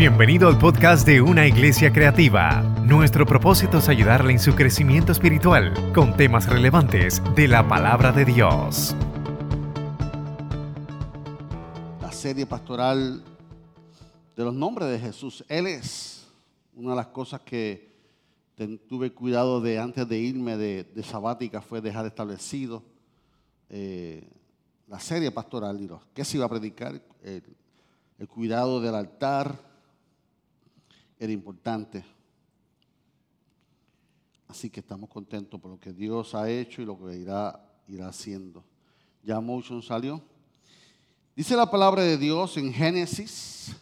Bienvenido 0.00 0.48
al 0.48 0.56
podcast 0.56 1.06
de 1.06 1.20
Una 1.20 1.46
Iglesia 1.46 1.92
Creativa. 1.92 2.62
Nuestro 2.86 3.26
propósito 3.26 3.76
es 3.76 3.88
ayudarle 3.90 4.32
en 4.32 4.38
su 4.38 4.54
crecimiento 4.54 5.12
espiritual 5.12 5.74
con 5.92 6.16
temas 6.16 6.48
relevantes 6.48 7.22
de 7.36 7.46
la 7.46 7.68
palabra 7.68 8.10
de 8.10 8.24
Dios. 8.24 8.96
La 12.00 12.10
serie 12.12 12.46
pastoral 12.46 13.22
de 14.34 14.42
los 14.42 14.54
nombres 14.54 14.88
de 14.88 14.98
Jesús. 14.98 15.44
Él 15.50 15.66
es 15.66 16.26
una 16.74 16.92
de 16.92 16.96
las 16.96 17.08
cosas 17.08 17.42
que 17.42 17.92
tuve 18.88 19.12
cuidado 19.12 19.60
de 19.60 19.78
antes 19.78 20.08
de 20.08 20.16
irme 20.18 20.56
de, 20.56 21.02
sabática 21.02 21.60
fue 21.60 21.82
dejar 21.82 22.06
establecido 22.06 22.82
eh, 23.68 24.26
la 24.88 24.98
serie 24.98 25.30
pastoral. 25.30 25.78
¿Qué 26.14 26.24
se 26.24 26.38
iba 26.38 26.46
a 26.46 26.48
predicar? 26.48 26.98
el 27.22 28.28
cuidado 28.28 28.80
del 28.80 28.94
altar 28.94 29.69
era 31.20 31.32
importante. 31.32 32.02
Así 34.48 34.70
que 34.70 34.80
estamos 34.80 35.08
contentos 35.10 35.60
por 35.60 35.70
lo 35.70 35.78
que 35.78 35.92
Dios 35.92 36.34
ha 36.34 36.50
hecho 36.50 36.80
y 36.80 36.86
lo 36.86 36.98
que 36.98 37.16
irá, 37.16 37.62
irá 37.86 38.08
haciendo. 38.08 38.64
Ya 39.22 39.38
Motion 39.38 39.82
salió. 39.82 40.20
Dice 41.36 41.54
la 41.54 41.70
palabra 41.70 42.02
de 42.02 42.16
Dios 42.16 42.56
en 42.56 42.72
Génesis 42.72 43.76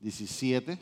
17. 0.00 0.78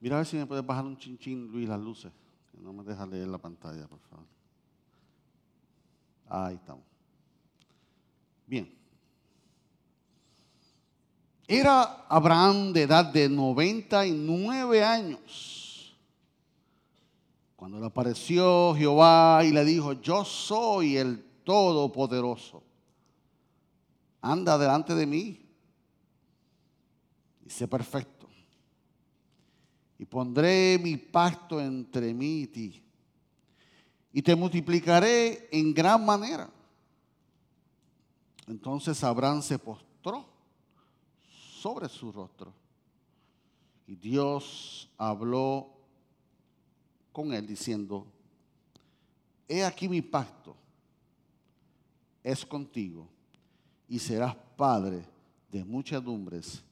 Mira 0.00 0.16
a 0.16 0.18
ver 0.18 0.26
si 0.26 0.36
me 0.36 0.46
puede 0.46 0.62
bajar 0.62 0.84
un 0.84 0.96
chinchín, 0.96 1.48
Luis, 1.48 1.68
las 1.68 1.80
luces. 1.80 2.12
no 2.60 2.72
me 2.72 2.84
deja 2.84 3.04
leer 3.06 3.26
la 3.26 3.38
pantalla, 3.38 3.88
por 3.88 3.98
favor. 3.98 4.26
Ahí 6.28 6.54
estamos. 6.54 6.84
Bien. 8.46 8.83
Era 11.46 12.06
Abraham 12.08 12.72
de 12.72 12.82
edad 12.82 13.04
de 13.04 13.28
99 13.28 14.82
años. 14.82 15.94
Cuando 17.54 17.78
le 17.78 17.86
apareció 17.86 18.74
Jehová 18.74 19.42
y 19.44 19.50
le 19.50 19.64
dijo, 19.64 19.92
yo 19.94 20.24
soy 20.24 20.96
el 20.96 21.22
Todopoderoso. 21.44 22.62
Anda 24.22 24.56
delante 24.56 24.94
de 24.94 25.06
mí 25.06 25.46
y 27.44 27.50
sé 27.50 27.68
perfecto. 27.68 28.26
Y 29.98 30.06
pondré 30.06 30.78
mi 30.82 30.96
pacto 30.96 31.60
entre 31.60 32.14
mí 32.14 32.42
y 32.42 32.46
ti. 32.46 32.82
Y 34.12 34.22
te 34.22 34.34
multiplicaré 34.34 35.48
en 35.52 35.74
gran 35.74 36.04
manera. 36.04 36.48
Entonces 38.46 39.02
Abraham 39.04 39.42
se 39.42 39.58
postró 39.58 40.33
sobre 41.64 41.88
su 41.88 42.12
rostro. 42.12 42.52
Y 43.86 43.96
Dios 43.96 44.90
habló 44.98 45.70
con 47.10 47.32
él 47.32 47.46
diciendo, 47.46 48.06
he 49.48 49.64
aquí 49.64 49.88
mi 49.88 50.02
pacto 50.02 50.54
es 52.22 52.44
contigo 52.44 53.08
y 53.88 53.98
serás 53.98 54.36
padre 54.58 55.06
de 55.50 55.64
muchedumbres 55.64 56.62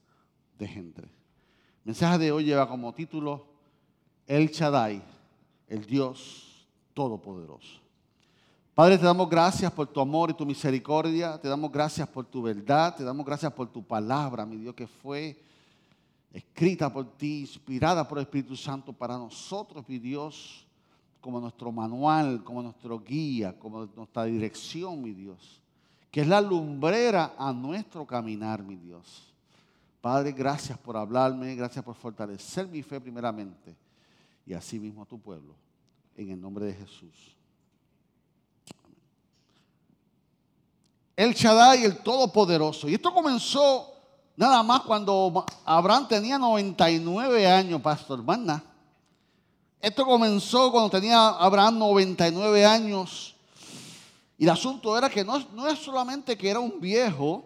de 0.58 0.68
gente. 0.68 1.00
El 1.00 1.86
mensaje 1.86 2.18
de 2.18 2.32
hoy 2.32 2.44
lleva 2.44 2.68
como 2.68 2.92
título 2.92 3.46
El 4.26 4.48
Shaddai, 4.48 5.02
el 5.68 5.86
Dios 5.86 6.66
Todopoderoso. 6.92 7.81
Padre, 8.74 8.96
te 8.96 9.04
damos 9.04 9.28
gracias 9.28 9.70
por 9.70 9.86
tu 9.86 10.00
amor 10.00 10.30
y 10.30 10.34
tu 10.34 10.46
misericordia. 10.46 11.38
Te 11.38 11.46
damos 11.46 11.70
gracias 11.70 12.08
por 12.08 12.24
tu 12.24 12.40
verdad. 12.40 12.96
Te 12.96 13.04
damos 13.04 13.26
gracias 13.26 13.52
por 13.52 13.70
tu 13.70 13.84
palabra, 13.84 14.46
mi 14.46 14.56
Dios, 14.56 14.74
que 14.74 14.86
fue 14.86 15.38
escrita 16.32 16.90
por 16.90 17.04
ti, 17.18 17.40
inspirada 17.40 18.08
por 18.08 18.16
el 18.16 18.22
Espíritu 18.22 18.56
Santo 18.56 18.94
para 18.94 19.18
nosotros, 19.18 19.86
mi 19.86 19.98
Dios, 19.98 20.66
como 21.20 21.38
nuestro 21.38 21.70
manual, 21.70 22.42
como 22.42 22.62
nuestro 22.62 22.98
guía, 22.98 23.58
como 23.58 23.84
nuestra 23.94 24.24
dirección, 24.24 25.02
mi 25.02 25.12
Dios. 25.12 25.60
Que 26.10 26.22
es 26.22 26.26
la 26.26 26.40
lumbrera 26.40 27.34
a 27.36 27.52
nuestro 27.52 28.06
caminar, 28.06 28.62
mi 28.62 28.76
Dios. 28.76 29.34
Padre, 30.00 30.32
gracias 30.32 30.78
por 30.78 30.96
hablarme, 30.96 31.54
gracias 31.56 31.84
por 31.84 31.94
fortalecer 31.94 32.66
mi 32.66 32.82
fe 32.82 32.98
primeramente 32.98 33.76
y 34.46 34.54
así 34.54 34.80
mismo 34.80 35.02
a 35.02 35.06
tu 35.06 35.18
pueblo. 35.18 35.54
En 36.16 36.30
el 36.30 36.40
nombre 36.40 36.64
de 36.64 36.72
Jesús. 36.72 37.36
El 41.22 41.34
Shaddai, 41.34 41.84
el 41.84 41.98
Todopoderoso. 41.98 42.88
Y 42.88 42.94
esto 42.94 43.12
comenzó 43.12 43.92
nada 44.36 44.62
más 44.62 44.80
cuando 44.80 45.44
Abraham 45.64 46.08
tenía 46.08 46.38
99 46.38 47.46
años, 47.46 47.80
pastor. 47.80 48.22
Más 48.22 48.60
Esto 49.80 50.04
comenzó 50.04 50.70
cuando 50.72 50.90
tenía 50.90 51.28
Abraham 51.28 51.78
99 51.78 52.64
años. 52.64 53.34
Y 54.36 54.44
el 54.44 54.50
asunto 54.50 54.98
era 54.98 55.08
que 55.08 55.24
no, 55.24 55.38
no 55.54 55.68
es 55.68 55.78
solamente 55.78 56.36
que 56.36 56.50
era 56.50 56.58
un 56.58 56.80
viejo, 56.80 57.44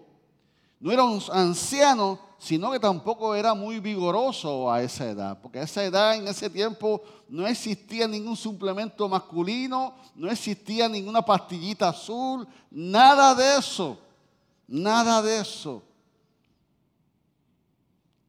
no 0.81 0.91
era 0.91 1.05
un 1.05 1.23
anciano, 1.31 2.19
sino 2.39 2.71
que 2.71 2.81
tampoco 2.81 3.35
era 3.35 3.55
muy 3.55 3.81
vigoroso 3.81 4.71
a 4.71 4.83
esa 4.83 5.09
edad, 5.09 5.41
porque 5.41 5.59
a 5.59 5.63
esa 5.63 5.85
edad, 5.85 6.17
en 6.17 6.29
ese 6.29 6.51
tiempo, 6.51 7.03
no 7.29 7.47
existía 7.47 8.07
ningún 8.07 8.37
suplemento 8.37 9.09
masculino, 9.09 9.95
no 10.15 10.31
existía 10.31 10.89
ninguna 10.89 11.23
pastillita 11.23 11.89
azul, 11.89 12.47
nada 12.71 13.35
de 13.35 13.59
eso, 13.59 13.99
nada 14.67 15.23
de 15.23 15.41
eso. 15.41 15.83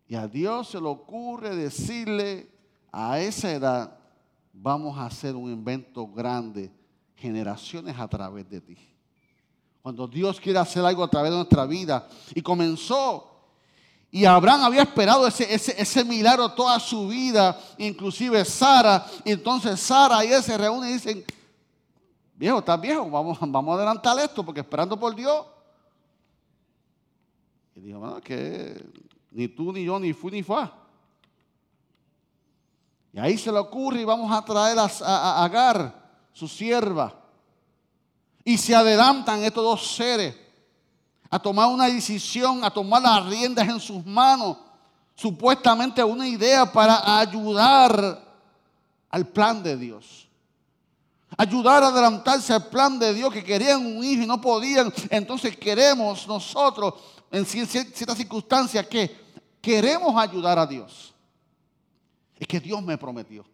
Y 0.08 0.16
a 0.16 0.28
Dios 0.28 0.70
se 0.70 0.80
le 0.80 0.88
ocurre 0.88 1.56
decirle, 1.56 2.50
a 2.92 3.20
esa 3.20 3.52
edad 3.52 3.98
vamos 4.54 4.98
a 4.98 5.06
hacer 5.06 5.36
un 5.36 5.52
invento 5.52 6.08
grande, 6.08 6.72
generaciones 7.16 8.00
a 8.00 8.08
través 8.08 8.50
de 8.50 8.62
ti. 8.62 8.78
Cuando 9.82 10.08
Dios 10.08 10.40
quiere 10.40 10.60
hacer 10.60 10.84
algo 10.84 11.04
a 11.04 11.10
través 11.10 11.32
de 11.32 11.38
nuestra 11.38 11.66
vida, 11.66 12.08
y 12.34 12.42
comenzó 12.42 13.37
y 14.10 14.26
Abraham 14.26 14.64
había 14.64 14.84
esperado 14.84 15.28
ese, 15.28 16.06
milagro 16.06 16.54
toda 16.54 16.80
su 16.80 17.08
vida, 17.08 17.60
inclusive 17.78 18.46
Sara. 18.46 19.06
Y 19.26 19.32
entonces 19.32 19.80
Sara 19.80 20.24
y 20.24 20.32
él 20.32 20.42
se 20.42 20.58
reúnen 20.58 20.92
y 20.92 20.94
dicen, 20.94 21.26
viejo, 22.36 22.60
estás 22.60 22.80
viejo, 22.80 23.10
vamos, 23.10 23.38
a 23.42 23.74
adelantar 23.74 24.18
esto 24.20 24.46
porque 24.46 24.62
esperando 24.62 24.98
por 24.98 25.14
Dios. 25.14 25.46
Y 27.76 27.82
dijo, 27.82 28.00
bueno, 28.00 28.22
que 28.22 28.82
ni 29.32 29.50
tú 29.50 29.74
ni 29.74 29.84
yo 29.84 30.00
ni 30.00 30.14
fui 30.14 30.32
ni 30.32 30.42
fue. 30.42 30.70
Y 33.12 33.20
ahí 33.20 33.38
se 33.38 33.52
le 33.52 33.60
ocurre 33.60 34.02
y 34.02 34.06
vamos 34.06 34.32
a 34.32 34.44
traer 34.44 34.78
a 34.80 35.44
Agar, 35.44 36.10
su 36.32 36.48
sierva. 36.48 37.14
Y 38.46 38.58
se 38.58 38.74
adelantan 38.74 39.44
estos 39.44 39.64
dos 39.64 39.96
seres 39.96 40.47
a 41.30 41.40
tomar 41.40 41.68
una 41.68 41.88
decisión, 41.88 42.64
a 42.64 42.70
tomar 42.70 43.02
las 43.02 43.26
riendas 43.26 43.68
en 43.68 43.80
sus 43.80 44.06
manos, 44.06 44.58
supuestamente 45.16 46.04
una 46.04 46.28
idea 46.28 46.72
para 46.72 47.20
ayudar 47.20 48.24
al 49.10 49.28
plan 49.28 49.62
de 49.64 49.78
Dios. 49.78 50.28
Ayudar 51.38 51.84
a 51.84 51.88
adelantarse 51.88 52.54
al 52.54 52.68
plan 52.68 52.98
de 52.98 53.14
Dios 53.14 53.34
que 53.34 53.44
querían 53.44 53.86
un 53.86 54.04
hijo 54.04 54.24
y 54.24 54.28
no 54.28 54.40
podían. 54.40 54.94
Entonces 55.10 55.58
queremos 55.58 56.28
nosotros, 56.28 56.94
en 57.32 57.46
ciertas 57.46 58.18
circunstancias, 58.18 58.88
que 58.88 59.16
queremos 59.62 60.16
ayudar 60.16 60.58
a 60.58 60.66
Dios. 60.66 61.14
Es 62.40 62.48
que 62.48 62.60
Dios 62.60 62.82
me 62.82 62.98
prometió. 62.98 63.46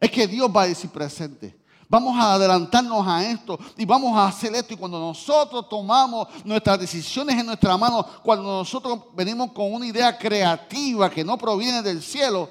Es 0.00 0.10
que 0.10 0.26
Dios 0.26 0.50
va 0.54 0.62
a 0.62 0.66
decir 0.66 0.90
presente. 0.90 1.56
Vamos 1.88 2.16
a 2.18 2.34
adelantarnos 2.34 3.06
a 3.06 3.24
esto 3.24 3.58
y 3.76 3.84
vamos 3.84 4.16
a 4.16 4.26
hacer 4.26 4.54
esto. 4.54 4.74
Y 4.74 4.76
cuando 4.76 4.98
nosotros 4.98 5.68
tomamos 5.68 6.28
nuestras 6.44 6.78
decisiones 6.78 7.38
en 7.38 7.46
nuestra 7.46 7.76
mano, 7.76 8.04
cuando 8.22 8.44
nosotros 8.44 9.00
venimos 9.14 9.52
con 9.52 9.72
una 9.72 9.86
idea 9.86 10.16
creativa 10.16 11.10
que 11.10 11.24
no 11.24 11.36
proviene 11.36 11.82
del 11.82 12.02
cielo, 12.02 12.48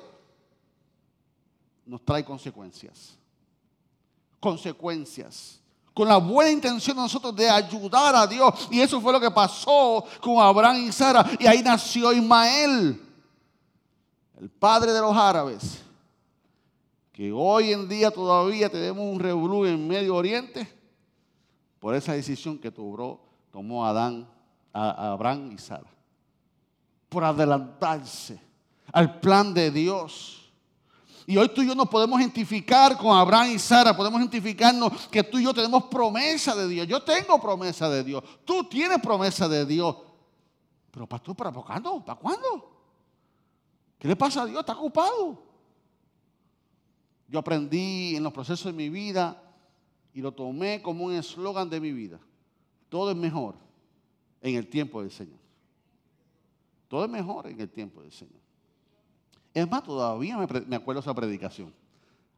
nos 1.86 2.04
trae 2.04 2.24
consecuencias. 2.24 3.18
Consecuencias. 4.40 5.60
Con 5.94 6.08
la 6.08 6.18
buena 6.18 6.52
intención 6.52 6.98
de 6.98 7.04
nosotros 7.04 7.36
de 7.36 7.50
ayudar 7.50 8.16
a 8.16 8.26
Dios. 8.26 8.68
Y 8.72 8.82
eso 8.82 9.00
fue 9.00 9.14
lo 9.14 9.20
que 9.20 9.30
pasó 9.32 10.04
con 10.22 10.40
Abraham 10.40 10.78
y 10.88 10.92
Sara. 10.92 11.30
Y 11.40 11.46
ahí 11.46 11.62
nació 11.62 12.12
Ismael, 12.12 13.00
el 14.40 14.50
padre 14.50 14.92
de 14.92 15.02
los 15.02 15.16
árabes 15.16 15.83
que 17.14 17.32
hoy 17.32 17.72
en 17.72 17.88
día 17.88 18.10
todavía 18.10 18.70
tenemos 18.70 19.06
un 19.06 19.20
revolú 19.20 19.66
en 19.66 19.88
Medio 19.88 20.16
Oriente 20.16 20.68
por 21.80 21.94
esa 21.94 22.14
decisión 22.14 22.58
que 22.58 22.72
tomó 22.72 23.86
Adán, 23.86 24.28
a 24.74 25.12
Abraham 25.12 25.52
y 25.52 25.60
Sara. 25.60 25.90
Por 27.08 27.24
adelantarse 27.24 28.42
al 28.92 29.20
plan 29.20 29.54
de 29.54 29.70
Dios. 29.70 30.52
Y 31.28 31.38
hoy 31.38 31.50
tú 31.50 31.62
y 31.62 31.68
yo 31.68 31.76
nos 31.76 31.88
podemos 31.88 32.20
identificar 32.20 32.98
con 32.98 33.16
Abraham 33.16 33.52
y 33.52 33.60
Sara, 33.60 33.96
podemos 33.96 34.20
identificarnos 34.20 35.08
que 35.08 35.24
tú 35.24 35.38
y 35.38 35.44
yo 35.44 35.54
tenemos 35.54 35.84
promesa 35.84 36.56
de 36.56 36.68
Dios. 36.68 36.88
Yo 36.88 37.04
tengo 37.04 37.40
promesa 37.40 37.88
de 37.90 38.04
Dios, 38.04 38.24
tú 38.44 38.64
tienes 38.64 39.00
promesa 39.00 39.48
de 39.48 39.68
Dios. 39.68 39.98
Pero 40.90 41.08
pastor, 41.08 41.36
¿para 41.36 41.52
cuándo? 41.52 42.04
¿Para 42.04 42.20
cuándo? 42.20 42.72
¿Qué 44.00 44.08
le 44.08 44.16
pasa 44.16 44.42
a 44.42 44.46
Dios? 44.48 44.62
Está 44.62 44.74
ocupado. 44.74 45.53
Yo 47.34 47.40
aprendí 47.40 48.16
en 48.16 48.22
los 48.22 48.32
procesos 48.32 48.66
de 48.68 48.74
mi 48.74 48.90
vida 48.90 49.42
y 50.14 50.22
lo 50.22 50.34
tomé 50.34 50.84
como 50.84 51.06
un 51.06 51.16
eslogan 51.16 51.68
de 51.68 51.80
mi 51.80 51.92
vida. 51.92 52.20
Todo 52.90 53.10
es 53.10 53.18
mejor 53.18 53.56
en 54.40 54.54
el 54.54 54.68
tiempo 54.68 55.02
del 55.02 55.10
Señor. 55.10 55.40
Todo 56.88 57.06
es 57.06 57.10
mejor 57.10 57.48
en 57.48 57.60
el 57.60 57.68
tiempo 57.68 58.04
del 58.04 58.12
Señor. 58.12 58.40
Es 59.52 59.68
más, 59.68 59.84
todavía 59.84 60.38
me, 60.38 60.76
acuerdo 60.76 61.02
de 61.02 61.06
esa 61.06 61.16
predicación. 61.16 61.74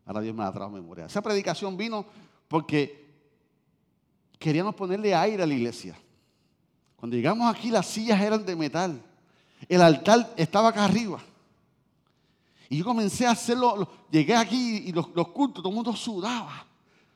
Ahora 0.06 0.21
Dios 0.21 0.33
me 0.33 0.45
la 0.45 0.53
trajo 0.53 0.71
memoria. 0.71 1.07
Esa 1.07 1.21
predicación 1.21 1.75
vino 1.75 2.06
porque 2.48 3.06
queríamos 4.39 4.75
ponerle 4.75 5.13
aire 5.13 5.44
a 5.44 5.45
la 5.45 5.56
iglesia. 5.56 5.98
Cuando 6.95 7.18
llegamos 7.18 7.53
aquí 7.53 7.69
las 7.69 7.86
sillas 7.86 8.21
eran 8.21 8.45
de 8.45 8.56
metal. 8.56 9.03
El 9.68 9.81
altar 9.81 10.33
estaba 10.38 10.69
acá 10.69 10.86
arriba. 10.86 11.21
Y 12.69 12.77
yo 12.77 12.85
comencé 12.85 13.25
a 13.25 13.31
hacerlo, 13.31 13.88
llegué 14.09 14.35
aquí 14.35 14.83
y 14.88 14.91
los, 14.91 15.07
cultos, 15.07 15.62
todo 15.62 15.69
el 15.69 15.75
mundo 15.75 15.94
sudaba. 15.95 16.65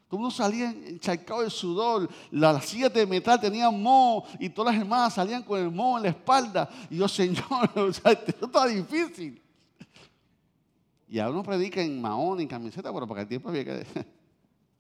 Todo 0.07 0.17
el 0.17 0.21
mundo 0.21 0.35
salía 0.35 0.71
encharcado 0.71 1.41
de 1.41 1.49
sudor. 1.49 2.09
Las 2.31 2.65
sillas 2.65 2.91
de 2.93 3.05
metal 3.05 3.39
tenían 3.39 3.81
moho 3.81 4.25
y 4.39 4.49
todas 4.49 4.73
las 4.73 4.81
hermanas 4.81 5.13
salían 5.13 5.43
con 5.43 5.59
el 5.59 5.69
moho 5.69 5.97
en 5.97 6.03
la 6.03 6.09
espalda. 6.09 6.69
Y 6.89 6.97
yo, 6.97 7.07
Señor, 7.09 7.69
o 7.75 7.93
sea, 7.93 8.11
esto 8.11 8.45
está 8.45 8.65
difícil. 8.65 9.41
Y 11.07 11.19
ahora 11.19 11.33
uno 11.33 11.43
predica 11.43 11.81
en 11.81 11.99
mahón, 12.01 12.39
en 12.39 12.47
camiseta, 12.47 12.93
pero 12.93 13.07
para 13.07 13.21
el 13.21 13.27
tiempo 13.27 13.49
había 13.49 13.65
que... 13.65 13.85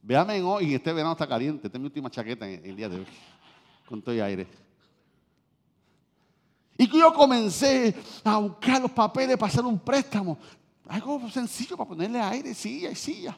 Véame 0.01 0.41
hoy, 0.41 0.71
y 0.71 0.75
este 0.75 0.93
verano 0.93 1.11
está 1.11 1.27
caliente. 1.27 1.67
Esta 1.67 1.77
es 1.77 1.81
mi 1.81 1.87
última 1.87 2.09
chaqueta 2.09 2.47
en 2.47 2.65
el 2.65 2.75
día 2.75 2.87
de 2.87 2.97
hoy. 2.97 3.05
Con 3.87 4.01
todo 4.01 4.15
el 4.15 4.21
aire. 4.21 4.47
Y 6.77 6.87
yo 6.87 7.13
comencé 7.13 7.93
a 8.23 8.37
buscar 8.37 8.81
los 8.81 8.91
papeles 8.91 9.35
para 9.35 9.51
hacer 9.51 9.65
un 9.65 9.77
préstamo. 9.77 10.37
Algo 10.89 11.29
sencillo 11.29 11.77
para 11.77 11.87
ponerle 11.87 12.19
aire, 12.19 12.51
silla 12.55 12.89
y 12.89 12.95
silla. 12.95 13.37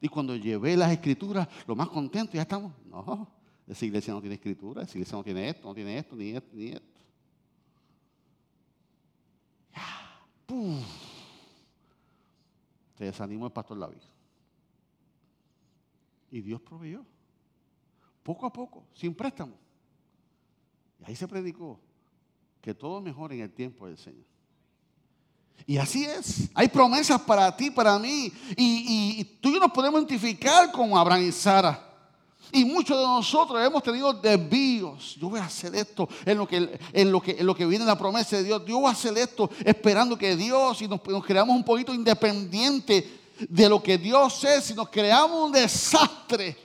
Y 0.00 0.08
cuando 0.08 0.34
llevé 0.34 0.76
las 0.76 0.90
escrituras, 0.90 1.46
lo 1.64 1.76
más 1.76 1.88
contento, 1.88 2.32
ya 2.32 2.42
estamos. 2.42 2.72
No, 2.84 3.28
esa 3.68 3.86
iglesia 3.86 4.12
no 4.12 4.20
tiene 4.20 4.34
escritura, 4.34 4.82
esa 4.82 4.98
iglesia 4.98 5.16
no 5.16 5.22
tiene 5.22 5.48
esto, 5.48 5.68
no 5.68 5.74
tiene 5.74 5.98
esto, 5.98 6.16
ni 6.16 6.30
esto, 6.30 6.50
ni 6.52 6.68
esto. 6.70 7.00
Ya, 9.72 10.20
¡puf! 10.46 10.84
Se 12.98 13.04
desanimó 13.04 13.46
el 13.46 13.52
pastor 13.52 13.78
David. 13.78 14.02
Y 16.32 16.40
Dios 16.40 16.60
proveyó. 16.60 17.04
Poco 18.24 18.46
a 18.46 18.52
poco, 18.52 18.84
sin 18.94 19.14
préstamo. 19.14 19.54
Y 20.98 21.04
ahí 21.04 21.14
se 21.14 21.28
predicó 21.28 21.78
que 22.60 22.74
todo 22.74 23.00
mejor 23.00 23.32
en 23.32 23.42
el 23.42 23.52
tiempo 23.52 23.86
del 23.86 23.96
Señor. 23.96 24.26
Y 25.66 25.76
así 25.76 26.04
es. 26.04 26.48
Hay 26.54 26.68
promesas 26.68 27.20
para 27.20 27.54
ti, 27.56 27.70
para 27.70 27.98
mí. 27.98 28.32
Y, 28.56 29.24
tú 29.40 29.50
y 29.50 29.54
yo 29.54 29.60
nos 29.60 29.72
podemos 29.72 30.00
identificar 30.00 30.70
con 30.72 30.96
Abraham 30.96 31.28
y 31.28 31.32
Sara. 31.32 31.86
Y 32.52 32.64
muchos 32.64 32.98
de 32.98 33.04
nosotros 33.04 33.64
hemos 33.64 33.82
tenido 33.82 34.12
desvíos. 34.12 35.16
Yo 35.20 35.30
voy 35.30 35.40
a 35.40 35.44
hacer 35.44 35.74
esto 35.76 36.08
en 36.24 36.38
lo 36.38 36.48
que, 36.48 36.78
en 36.92 37.12
lo 37.12 37.20
que, 37.20 37.36
en 37.38 37.46
lo 37.46 37.54
que 37.54 37.66
viene 37.66 37.84
la 37.84 37.96
promesa 37.96 38.36
de 38.36 38.44
Dios. 38.44 38.62
Yo 38.66 38.80
voy 38.80 38.88
a 38.88 38.92
hacer 38.92 39.16
esto 39.16 39.48
esperando 39.64 40.18
que 40.18 40.34
Dios, 40.34 40.82
y 40.82 40.88
nos, 40.88 41.00
nos 41.06 41.24
creamos 41.24 41.54
un 41.54 41.64
poquito 41.64 41.94
independiente 41.94 43.20
de 43.48 43.68
lo 43.68 43.82
que 43.82 43.98
Dios 43.98 44.42
es, 44.44 44.70
y 44.70 44.74
nos 44.74 44.88
creamos 44.88 45.46
un 45.46 45.52
desastre 45.52 46.56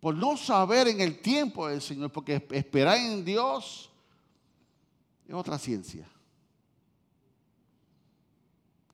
por 0.00 0.14
no 0.14 0.36
saber 0.36 0.88
en 0.88 1.00
el 1.00 1.18
tiempo 1.18 1.66
del 1.66 1.80
Señor, 1.80 2.12
porque 2.12 2.46
esperar 2.50 2.98
en 2.98 3.24
Dios 3.24 3.90
es 5.26 5.34
otra 5.34 5.58
ciencia. 5.58 6.08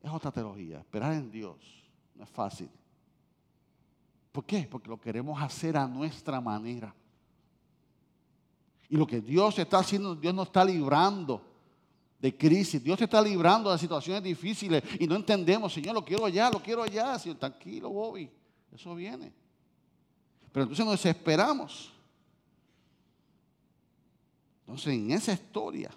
Es 0.03 0.11
otra 0.11 0.31
teología. 0.33 0.81
Esperar 0.81 1.13
en 1.13 1.31
Dios 1.31 1.57
no 2.15 2.25
es 2.25 2.31
fácil. 2.31 2.69
¿Por 4.33 4.45
qué? 4.45 4.67
Porque 4.71 4.89
lo 4.89 5.01
queremos 5.01 5.41
hacer 5.41 5.77
a 5.77 5.87
nuestra 5.87 6.41
manera. 6.41 6.95
Y 8.89 8.97
lo 8.97 9.07
que 9.07 9.21
Dios 9.21 9.59
está 9.59 9.79
haciendo, 9.79 10.15
Dios 10.15 10.35
nos 10.35 10.49
está 10.49 10.65
librando 10.65 11.43
de 12.19 12.37
crisis. 12.37 12.83
Dios 12.83 13.01
está 13.01 13.21
librando 13.23 13.71
de 13.71 13.79
situaciones 13.79 14.23
difíciles 14.23 14.83
y 14.99 15.07
no 15.07 15.17
entendemos, 15.17 15.73
Señor, 15.73 15.95
lo 15.95 16.05
quiero 16.05 16.25
allá, 16.25 16.51
lo 16.51 16.63
quiero 16.63 16.83
allá. 16.83 17.19
Señor, 17.19 17.39
tranquilo, 17.39 17.91
Bobby. 17.91 18.31
Eso 18.73 18.95
viene. 18.95 19.33
Pero 20.51 20.65
entonces 20.65 20.85
nos 20.85 20.95
desesperamos. 20.95 21.93
Entonces, 24.61 24.95
en 24.95 25.11
esa 25.11 25.33
historia, 25.33 25.91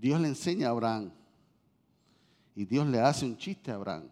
Dios 0.00 0.18
le 0.18 0.28
enseña 0.28 0.68
a 0.68 0.70
Abraham. 0.70 1.12
Y 2.54 2.64
Dios 2.64 2.86
le 2.86 3.00
hace 3.00 3.26
un 3.26 3.36
chiste 3.36 3.70
a 3.70 3.74
Abraham. 3.74 4.08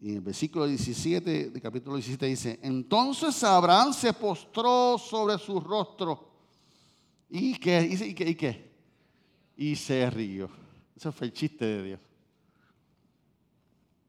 Y 0.00 0.10
en 0.10 0.16
el 0.16 0.20
versículo 0.20 0.66
17 0.66 1.50
del 1.50 1.62
capítulo 1.62 1.96
17 1.96 2.26
dice, 2.26 2.60
entonces 2.62 3.42
Abraham 3.44 3.92
se 3.92 4.12
postró 4.12 4.98
sobre 4.98 5.38
su 5.38 5.60
rostro. 5.60 6.28
¿Y 7.28 7.54
qué? 7.58 7.82
¿Y 7.82 8.14
qué? 8.14 8.28
¿Y 8.30 8.34
qué? 8.34 8.70
Y 9.56 9.76
se 9.76 10.08
rió. 10.10 10.50
Ese 10.96 11.12
fue 11.12 11.26
el 11.26 11.32
chiste 11.32 11.64
de 11.64 11.82
Dios. 11.82 12.00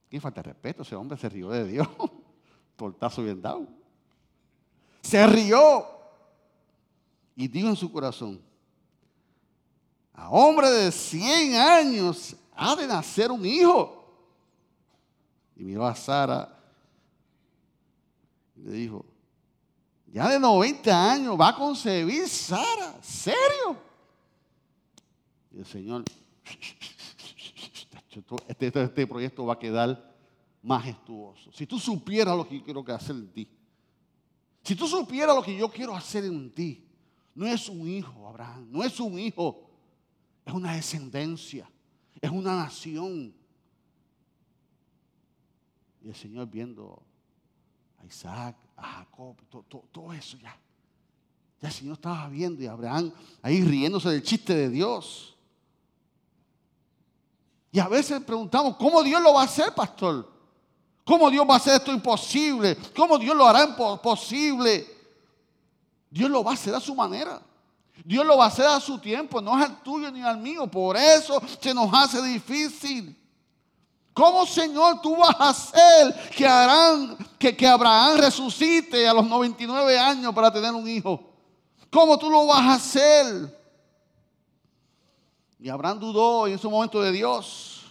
¿Qué 0.09 0.19
falta 0.19 0.41
de 0.41 0.49
respeto? 0.49 0.81
Ese 0.81 0.95
hombre 0.95 1.17
se 1.17 1.29
rió 1.29 1.49
de 1.49 1.65
Dios. 1.67 1.87
Tortazo 2.75 3.23
bien 3.23 3.41
dado. 3.41 3.67
Se 5.01 5.25
rió 5.27 6.00
y 7.35 7.47
dijo 7.47 7.67
en 7.67 7.75
su 7.75 7.91
corazón, 7.91 8.41
a 10.13 10.29
hombre 10.29 10.69
de 10.69 10.91
100 10.91 11.55
años 11.55 12.35
ha 12.53 12.75
de 12.75 12.85
nacer 12.85 13.31
un 13.31 13.45
hijo. 13.45 13.97
Y 15.55 15.63
miró 15.63 15.85
a 15.85 15.95
Sara 15.95 16.57
y 18.55 18.61
le 18.61 18.71
dijo, 18.71 19.05
ya 20.07 20.29
de 20.29 20.39
90 20.39 21.11
años 21.11 21.39
va 21.39 21.49
a 21.49 21.55
concebir 21.55 22.27
Sara, 22.27 22.99
¿serio? 23.01 23.77
Y 25.51 25.59
el 25.59 25.65
Señor, 25.65 26.03
este, 28.47 28.67
este, 28.67 28.83
este, 28.83 29.07
proyecto 29.07 29.45
va 29.45 29.53
a 29.53 29.59
quedar 29.59 30.13
majestuoso. 30.61 31.51
Si 31.51 31.65
tú 31.65 31.79
supieras 31.79 32.35
lo 32.35 32.47
que 32.47 32.57
yo 32.57 32.63
quiero 32.63 32.85
hacer 32.87 33.15
en 33.15 33.31
ti, 33.31 33.47
si 34.63 34.75
tú 34.75 34.87
supieras 34.87 35.35
lo 35.35 35.41
que 35.41 35.57
yo 35.57 35.69
quiero 35.69 35.95
hacer 35.95 36.25
en 36.25 36.51
ti, 36.51 36.90
no 37.33 37.47
es 37.47 37.69
un 37.69 37.87
hijo, 37.87 38.27
Abraham, 38.27 38.67
no 38.69 38.83
es 38.83 38.99
un 38.99 39.17
hijo, 39.17 39.69
es 40.45 40.53
una 40.53 40.73
descendencia, 40.73 41.69
es 42.19 42.29
una 42.29 42.55
nación. 42.55 43.33
Y 46.03 46.09
el 46.09 46.15
Señor 46.15 46.47
viendo 46.47 47.01
a 47.99 48.05
Isaac, 48.05 48.55
a 48.75 48.83
Jacob, 48.83 49.35
todo, 49.91 50.13
eso 50.13 50.37
ya. 50.37 50.57
Ya 51.61 51.67
el 51.67 51.73
Señor 51.73 51.93
estaba 51.93 52.27
viendo 52.27 52.61
y 52.61 52.65
Abraham 52.65 53.13
ahí 53.41 53.63
riéndose 53.63 54.09
del 54.09 54.23
chiste 54.23 54.53
de 54.55 54.69
Dios. 54.69 55.37
Y 57.71 57.79
a 57.79 57.87
veces 57.87 58.21
preguntamos, 58.21 58.75
¿cómo 58.77 59.03
Dios 59.03 59.21
lo 59.21 59.35
va 59.35 59.41
a 59.41 59.45
hacer, 59.45 59.73
pastor? 59.73 60.29
¿Cómo 61.05 61.29
Dios 61.29 61.47
va 61.47 61.53
a 61.53 61.57
hacer 61.57 61.75
esto 61.75 61.93
imposible? 61.93 62.77
¿Cómo 62.95 63.17
Dios 63.17 63.35
lo 63.35 63.47
hará 63.47 63.63
imposible? 63.63 64.90
Dios 66.11 66.29
lo 66.29 66.43
va 66.43 66.51
a 66.51 66.53
hacer 66.55 66.75
a 66.75 66.79
su 66.81 66.93
manera. 66.93 67.41
Dios 68.03 68.25
lo 68.25 68.37
va 68.37 68.45
a 68.45 68.47
hacer 68.47 68.65
a 68.65 68.79
su 68.79 68.99
tiempo, 68.99 69.41
no 69.41 69.57
es 69.57 69.65
al 69.65 69.81
tuyo 69.81 70.11
ni 70.11 70.21
al 70.21 70.37
mío. 70.37 70.67
Por 70.67 70.97
eso 70.97 71.41
se 71.59 71.73
nos 71.73 71.89
hace 71.93 72.21
difícil. 72.21 73.17
¿Cómo, 74.13 74.45
Señor, 74.45 75.01
tú 75.01 75.15
vas 75.15 75.35
a 75.39 75.49
hacer 75.49 76.29
que, 76.35 76.45
harán, 76.45 77.17
que, 77.39 77.55
que 77.55 77.65
Abraham 77.65 78.17
resucite 78.17 79.07
a 79.07 79.13
los 79.13 79.25
99 79.25 79.97
años 79.97 80.33
para 80.33 80.51
tener 80.51 80.73
un 80.73 80.87
hijo? 80.87 81.31
¿Cómo 81.89 82.19
tú 82.19 82.29
lo 82.29 82.45
vas 82.45 82.61
a 82.61 82.73
hacer? 82.73 83.61
Y 85.59 85.69
Abraham 85.69 85.99
dudó 85.99 86.47
en 86.47 86.55
ese 86.55 86.67
momento 86.67 87.01
de 87.01 87.11
Dios. 87.13 87.85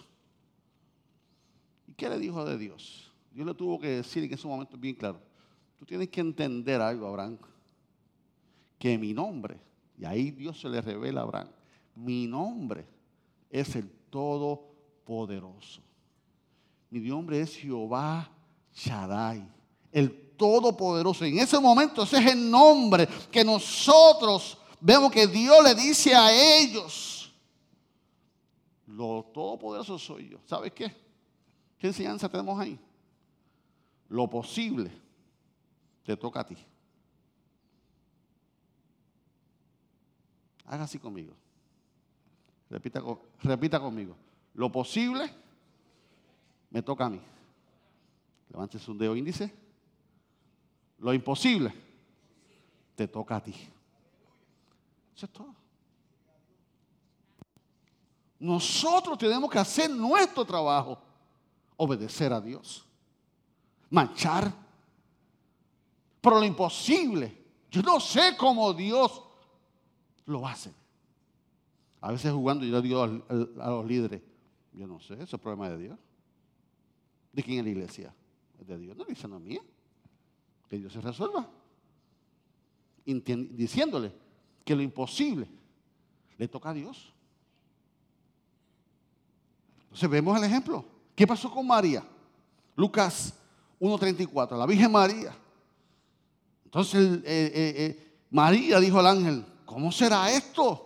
¿Y 1.87 1.95
qué 1.95 2.09
le 2.11 2.19
dijo 2.19 2.45
de 2.45 2.59
Dios? 2.59 3.11
Dios 3.31 3.47
le 3.47 3.55
tuvo 3.55 3.81
que 3.81 3.89
decir 3.89 4.25
en 4.25 4.35
ese 4.35 4.47
momento 4.47 4.77
bien 4.77 4.97
claro. 4.97 5.21
Tú 5.79 5.87
tienes 5.87 6.09
que 6.09 6.21
entender 6.21 6.83
algo, 6.83 7.07
Abraham 7.07 7.39
que 8.81 8.97
mi 8.97 9.13
nombre, 9.13 9.61
y 9.99 10.07
ahí 10.07 10.31
Dios 10.31 10.59
se 10.59 10.69
le 10.69 10.81
revela 10.81 11.21
a 11.21 11.25
Abraham, 11.25 11.49
mi 11.95 12.27
nombre 12.27 12.87
es 13.51 13.77
el 13.77 13.91
Todopoderoso. 14.09 15.83
Mi 16.89 17.01
nombre 17.01 17.43
es 17.43 17.55
Jehová 17.55 18.29
Shaddai, 18.75 19.47
el 19.93 20.31
Todopoderoso. 20.35 21.27
En 21.27 21.39
ese 21.39 21.61
momento 21.61 22.05
ese 22.05 22.17
es 22.17 22.33
el 22.33 22.51
nombre 22.51 23.07
que 23.31 23.45
nosotros 23.45 24.57
vemos 24.81 25.13
que 25.13 25.27
Dios 25.27 25.63
le 25.63 25.75
dice 25.75 26.15
a 26.15 26.33
ellos. 26.33 27.35
Lo 28.87 29.27
Todopoderoso 29.35 29.99
soy 29.99 30.31
yo. 30.31 30.39
¿Sabes 30.47 30.73
qué? 30.73 30.91
¿Qué 31.79 31.89
enseñanza 31.89 32.31
tenemos 32.31 32.59
ahí? 32.59 32.81
Lo 34.09 34.29
posible 34.29 34.91
te 36.03 36.17
toca 36.17 36.41
a 36.41 36.47
ti. 36.47 36.57
Haga 40.71 40.85
así 40.85 41.00
conmigo. 41.00 41.35
Repita, 42.71 43.03
repita 43.43 43.81
conmigo. 43.81 44.15
Lo 44.55 44.71
posible 44.71 45.29
me 46.71 46.81
toca 46.81 47.07
a 47.07 47.11
mí. 47.11 47.21
Levante 48.50 48.79
su 48.79 48.97
dedo 48.97 49.17
índice. 49.17 49.53
Lo 50.99 51.12
imposible 51.12 51.75
te 52.95 53.09
toca 53.09 53.35
a 53.35 53.43
ti. 53.43 53.53
Eso 55.17 55.27
es 55.27 55.33
todo. 55.33 55.57
Nosotros 58.39 59.19
tenemos 59.19 59.50
que 59.50 59.59
hacer 59.59 59.91
nuestro 59.91 60.45
trabajo, 60.45 61.03
obedecer 61.79 62.33
a 62.33 62.41
Dios, 62.41 62.87
marchar. 63.91 64.53
Pero 66.21 66.39
lo 66.39 66.45
imposible, 66.45 67.37
yo 67.73 67.83
no 67.83 67.99
sé 67.99 68.37
cómo 68.37 68.73
Dios 68.73 69.25
lo 70.31 70.47
hace. 70.47 70.73
A 72.01 72.13
veces 72.13 72.33
jugando 72.33 72.65
yo 72.65 72.81
digo 72.81 73.03
a 73.03 73.71
los 73.71 73.87
líderes, 73.87 74.23
yo 74.73 74.87
no 74.87 75.01
sé, 75.01 75.15
eso 75.15 75.37
es 75.37 75.43
problema 75.43 75.69
de 75.69 75.79
Dios. 75.79 75.99
¿De 77.33 77.43
quién 77.43 77.59
es 77.59 77.65
la 77.65 77.71
iglesia? 77.71 78.15
Es 78.59 78.67
de 78.67 78.79
Dios, 78.79 78.97
no, 78.97 79.05
la 79.05 79.11
iglesia 79.11 79.29
no 79.29 79.39
mía. 79.39 79.61
Que 80.69 80.79
Dios 80.79 80.93
se 80.93 81.01
resuelva. 81.01 81.49
diciéndole 83.05 84.13
que 84.65 84.75
lo 84.75 84.83
imposible 84.83 85.49
le 86.39 86.49
toca 86.49 86.71
a 86.71 86.75
Dios. 86.75 87.13
Entonces 89.85 90.09
vemos 90.09 90.39
el 90.39 90.45
ejemplo. 90.45 90.85
¿Qué 91.15 91.27
pasó 91.27 91.51
con 91.51 91.67
María? 91.67 92.03
Lucas 92.77 93.35
1.34, 93.81 94.57
la 94.57 94.67
Virgen 94.67 94.93
María. 94.93 95.37
Entonces 96.65 97.19
eh, 97.19 97.23
eh, 97.25 97.75
eh, 97.77 98.13
María 98.31 98.79
dijo 98.79 99.01
al 99.01 99.07
ángel, 99.09 99.45
¿cómo 99.71 99.93
será 99.93 100.29
esto? 100.33 100.85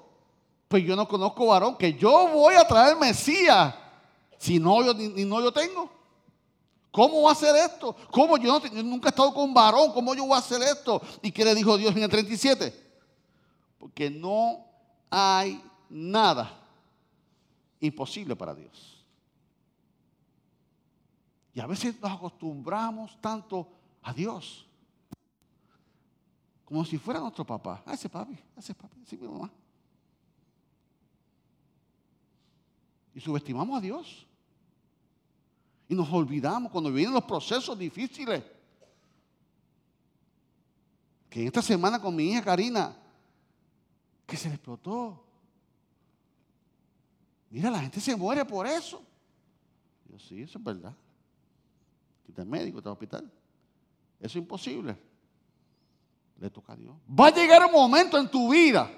Pues 0.69 0.85
yo 0.85 0.95
no 0.95 1.09
conozco 1.09 1.47
varón, 1.47 1.75
que 1.79 1.95
yo 1.95 2.29
voy 2.29 2.55
a 2.55 2.69
traer 2.69 2.99
Mesías, 2.99 3.75
si 4.37 4.59
no 4.59 4.85
yo 4.85 4.93
ni, 4.93 5.25
no 5.25 5.41
yo 5.41 5.51
tengo. 5.51 5.91
¿Cómo 6.91 7.23
va 7.23 7.31
a 7.31 7.33
hacer 7.33 7.57
esto? 7.57 7.97
¿Cómo 8.11 8.37
yo, 8.37 8.61
yo 8.63 8.83
nunca 8.83 9.09
he 9.09 9.11
estado 9.11 9.33
con 9.33 9.55
varón? 9.55 9.91
¿Cómo 9.93 10.15
yo 10.15 10.27
voy 10.27 10.35
a 10.35 10.39
hacer 10.39 10.61
esto? 10.61 11.01
¿Y 11.23 11.33
qué 11.33 11.47
le 11.47 11.55
dijo 11.55 11.79
Dios 11.79 11.97
en 11.97 12.03
el 12.03 12.11
37? 12.11 12.73
Porque 13.79 14.11
no 14.11 14.67
hay 15.09 15.65
nada 15.89 16.61
imposible 17.81 18.37
para 18.37 18.55
Dios. 18.55 19.03
Y 21.55 21.61
a 21.61 21.67
veces 21.67 21.99
nos 22.03 22.13
acostumbramos 22.13 23.19
tanto 23.23 23.67
a 24.03 24.13
Dios. 24.13 24.67
Como 26.65 26.85
si 26.85 26.99
fuera 26.99 27.21
nuestro 27.21 27.45
papá. 27.45 27.83
A 27.87 27.95
ese 27.95 28.09
papi, 28.09 28.39
ese 28.57 28.75
papi, 28.75 29.01
así 29.03 29.17
mi 29.17 29.29
mamá. 29.29 29.51
Y 33.15 33.21
subestimamos 33.21 33.79
a 33.79 33.81
Dios. 33.81 34.27
Y 35.89 35.95
nos 35.95 36.11
olvidamos 36.13 36.73
cuando 36.73 36.93
vienen 36.93 37.15
los 37.15 37.25
procesos 37.25 37.79
difíciles. 37.79 38.43
Que 41.29 41.47
esta 41.47 41.63
semana 41.63 42.01
con 42.01 42.15
mi 42.15 42.31
hija 42.31 42.43
Karina, 42.43 42.97
que 44.27 44.37
se 44.37 44.49
le 44.49 44.55
explotó. 44.55 45.23
Mira, 47.51 47.71
la 47.71 47.81
gente 47.81 48.01
se 48.01 48.17
muere 48.17 48.45
por 48.45 48.67
eso. 48.67 49.03
Yo 50.11 50.19
sí, 50.19 50.43
eso 50.43 50.59
es 50.59 50.65
verdad 50.65 50.95
está 52.35 52.45
médico, 52.45 52.79
está 52.79 52.91
hospital. 52.91 53.31
Eso 54.19 54.27
es 54.27 54.37
imposible. 54.37 54.97
Le 56.41 56.51
toca 56.51 56.73
a 56.73 56.77
Dios. 56.77 56.95
Va 57.09 57.29
a 57.29 57.31
llegar 57.31 57.65
un 57.65 57.73
momento 57.73 58.19
en 58.19 58.29
tu 58.29 58.51
vida 58.51 58.91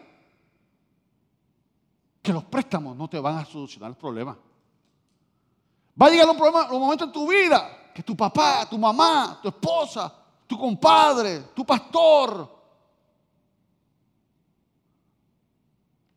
que 2.22 2.32
los 2.32 2.44
préstamos 2.44 2.96
no 2.96 3.08
te 3.08 3.20
van 3.20 3.38
a 3.38 3.44
solucionar 3.44 3.90
el 3.90 3.96
problema. 3.96 4.36
Va 6.00 6.06
a 6.06 6.10
llegar 6.10 6.28
un, 6.28 6.36
problema, 6.36 6.72
un 6.72 6.80
momento 6.80 7.04
en 7.04 7.12
tu 7.12 7.28
vida 7.28 7.92
que 7.94 8.02
tu 8.02 8.16
papá, 8.16 8.68
tu 8.68 8.76
mamá, 8.76 9.38
tu 9.40 9.48
esposa, 9.48 10.12
tu 10.46 10.58
compadre, 10.58 11.40
tu 11.54 11.64
pastor, 11.64 12.56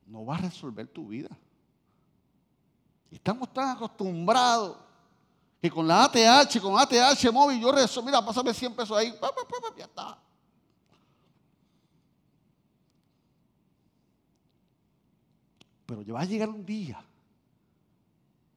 no 0.08 0.26
va 0.26 0.36
a 0.36 0.40
resolver 0.40 0.88
tu 0.88 1.08
vida. 1.08 1.30
Estamos 3.12 3.54
tan 3.54 3.70
acostumbrados 3.70 4.78
que 5.62 5.70
con 5.70 5.88
la 5.88 6.06
ATH, 6.06 6.60
con 6.60 6.78
ATH 6.78 7.32
móvil, 7.32 7.62
yo 7.62 7.72
rezo, 7.72 8.02
mira, 8.02 8.24
pásame 8.24 8.54
100 8.54 8.76
pesos 8.76 8.98
ahí, 8.98 9.14
ya 9.78 9.86
está. 9.86 10.18
Pero 15.90 16.14
va 16.14 16.22
a 16.22 16.26
llegar 16.26 16.50
un 16.50 16.64
día 16.64 17.04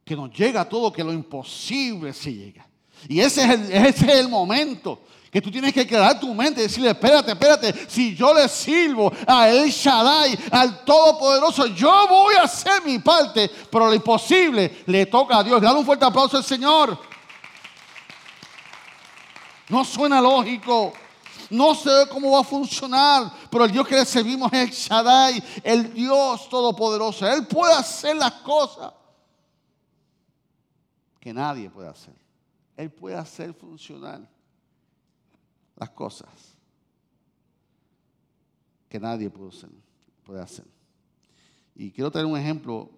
que 0.04 0.14
nos 0.14 0.30
llega 0.36 0.68
todo, 0.68 0.92
que 0.92 1.02
lo 1.02 1.14
imposible 1.14 2.12
se 2.12 2.34
llega. 2.34 2.68
Y 3.08 3.20
ese 3.20 3.42
es 3.44 3.50
el, 3.50 3.72
ese 3.72 4.04
es 4.04 4.20
el 4.20 4.28
momento 4.28 5.00
que 5.30 5.40
tú 5.40 5.50
tienes 5.50 5.72
que 5.72 5.86
quedar 5.86 6.20
tu 6.20 6.34
mente 6.34 6.60
y 6.60 6.64
decirle, 6.64 6.90
espérate, 6.90 7.32
espérate, 7.32 7.88
si 7.88 8.14
yo 8.14 8.34
le 8.34 8.46
sirvo 8.50 9.10
a 9.26 9.48
El 9.48 9.70
Shaddai, 9.70 10.38
al 10.50 10.84
Todopoderoso, 10.84 11.68
yo 11.68 12.06
voy 12.06 12.34
a 12.34 12.42
hacer 12.42 12.82
mi 12.84 12.98
parte, 12.98 13.50
pero 13.70 13.86
lo 13.86 13.94
imposible 13.94 14.82
le 14.84 15.06
toca 15.06 15.38
a 15.38 15.42
Dios. 15.42 15.62
Dale 15.62 15.78
un 15.78 15.86
fuerte 15.86 16.04
aplauso 16.04 16.36
al 16.36 16.44
Señor. 16.44 16.98
No 19.70 19.86
suena 19.86 20.20
lógico. 20.20 20.92
No 21.52 21.74
sé 21.74 21.90
cómo 22.10 22.30
va 22.30 22.40
a 22.40 22.44
funcionar, 22.44 23.30
pero 23.50 23.66
el 23.66 23.72
Dios 23.72 23.86
que 23.86 23.94
le 23.94 24.06
servimos 24.06 24.50
es 24.54 24.70
el 24.70 24.70
Shaddai, 24.70 25.44
el 25.62 25.92
Dios 25.92 26.48
Todopoderoso. 26.48 27.30
Él 27.30 27.46
puede 27.46 27.74
hacer 27.74 28.16
las 28.16 28.32
cosas 28.36 28.90
que 31.20 31.34
nadie 31.34 31.68
puede 31.68 31.90
hacer. 31.90 32.14
Él 32.74 32.90
puede 32.90 33.16
hacer 33.16 33.52
funcionar 33.52 34.26
las 35.76 35.90
cosas 35.90 36.30
que 38.88 38.98
nadie 38.98 39.28
puede 39.28 40.40
hacer. 40.40 40.64
Y 41.74 41.90
quiero 41.90 42.10
tener 42.10 42.24
un 42.24 42.38
ejemplo 42.38 42.88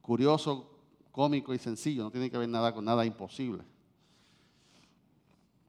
curioso, 0.00 0.70
cómico 1.10 1.52
y 1.52 1.58
sencillo, 1.58 2.04
no 2.04 2.12
tiene 2.12 2.30
que 2.30 2.38
ver 2.38 2.48
nada 2.48 2.72
con 2.72 2.84
nada 2.84 3.04
imposible. 3.04 3.64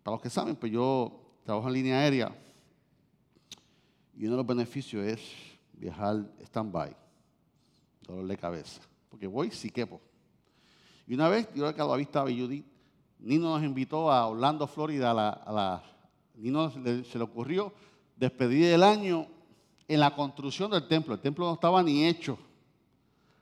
Para 0.04 0.14
los 0.14 0.22
que 0.22 0.30
saben, 0.30 0.56
pues 0.56 0.72
yo 0.72 1.25
trabajo 1.46 1.68
en 1.68 1.74
línea 1.76 2.00
aérea 2.00 2.36
y 4.18 4.26
uno 4.26 4.32
de 4.32 4.38
los 4.38 4.48
beneficios 4.48 5.06
es 5.06 5.22
viajar 5.74 6.26
stand-by, 6.42 6.96
dolor 8.08 8.26
de 8.26 8.38
cabeza, 8.38 8.82
porque 9.10 9.28
voy 9.28 9.52
si 9.52 9.70
quepo. 9.70 10.02
Y 11.06 11.14
una 11.14 11.30
vez, 11.30 11.48
yo 11.54 11.74
que 11.74 11.82
a 11.82 11.86
la 11.86 11.96
vista 11.96 12.22
Judith, 12.22 12.66
Nino 13.20 13.50
nos 13.50 13.64
invitó 13.64 14.12
a 14.12 14.28
Orlando, 14.28 14.66
Florida, 14.66 15.12
a 15.12 15.84
Nino 16.34 16.72
se 16.72 17.18
le 17.18 17.24
ocurrió 17.24 17.72
despedir 18.16 18.74
el 18.74 18.82
año 18.82 19.28
en 19.88 20.00
la 20.00 20.16
construcción 20.16 20.72
del 20.72 20.88
templo. 20.88 21.14
El 21.14 21.22
templo 21.22 21.46
no 21.46 21.54
estaba 21.54 21.84
ni 21.84 22.06
hecho. 22.06 22.40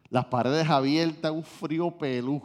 Las 0.10 0.26
paredes 0.26 0.70
abiertas, 0.70 1.32
un 1.32 1.44
frío 1.44 1.90
pelú. 1.92 2.42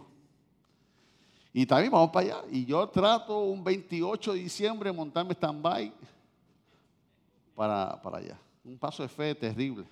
Y 1.52 1.66
también 1.66 1.90
vamos 1.90 2.10
para 2.10 2.26
allá. 2.26 2.48
Y 2.50 2.64
yo 2.64 2.86
trato 2.88 3.40
un 3.40 3.64
28 3.64 4.32
de 4.32 4.38
diciembre 4.38 4.92
montarme 4.92 5.32
stand-by 5.32 5.92
para, 7.54 8.00
para 8.00 8.18
allá. 8.18 8.38
Un 8.64 8.78
paso 8.78 9.02
de 9.02 9.08
fe 9.08 9.34
terrible. 9.34 9.86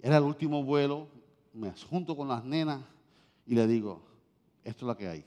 Era 0.00 0.16
el 0.16 0.24
último 0.24 0.62
vuelo. 0.64 1.08
Me 1.52 1.72
junto 1.88 2.16
con 2.16 2.28
las 2.28 2.44
nenas 2.44 2.80
y 3.46 3.54
le 3.54 3.66
digo, 3.66 4.00
esto 4.62 4.84
es 4.84 4.88
lo 4.88 4.96
que 4.96 5.08
hay. 5.08 5.24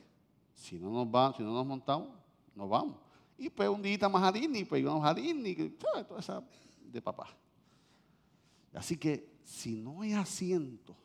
Si 0.56 0.80
no 0.80 0.90
nos 0.90 1.10
vamos, 1.10 1.36
si 1.36 1.44
no 1.44 1.54
nos 1.54 1.66
montamos, 1.66 2.08
nos 2.56 2.70
vamos. 2.70 2.96
Y 3.38 3.50
pues 3.50 3.68
un 3.68 3.82
día 3.82 4.08
más 4.08 4.24
a 4.24 4.32
Disney, 4.32 4.64
pues 4.64 4.82
íbamos 4.82 5.06
a 5.06 5.14
Disney, 5.14 5.56
toda 5.72 6.20
esa 6.20 6.42
de 6.82 7.02
papá. 7.02 7.28
Así 8.74 8.98
que 8.98 9.38
si 9.44 9.76
no 9.76 10.02
hay 10.02 10.14
asiento, 10.14 10.96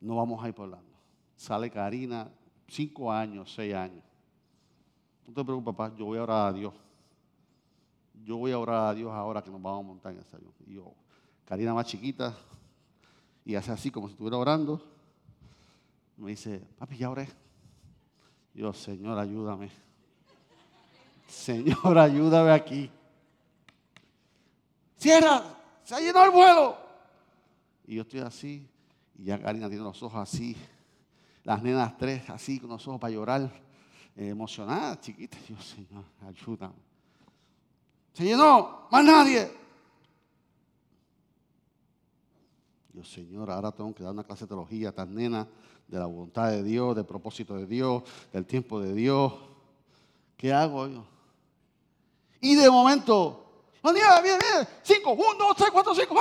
no 0.00 0.16
vamos 0.16 0.42
a 0.42 0.48
ir 0.48 0.54
por 0.54 0.64
Orlando. 0.64 0.89
Sale 1.40 1.70
Karina, 1.70 2.30
cinco 2.68 3.10
años, 3.10 3.50
seis 3.54 3.74
años. 3.74 4.04
No 5.26 5.32
te 5.32 5.42
preocupes, 5.42 5.74
papá, 5.74 5.96
yo 5.96 6.04
voy 6.04 6.18
a 6.18 6.22
orar 6.22 6.48
a 6.48 6.52
Dios. 6.52 6.74
Yo 8.22 8.36
voy 8.36 8.52
a 8.52 8.58
orar 8.58 8.88
a 8.88 8.94
Dios 8.94 9.10
ahora 9.10 9.42
que 9.42 9.50
nos 9.50 9.62
vamos 9.62 9.82
a 9.82 9.86
montar. 9.88 10.14
Y 10.66 10.74
yo, 10.74 10.92
Karina 11.46 11.72
más 11.72 11.86
chiquita, 11.86 12.36
y 13.42 13.54
hace 13.54 13.72
así 13.72 13.90
como 13.90 14.06
si 14.06 14.12
estuviera 14.12 14.36
orando. 14.36 14.82
Me 16.18 16.32
dice, 16.32 16.62
papi, 16.78 16.98
ya 16.98 17.08
oré. 17.08 17.26
Yo, 18.52 18.74
Señor, 18.74 19.18
ayúdame. 19.18 19.70
Señor, 21.26 21.96
ayúdame 21.96 22.50
aquí. 22.50 22.90
Cierra, 24.98 25.42
se 25.84 25.94
ha 25.94 26.00
llenado 26.00 26.26
el 26.26 26.32
vuelo. 26.32 26.76
Y 27.86 27.94
yo 27.94 28.02
estoy 28.02 28.20
así, 28.20 28.68
y 29.16 29.24
ya 29.24 29.40
Karina 29.40 29.70
tiene 29.70 29.84
los 29.84 30.02
ojos 30.02 30.20
así, 30.20 30.54
las 31.44 31.62
nenas 31.62 31.96
tres 31.96 32.28
así, 32.30 32.60
con 32.60 32.70
los 32.70 32.86
ojos 32.86 33.00
para 33.00 33.12
llorar. 33.12 33.50
emocionada, 34.16 35.00
chiquita. 35.00 35.38
Yo, 35.48 35.56
Señor, 35.60 36.04
ayúdame. 36.26 36.74
Se 38.12 38.24
llenó, 38.24 38.88
más 38.90 39.04
nadie. 39.04 39.50
Yo, 42.92 43.04
Señor, 43.04 43.50
ahora 43.50 43.70
tengo 43.70 43.94
que 43.94 44.02
dar 44.02 44.12
una 44.12 44.24
clase 44.24 44.44
de 44.44 44.48
teología 44.48 44.88
a 44.88 44.90
estas 44.90 45.08
nenas 45.08 45.46
de 45.86 45.98
la 45.98 46.06
voluntad 46.06 46.50
de 46.50 46.62
Dios, 46.62 46.94
del 46.94 47.06
propósito 47.06 47.54
de 47.54 47.66
Dios, 47.66 48.02
del 48.32 48.46
tiempo 48.46 48.80
de 48.80 48.92
Dios. 48.92 49.32
¿Qué 50.36 50.52
hago 50.52 50.86
yo? 50.86 51.04
Y 52.40 52.54
de 52.54 52.70
momento, 52.70 53.44
viene, 53.82 54.00
viene, 54.22 54.68
cinco, 54.82 55.12
uno, 55.12 55.34
dos, 55.38 55.56
tres, 55.56 55.70
cuatro, 55.70 55.94
cinco. 55.94 56.14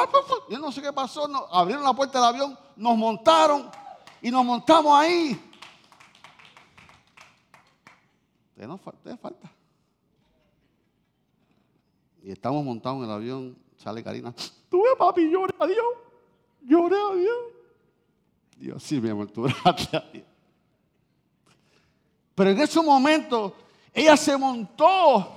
Yo 0.49 0.59
no 0.59 0.71
sé 0.71 0.81
qué 0.81 0.93
pasó. 0.93 1.25
abrieron 1.51 1.83
la 1.83 1.93
puerta 1.93 2.19
del 2.19 2.27
avión, 2.27 2.59
nos 2.75 2.97
montaron 2.97 3.69
y 4.21 4.31
nos 4.31 4.45
montamos 4.45 4.97
ahí. 4.97 5.39
Te 8.55 8.67
no 8.67 8.77
falta. 8.77 9.51
Y 12.21 12.31
estamos 12.31 12.63
montados 12.63 12.97
en 12.99 13.05
el 13.05 13.11
avión, 13.11 13.57
sale 13.77 14.03
Karina. 14.03 14.33
Tuve 14.69 14.95
papi, 14.97 15.31
lloré 15.31 15.55
a 15.57 15.65
Dios. 15.65 15.85
Lloré 16.61 16.95
a 16.95 17.15
Dios. 17.15 17.37
Dios, 18.57 18.83
sí, 18.83 18.99
mi 18.99 19.09
amor, 19.09 19.31
tú 19.31 19.45
a 19.45 19.71
Dios. 20.11 20.23
Pero 22.35 22.49
en 22.49 22.59
ese 22.59 22.81
momento, 22.81 23.55
ella 23.93 24.17
se 24.17 24.37
montó. 24.37 25.35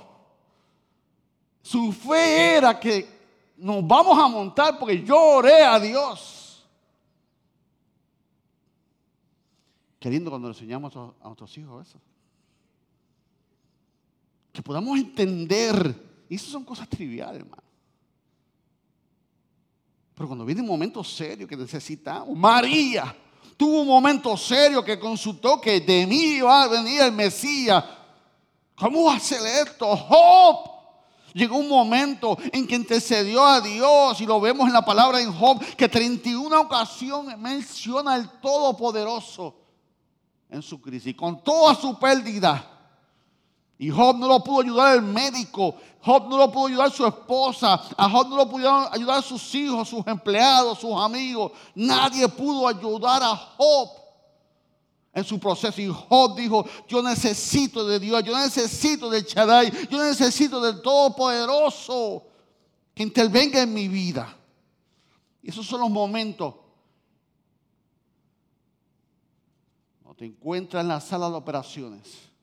Su 1.61 1.93
fe 1.93 2.57
era 2.57 2.77
que 2.77 3.07
nos 3.55 3.87
vamos 3.87 4.19
a 4.19 4.27
montar 4.27 4.77
porque 4.77 5.01
yo 5.01 5.17
oré 5.17 5.63
a 5.63 5.79
Dios. 5.79 6.42
Qué 10.03 10.21
cuando 10.21 10.49
le 10.49 10.53
enseñamos 10.53 10.93
a 10.97 11.13
nuestros 11.23 11.57
hijos 11.57 11.87
eso. 11.87 11.97
Que 14.51 14.61
podamos 14.61 14.99
entender 14.99 16.25
y 16.27 16.35
eso 16.35 16.51
son 16.51 16.65
cosas 16.65 16.89
triviales, 16.89 17.39
hermano. 17.39 17.63
Pero 20.13 20.27
cuando 20.27 20.43
viene 20.43 20.59
un 20.59 20.67
momento 20.67 21.05
serio 21.05 21.47
que 21.47 21.55
necesitamos, 21.55 22.37
María 22.37 23.15
tuvo 23.55 23.79
un 23.79 23.87
momento 23.87 24.35
serio 24.35 24.83
que 24.83 24.99
consultó 24.99 25.61
que 25.61 25.79
de 25.79 26.05
mí 26.05 26.33
iba 26.33 26.63
a 26.63 26.67
venir 26.67 26.99
el 26.99 27.13
Mesías. 27.13 27.81
¿Cómo 28.75 29.05
va 29.05 29.13
a 29.13 29.17
hacer 29.17 29.39
esto? 29.65 29.95
Job. 29.95 30.69
Llegó 31.33 31.55
un 31.55 31.69
momento 31.69 32.37
en 32.51 32.67
que 32.67 32.75
intercedió 32.75 33.45
a 33.45 33.61
Dios 33.61 34.19
y 34.19 34.25
lo 34.25 34.41
vemos 34.41 34.67
en 34.67 34.73
la 34.73 34.83
palabra 34.83 35.21
en 35.21 35.31
Job, 35.31 35.63
que 35.77 35.87
31 35.87 36.59
ocasiones 36.59 37.37
menciona 37.37 38.15
al 38.15 38.41
Todopoderoso 38.41 39.62
en 40.53 40.61
su 40.61 40.79
crisis, 40.79 41.15
con 41.15 41.43
toda 41.43 41.73
su 41.73 41.97
pérdida. 41.97 42.69
Y 43.79 43.89
Job 43.89 44.17
no 44.17 44.27
lo 44.27 44.43
pudo 44.43 44.61
ayudar 44.61 44.95
el 44.95 45.01
médico. 45.01 45.75
Job 45.99 46.29
no 46.29 46.37
lo 46.37 46.51
pudo 46.51 46.67
ayudar 46.67 46.91
su 46.91 47.05
esposa. 47.05 47.81
A 47.97 48.07
Job 48.07 48.29
no 48.29 48.37
lo 48.37 48.47
pudieron 48.47 48.85
ayudar 48.91 49.23
sus 49.23 49.53
hijos, 49.55 49.89
sus 49.89 50.05
empleados, 50.05 50.79
sus 50.79 50.93
amigos. 50.95 51.51
Nadie 51.73 52.27
pudo 52.29 52.67
ayudar 52.67 53.23
a 53.23 53.35
Job 53.35 53.89
en 55.11 55.23
su 55.23 55.39
proceso. 55.39 55.81
Y 55.81 55.91
Job 55.91 56.35
dijo, 56.35 56.65
yo 56.87 57.01
necesito 57.01 57.85
de 57.87 57.99
Dios, 57.99 58.23
yo 58.23 58.37
necesito 58.37 59.09
del 59.09 59.23
Shaddai, 59.23 59.87
yo 59.89 60.03
necesito 60.03 60.61
del 60.61 60.81
Todopoderoso 60.83 62.23
que 62.93 63.01
intervenga 63.01 63.59
en 63.59 63.73
mi 63.73 63.87
vida. 63.87 64.37
Y 65.41 65.49
esos 65.49 65.65
son 65.65 65.81
los 65.81 65.89
momentos. 65.89 66.53
Te 70.17 70.25
encuentras 70.25 70.81
en 70.83 70.89
la 70.89 70.99
sala 70.99 71.29
de 71.29 71.35
operaciones 71.35 72.33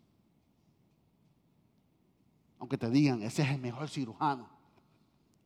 aunque 2.60 2.76
te 2.76 2.90
digan, 2.90 3.22
ese 3.22 3.42
es 3.42 3.48
el 3.48 3.58
mejor 3.58 3.88
cirujano. 3.88 4.46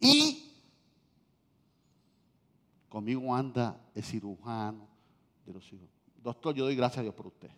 Y 0.00 0.52
conmigo 2.88 3.34
anda 3.34 3.80
el 3.94 4.02
cirujano 4.02 4.88
de 5.46 5.52
los 5.54 5.72
hijos. 5.72 5.88
Doctor, 6.20 6.56
yo 6.56 6.64
doy 6.64 6.74
gracias 6.74 6.98
a 6.98 7.02
Dios 7.02 7.14
por 7.14 7.28
usted. 7.28 7.50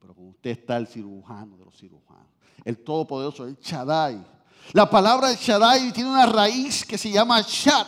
Pero 0.00 0.12
con 0.12 0.28
usted 0.30 0.50
está 0.50 0.76
el 0.76 0.88
cirujano 0.88 1.56
de 1.56 1.64
los 1.64 1.76
cirujanos. 1.76 2.26
El 2.64 2.82
todopoderoso, 2.82 3.46
el 3.46 3.56
Shaddai. 3.56 4.26
La 4.72 4.90
palabra 4.90 5.32
Shaddai 5.32 5.92
tiene 5.92 6.10
una 6.10 6.26
raíz 6.26 6.84
que 6.84 6.98
se 6.98 7.12
llama 7.12 7.40
Shad, 7.42 7.86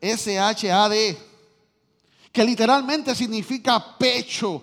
S-H-A-D, 0.00 1.18
que 2.32 2.44
literalmente 2.44 3.14
significa 3.14 3.96
pecho. 3.98 4.62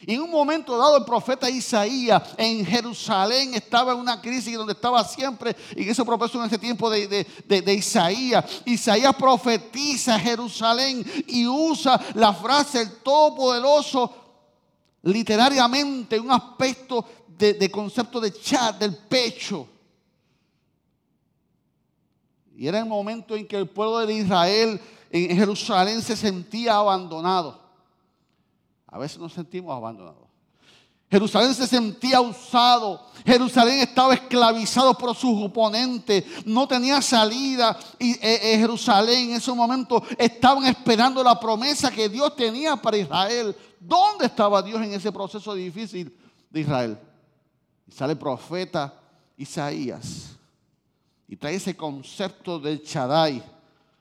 Y 0.00 0.14
en 0.14 0.22
un 0.22 0.30
momento 0.30 0.76
dado 0.76 0.98
el 0.98 1.04
profeta 1.04 1.48
Isaías 1.48 2.22
en 2.36 2.64
Jerusalén 2.66 3.54
estaba 3.54 3.92
en 3.92 3.98
una 3.98 4.20
crisis 4.20 4.56
donde 4.56 4.74
estaba 4.74 5.02
siempre, 5.04 5.56
y 5.74 5.88
eso 5.88 6.04
propuso 6.04 6.38
en 6.38 6.46
ese 6.46 6.58
tiempo 6.58 6.90
de, 6.90 7.26
Isaías. 7.74 8.44
Isaías 8.66 9.14
profetiza 9.16 10.18
Jerusalén 10.18 11.04
y 11.26 11.46
usa 11.46 12.00
la 12.14 12.32
frase 12.32 12.82
el 12.82 12.92
Todopoderoso 12.98 14.14
literariamente, 15.02 16.20
un 16.20 16.30
aspecto 16.30 17.04
de, 17.28 17.70
concepto 17.70 18.20
de 18.20 18.32
chat, 18.32 18.78
del 18.78 18.96
pecho. 18.96 19.68
Y 22.56 22.66
era 22.66 22.78
el 22.78 22.86
momento 22.86 23.36
en 23.36 23.46
que 23.46 23.56
el 23.56 23.68
pueblo 23.68 24.06
de 24.06 24.14
Israel 24.14 24.80
en 25.10 25.36
Jerusalén 25.36 26.02
se 26.02 26.16
sentía 26.16 26.76
abandonado. 26.76 27.60
A 28.86 28.98
veces 28.98 29.18
nos 29.18 29.32
sentimos 29.32 29.76
abandonados. 29.76 30.26
Jerusalén 31.08 31.54
se 31.54 31.66
sentía 31.66 32.20
usado. 32.20 33.06
Jerusalén 33.24 33.78
estaba 33.78 34.14
esclavizado 34.14 34.96
por 34.98 35.14
sus 35.14 35.40
oponentes. 35.40 36.24
No 36.44 36.66
tenía 36.66 37.00
salida. 37.00 37.78
Y 37.98 38.12
eh, 38.12 38.18
eh, 38.54 38.58
Jerusalén 38.58 39.30
en 39.30 39.36
ese 39.36 39.52
momento 39.52 40.02
estaban 40.18 40.66
esperando 40.66 41.22
la 41.22 41.38
promesa 41.38 41.90
que 41.90 42.08
Dios 42.08 42.34
tenía 42.34 42.74
para 42.76 42.96
Israel. 42.96 43.54
¿Dónde 43.78 44.26
estaba 44.26 44.62
Dios 44.62 44.82
en 44.82 44.94
ese 44.94 45.12
proceso 45.12 45.54
difícil 45.54 46.16
de 46.50 46.60
Israel? 46.60 46.98
Y 47.86 47.92
sale 47.92 48.14
el 48.14 48.18
profeta 48.18 48.92
Isaías. 49.36 50.36
Y 51.28 51.36
trae 51.36 51.54
ese 51.54 51.76
concepto 51.76 52.58
del 52.58 52.82
Shaddai 52.82 53.55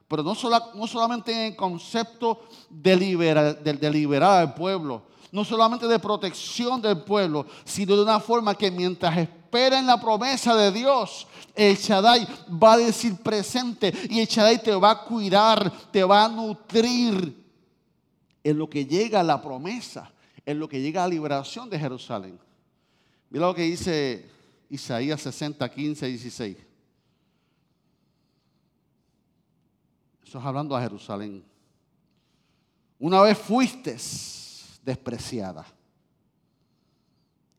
pero 0.07 0.23
no, 0.23 0.35
no 0.75 0.87
solamente 0.87 1.31
en 1.31 1.51
el 1.51 1.55
concepto 1.55 2.47
de 2.69 2.95
liberar, 2.95 3.61
de, 3.61 3.91
liberar 3.91 4.41
al 4.41 4.53
pueblo, 4.53 5.03
no 5.31 5.43
solamente 5.43 5.87
de 5.87 5.99
protección 5.99 6.81
del 6.81 7.01
pueblo, 7.01 7.45
sino 7.63 7.95
de 7.95 8.03
una 8.03 8.19
forma 8.19 8.55
que 8.55 8.69
mientras 8.69 9.17
esperen 9.17 9.87
la 9.87 9.99
promesa 9.99 10.55
de 10.55 10.71
Dios, 10.71 11.27
el 11.55 11.75
Shaddai 11.75 12.27
va 12.61 12.73
a 12.73 12.77
decir 12.77 13.15
presente 13.17 13.93
y 14.09 14.19
el 14.19 14.27
Shaddai 14.27 14.61
te 14.61 14.75
va 14.75 14.91
a 14.91 15.03
cuidar, 15.03 15.71
te 15.91 16.03
va 16.03 16.25
a 16.25 16.29
nutrir 16.29 17.43
en 18.43 18.57
lo 18.57 18.69
que 18.69 18.85
llega 18.85 19.23
la 19.23 19.41
promesa, 19.41 20.11
en 20.45 20.59
lo 20.59 20.69
que 20.69 20.79
llega 20.79 21.01
la 21.01 21.07
liberación 21.07 21.69
de 21.69 21.79
Jerusalén. 21.79 22.39
Mira 23.31 23.47
lo 23.47 23.55
que 23.55 23.63
dice 23.63 24.29
Isaías 24.69 25.19
60, 25.21 25.67
15, 25.67 26.05
16. 26.05 26.57
Hablando 30.33 30.75
a 30.75 30.81
Jerusalén. 30.81 31.43
Una 32.97 33.21
vez 33.21 33.37
fuiste 33.37 33.97
despreciada 34.83 35.65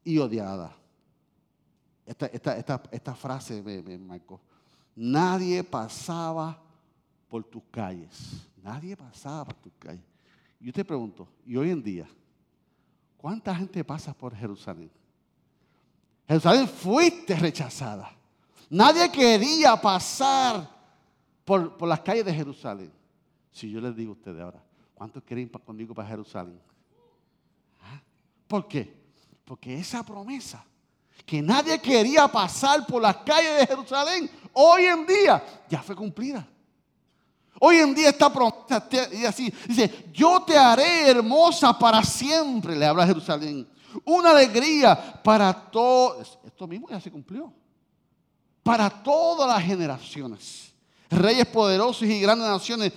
y 0.02 0.18
odiada. 0.18 0.74
Esta, 2.04 3.14
frase 3.14 3.62
me, 3.62 3.82
me 3.82 3.98
marcó. 3.98 4.40
Nadie 4.94 5.62
pasaba 5.62 6.60
por 7.28 7.44
tus 7.44 7.62
calles. 7.70 8.46
Nadie 8.62 8.96
pasaba 8.96 9.44
por 9.44 9.54
tus 9.56 9.72
calles. 9.78 10.04
Yo 10.58 10.72
te 10.72 10.84
pregunto, 10.84 11.28
y 11.44 11.56
hoy 11.56 11.70
en 11.70 11.82
día, 11.82 12.08
¿cuánta 13.16 13.54
gente 13.54 13.84
pasa 13.84 14.14
por 14.14 14.34
Jerusalén? 14.34 14.90
Jerusalén 16.26 16.66
fuiste 16.66 17.36
rechazada. 17.36 18.10
Nadie 18.70 19.10
quería 19.12 19.76
pasar 19.76 20.75
por, 21.46 21.86
las 21.86 22.00
calles 22.00 22.24
de 22.24 22.34
Jerusalén. 22.34 22.92
Si 23.52 23.70
yo 23.70 23.80
les 23.80 23.96
digo 23.96 24.10
a 24.10 24.16
ustedes 24.16 24.42
ahora, 24.42 24.62
¿cuántos 24.92 25.22
quieren 25.22 25.46
ir 25.46 25.50
conmigo 25.64 25.94
para 25.94 26.08
Jerusalén? 26.08 26.60
¿Ah? 27.80 28.02
¿Por 28.48 28.66
qué? 28.66 28.92
Porque 29.44 29.78
esa 29.78 30.04
promesa 30.04 30.62
que 31.24 31.40
nadie 31.40 31.80
quería 31.80 32.28
pasar 32.28 32.84
por 32.84 33.00
las 33.00 33.18
calles 33.18 33.60
de 33.60 33.66
Jerusalén, 33.66 34.28
hoy 34.52 34.84
en 34.84 35.06
día 35.06 35.42
ya 35.70 35.82
fue 35.82 35.94
cumplida. 35.94 36.46
Hoy 37.60 37.76
en 37.76 37.94
día 37.94 38.10
esta 38.10 38.30
promesa 38.30 38.86
así, 39.26 39.50
dice, 39.68 40.10
yo 40.12 40.42
te 40.42 40.58
haré 40.58 41.08
hermosa 41.08 41.78
para 41.78 42.02
siempre, 42.02 42.76
le 42.76 42.84
habla 42.84 43.06
Jerusalén. 43.06 43.66
Una 44.04 44.30
alegría 44.30 45.22
para 45.22 45.54
todos. 45.54 46.38
Esto 46.44 46.66
mismo 46.66 46.88
ya 46.90 47.00
se 47.00 47.10
cumplió. 47.10 47.52
Para 48.62 48.90
todas 48.90 49.48
las 49.48 49.64
generaciones. 49.64 50.75
Reyes 51.10 51.46
poderosos 51.46 52.02
y 52.02 52.20
grandes 52.20 52.48
naciones 52.48 52.92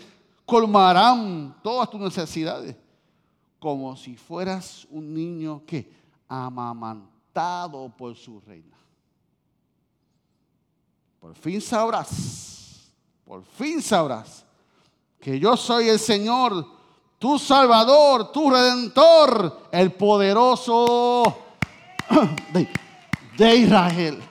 colmarán 0.46 1.56
todas 1.64 1.90
tus 1.90 2.00
necesidades. 2.00 2.76
Como 3.60 3.96
si 3.96 4.16
fueras 4.16 4.88
un 4.90 5.14
niño 5.14 5.64
que 5.66 5.92
amamantado 6.28 7.90
por 7.90 8.16
su 8.16 8.40
reina. 8.40 8.78
Por 11.20 11.36
fin 11.36 11.60
sabrás, 11.60 12.92
por 13.26 13.44
fin 13.44 13.82
sabrás 13.82 14.46
que 15.20 15.38
yo 15.38 15.58
soy 15.58 15.90
el 15.90 16.00
Señor, 16.00 16.66
tu 17.18 17.38
Salvador, 17.38 18.32
tu 18.32 18.50
Redentor, 18.50 19.68
el 19.72 19.92
poderoso 19.92 21.38
de, 23.38 23.56
Israel. 23.56 24.24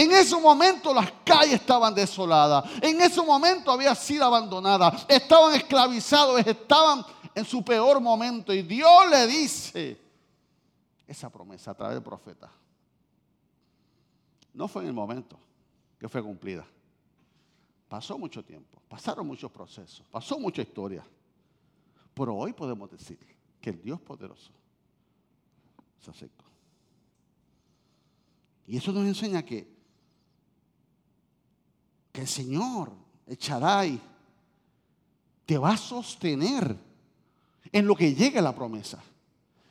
En 0.00 0.12
ese 0.12 0.34
momento 0.40 0.94
las 0.94 1.12
calles 1.26 1.56
estaban 1.56 1.94
desoladas. 1.94 2.64
En 2.80 2.98
ese 3.02 3.20
momento 3.20 3.70
había 3.70 3.94
sido 3.94 4.24
abandonada. 4.24 5.04
Estaban 5.06 5.54
esclavizados, 5.54 6.40
estaban 6.46 7.04
en 7.34 7.44
su 7.44 7.62
peor 7.62 8.00
momento. 8.00 8.50
Y 8.54 8.62
Dios 8.62 9.10
le 9.10 9.26
dice 9.26 10.00
esa 11.06 11.28
promesa 11.28 11.72
a 11.72 11.74
través 11.74 11.96
del 11.96 12.02
profeta. 12.02 12.50
No 14.54 14.68
fue 14.68 14.80
en 14.80 14.88
el 14.88 14.94
momento 14.94 15.38
que 15.98 16.08
fue 16.08 16.22
cumplida. 16.22 16.66
Pasó 17.86 18.16
mucho 18.16 18.42
tiempo, 18.42 18.80
pasaron 18.88 19.26
muchos 19.26 19.50
procesos, 19.50 20.06
pasó 20.10 20.38
mucha 20.38 20.62
historia. 20.62 21.04
Pero 22.14 22.36
hoy 22.36 22.54
podemos 22.54 22.90
decir 22.90 23.18
que 23.60 23.68
el 23.68 23.82
Dios 23.82 24.00
poderoso 24.00 24.50
se 25.98 26.10
acercó. 26.10 26.46
Y 28.66 28.78
eso 28.78 28.92
nos 28.92 29.04
enseña 29.04 29.42
que 29.42 29.79
el 32.20 32.28
Señor, 32.28 32.92
el 33.26 33.36
Shaddai, 33.36 34.00
te 35.46 35.58
va 35.58 35.72
a 35.72 35.76
sostener 35.76 36.76
en 37.72 37.86
lo 37.86 37.96
que 37.96 38.14
llegue 38.14 38.40
la 38.40 38.54
promesa. 38.54 39.02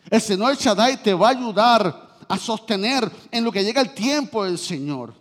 El 0.10 0.22
Señor 0.22 0.52
el 0.52 1.02
te 1.02 1.14
va 1.14 1.28
a 1.28 1.32
ayudar 1.32 2.18
a 2.28 2.38
sostener 2.38 3.10
en 3.32 3.44
lo 3.44 3.52
que 3.52 3.64
llega 3.64 3.82
el 3.82 3.94
tiempo 3.94 4.44
del 4.44 4.58
Señor. 4.58 5.14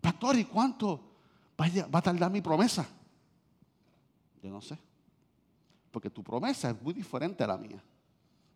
Pastor, 0.00 0.36
¿y 0.36 0.44
cuánto 0.44 1.00
va 1.58 1.98
a 1.98 2.02
tardar 2.02 2.30
mi 2.30 2.40
promesa? 2.40 2.86
Yo 4.42 4.50
no 4.50 4.60
sé. 4.60 4.78
Porque 5.90 6.10
tu 6.10 6.22
promesa 6.22 6.70
es 6.70 6.82
muy 6.82 6.94
diferente 6.94 7.42
a 7.42 7.46
la 7.46 7.56
mía. 7.56 7.82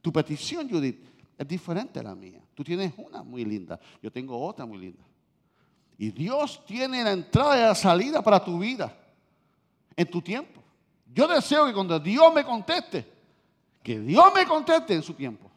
Tu 0.01 0.13
petición, 0.13 0.69
Judith, 0.69 1.05
es 1.37 1.49
diferente 1.49 1.99
a 1.99 2.03
la 2.03 2.15
mía. 2.15 2.41
Tú 2.55 2.63
tienes 2.63 2.93
una 2.97 3.23
muy 3.23 3.45
linda. 3.45 3.79
Yo 4.03 4.11
tengo 4.11 4.41
otra 4.41 4.65
muy 4.67 4.79
linda. 4.79 5.03
Y 5.97 6.11
Dios 6.11 6.65
tiene 6.67 7.03
la 7.05 7.13
entrada 7.13 7.57
y 7.57 7.61
la 7.63 7.75
salida 7.75 8.23
para 8.23 8.43
tu 8.43 8.59
vida 8.59 8.95
en 9.97 10.11
tu 10.11 10.21
tiempo. 10.21 10.63
Yo 11.13 11.29
deseo 11.29 11.67
que 11.67 11.73
cuando 11.73 11.99
Dios 12.01 12.35
me 12.35 12.45
conteste, 12.45 13.13
que 13.83 14.01
Dios 14.01 14.33
me 14.35 14.47
conteste 14.47 14.95
en 14.95 15.03
su 15.03 15.15
tiempo. 15.15 15.51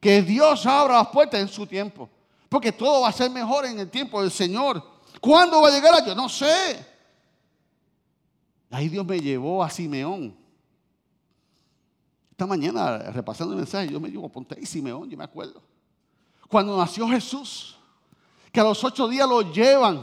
Que 0.00 0.22
Dios 0.22 0.66
abra 0.66 0.94
las 0.94 1.08
puertas 1.08 1.40
en 1.40 1.48
su 1.48 1.66
tiempo. 1.66 2.08
Porque 2.48 2.72
todo 2.72 3.02
va 3.02 3.08
a 3.08 3.12
ser 3.12 3.30
mejor 3.30 3.66
en 3.66 3.78
el 3.78 3.90
tiempo 3.90 4.20
del 4.20 4.30
Señor. 4.30 4.82
¿Cuándo 5.20 5.60
va 5.62 5.68
a 5.68 5.72
llegar? 5.72 6.04
Yo 6.04 6.14
no 6.14 6.28
sé. 6.28 6.84
Ahí 8.70 8.88
Dios 8.88 9.06
me 9.06 9.20
llevó 9.20 9.62
a 9.62 9.70
Simeón. 9.70 10.36
Esta 12.30 12.46
mañana, 12.46 12.98
repasando 12.98 13.54
el 13.54 13.58
mensaje, 13.58 13.88
yo 13.88 13.98
me 13.98 14.10
digo, 14.10 14.28
ponte 14.28 14.54
ahí 14.58 14.66
Simeón, 14.66 15.08
yo 15.08 15.16
me 15.16 15.24
acuerdo. 15.24 15.62
Cuando 16.48 16.76
nació 16.76 17.08
Jesús, 17.08 17.75
que 18.56 18.60
a 18.60 18.64
los 18.64 18.82
ocho 18.84 19.06
días 19.06 19.28
lo 19.28 19.42
llevan 19.52 20.02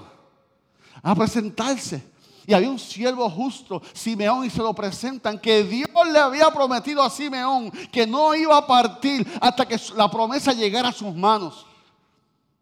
a 1.02 1.16
presentarse. 1.16 2.08
Y 2.46 2.54
había 2.54 2.70
un 2.70 2.78
siervo 2.78 3.28
justo, 3.28 3.82
Simeón, 3.94 4.46
y 4.46 4.52
se 4.52 4.60
lo 4.60 4.76
presentan, 4.76 5.40
que 5.40 5.64
Dios 5.64 5.90
le 6.12 6.20
había 6.20 6.52
prometido 6.52 7.02
a 7.02 7.10
Simeón 7.10 7.72
que 7.92 8.06
no 8.06 8.36
iba 8.36 8.56
a 8.56 8.68
partir 8.68 9.28
hasta 9.42 9.68
que 9.68 9.76
la 9.96 10.08
promesa 10.08 10.54
llegara 10.54 10.90
a 10.90 10.92
sus 10.92 11.16
manos. 11.16 11.66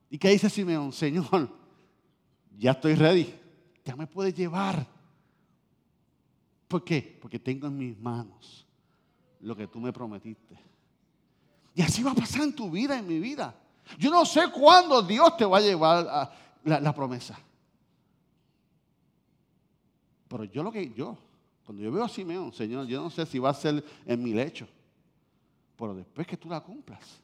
¿Y 0.10 0.18
qué 0.18 0.30
dice 0.30 0.50
Simeón? 0.50 0.94
Señor, 0.94 1.50
ya 2.58 2.72
estoy 2.72 2.96
ready, 2.96 3.36
ya 3.84 3.94
me 3.98 4.08
puedes 4.08 4.34
llevar. 4.34 4.88
¿Por 6.70 6.86
qué? 6.86 7.20
Porque 7.22 7.38
tengo 7.38 7.68
en 7.68 7.78
mis 7.78 8.00
manos 8.00 8.66
lo 9.42 9.58
que 9.58 9.68
tú 9.68 9.82
me 9.82 9.92
prometiste. 9.92 10.58
Y 11.76 11.82
así 11.82 12.02
va 12.02 12.12
a 12.12 12.16
pasar 12.16 12.44
en 12.44 12.56
tu 12.56 12.72
vida, 12.72 12.98
en 12.98 13.06
mi 13.06 13.20
vida. 13.20 13.61
Yo 13.98 14.10
no 14.10 14.26
sé 14.26 14.50
cuándo 14.52 15.02
Dios 15.02 15.36
te 15.38 15.46
va 15.46 15.58
a 15.58 15.62
llevar 15.62 16.08
a 16.08 16.32
la, 16.64 16.94
promesa. 16.94 17.40
Pero 20.28 20.44
yo 20.46 20.64
lo 20.64 20.72
que 20.72 20.92
yo, 20.92 21.18
cuando 21.66 21.84
yo 21.84 21.92
veo 21.92 22.04
a 22.04 22.10
Simeón, 22.10 22.54
Señor, 22.54 22.86
yo 22.88 23.02
no 23.02 23.10
sé 23.10 23.26
si 23.26 23.40
va 23.40 23.50
a 23.50 23.54
ser 23.54 23.84
en 24.06 24.24
mi 24.24 24.34
lecho. 24.34 24.68
Pero 25.76 25.96
después 25.96 26.28
que 26.28 26.38
tú 26.38 26.48
la 26.50 26.62
cumplas, 26.62 27.22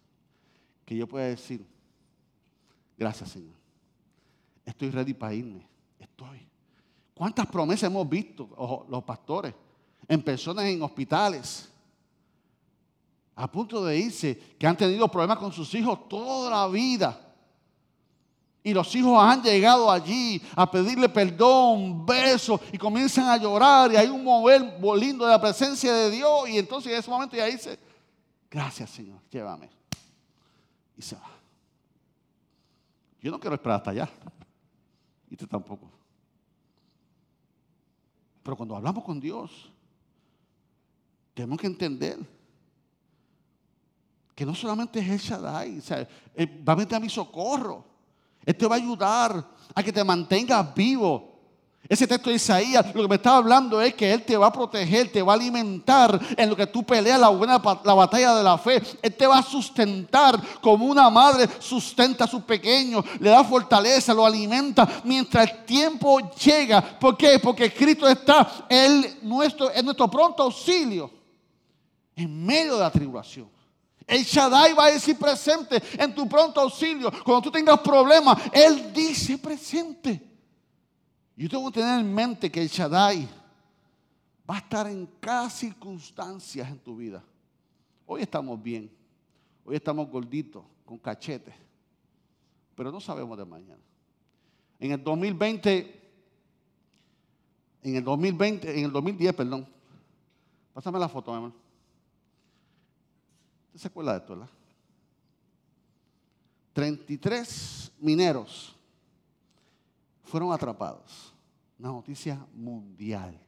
que 0.85 0.95
yo 0.95 1.07
pueda 1.07 1.25
decir, 1.25 1.65
gracias 2.97 3.29
Señor. 3.29 3.55
Estoy 4.65 4.89
ready 4.89 5.13
para 5.13 5.33
irme. 5.33 5.65
Estoy. 5.99 6.47
¿Cuántas 7.13 7.47
promesas 7.47 7.89
hemos 7.89 8.07
visto 8.07 8.85
los 8.89 9.03
pastores 9.03 9.53
en 10.07 10.21
personas 10.21 10.65
en 10.65 10.81
hospitales? 10.81 11.71
A 13.39 13.49
punto 13.49 13.85
de 13.85 13.95
irse, 13.95 14.55
que 14.57 14.65
han 14.65 14.75
tenido 14.75 15.07
problemas 15.07 15.37
con 15.37 15.53
sus 15.53 15.71
hijos 15.75 16.09
toda 16.09 16.49
la 16.49 16.67
vida. 16.67 17.23
Y 18.63 18.73
los 18.73 18.93
hijos 18.95 19.15
han 19.21 19.43
llegado 19.43 19.91
allí 19.91 20.41
a 20.55 20.69
pedirle 20.69 21.07
perdón, 21.07 22.03
besos, 22.03 22.59
y 22.71 22.79
comienzan 22.79 23.27
a 23.27 23.37
llorar, 23.37 23.93
y 23.93 23.95
hay 23.95 24.07
un 24.07 24.23
mover 24.23 24.79
lindo 24.99 25.23
de 25.23 25.31
la 25.31 25.39
presencia 25.39 25.93
de 25.93 26.09
Dios, 26.09 26.49
y 26.49 26.57
entonces 26.57 26.91
en 26.91 26.97
ese 26.97 27.11
momento 27.11 27.37
ya 27.37 27.45
dice, 27.45 27.77
gracias 28.49 28.89
Señor, 28.89 29.21
llévame. 29.29 29.69
Y 30.97 31.01
se 31.03 31.15
va. 31.15 31.29
Yo 33.21 33.29
no 33.29 33.39
quiero 33.39 33.53
esperar 33.53 33.77
hasta 33.77 33.91
allá, 33.91 34.09
y 35.29 35.37
tú 35.37 35.45
tampoco. 35.45 35.91
Pero 38.41 38.57
cuando 38.57 38.75
hablamos 38.75 39.03
con 39.03 39.19
Dios, 39.19 39.71
tenemos 41.35 41.59
que 41.59 41.67
entender 41.67 42.36
que 44.37 44.45
no 44.45 44.53
solamente 44.53 44.99
es 44.99 45.09
el 45.09 45.17
Shaddai, 45.17 45.81
eh, 46.35 46.63
va 46.63 46.73
a 46.73 46.75
meter 46.75 46.95
a 46.95 46.99
mi 46.99 47.09
socorro. 47.09 47.83
Él 48.45 48.55
te 48.55 48.67
va 48.67 48.75
a 48.75 48.77
ayudar 48.77 49.43
a 49.73 49.81
que 49.81 49.91
te 49.91 50.03
mantengas 50.03 50.75
vivo. 50.75 51.39
Ese 51.89 52.05
texto 52.05 52.29
de 52.29 52.35
Isaías 52.35 52.85
lo 52.93 53.01
que 53.01 53.07
me 53.07 53.15
estaba 53.15 53.37
hablando 53.37 53.81
es 53.81 53.95
que 53.95 54.13
Él 54.13 54.21
te 54.21 54.37
va 54.37 54.45
a 54.45 54.53
proteger, 54.53 55.11
te 55.11 55.23
va 55.23 55.33
a 55.33 55.35
alimentar 55.37 56.19
en 56.37 56.51
lo 56.51 56.55
que 56.55 56.67
tú 56.67 56.83
peleas 56.83 57.19
la, 57.19 57.29
buena, 57.29 57.59
la 57.83 57.93
batalla 57.95 58.35
de 58.35 58.43
la 58.43 58.59
fe. 58.59 58.79
Él 59.01 59.15
te 59.15 59.25
va 59.25 59.39
a 59.39 59.41
sustentar 59.41 60.39
como 60.61 60.85
una 60.85 61.09
madre 61.09 61.49
sustenta 61.57 62.25
a 62.25 62.27
sus 62.27 62.43
pequeños, 62.43 63.03
le 63.19 63.31
da 63.31 63.43
fortaleza, 63.43 64.13
lo 64.13 64.23
alimenta 64.23 64.87
mientras 65.03 65.49
el 65.49 65.65
tiempo 65.65 66.29
llega. 66.33 66.99
¿Por 66.99 67.17
qué? 67.17 67.39
Porque 67.39 67.73
Cristo 67.73 68.07
está, 68.07 68.67
Él 68.69 69.17
nuestro, 69.23 69.71
es 69.71 69.83
nuestro 69.83 70.07
pronto 70.07 70.43
auxilio 70.43 71.09
en 72.15 72.45
medio 72.45 72.75
de 72.75 72.81
la 72.81 72.91
tribulación. 72.91 73.56
El 74.07 74.23
Shaddai 74.23 74.73
va 74.73 74.85
a 74.85 74.91
decir 74.91 75.17
presente 75.17 75.83
en 75.99 76.15
tu 76.15 76.29
pronto 76.29 76.61
auxilio. 76.61 77.11
Cuando 77.25 77.41
tú 77.41 77.51
tengas 77.51 77.77
problemas, 77.81 78.41
Él 78.53 78.93
dice 78.93 79.37
presente. 79.37 80.23
Yo 81.35 81.49
tengo 81.49 81.69
que 81.69 81.81
tener 81.81 81.99
en 81.99 82.15
mente 82.15 82.49
que 82.49 82.61
el 82.61 82.69
Shaddai 82.69 83.27
va 84.49 84.55
a 84.55 84.59
estar 84.59 84.87
en 84.87 85.05
cada 85.19 85.49
circunstancia 85.49 86.65
en 86.65 86.79
tu 86.79 86.95
vida. 86.95 87.21
Hoy 88.05 88.21
estamos 88.21 88.63
bien. 88.63 88.89
Hoy 89.65 89.75
estamos 89.75 90.09
gorditos, 90.09 90.63
con 90.85 90.97
cachetes. 90.97 91.53
Pero 92.75 92.93
no 92.93 93.01
sabemos 93.01 93.37
de 93.37 93.43
mañana. 93.43 93.83
En 94.79 94.93
el 94.93 95.03
2020, 95.03 96.09
en 97.83 97.95
el 97.97 98.03
2020, 98.05 98.79
en 98.79 98.85
el 98.85 98.91
2010, 98.91 99.33
perdón. 99.33 99.67
Pásame 100.73 100.97
la 100.97 101.09
foto, 101.09 101.53
hermano 103.77 103.79
se 103.79 103.87
acuerda 103.87 104.13
de 104.13 104.17
esto, 104.19 104.33
verdad? 104.33 104.49
33 106.73 107.91
mineros 107.99 108.75
fueron 110.23 110.51
atrapados. 110.51 111.33
Una 111.79 111.89
noticia 111.89 112.45
mundial. 112.53 113.39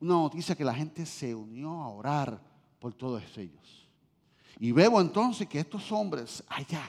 Una 0.00 0.14
noticia 0.14 0.54
que 0.54 0.64
la 0.64 0.74
gente 0.74 1.04
se 1.06 1.34
unió 1.34 1.70
a 1.82 1.88
orar 1.88 2.40
por 2.78 2.94
todos 2.94 3.22
ellos. 3.36 3.88
Y 4.58 4.72
veo 4.72 5.00
entonces 5.00 5.48
que 5.48 5.60
estos 5.60 5.90
hombres 5.92 6.42
allá 6.48 6.88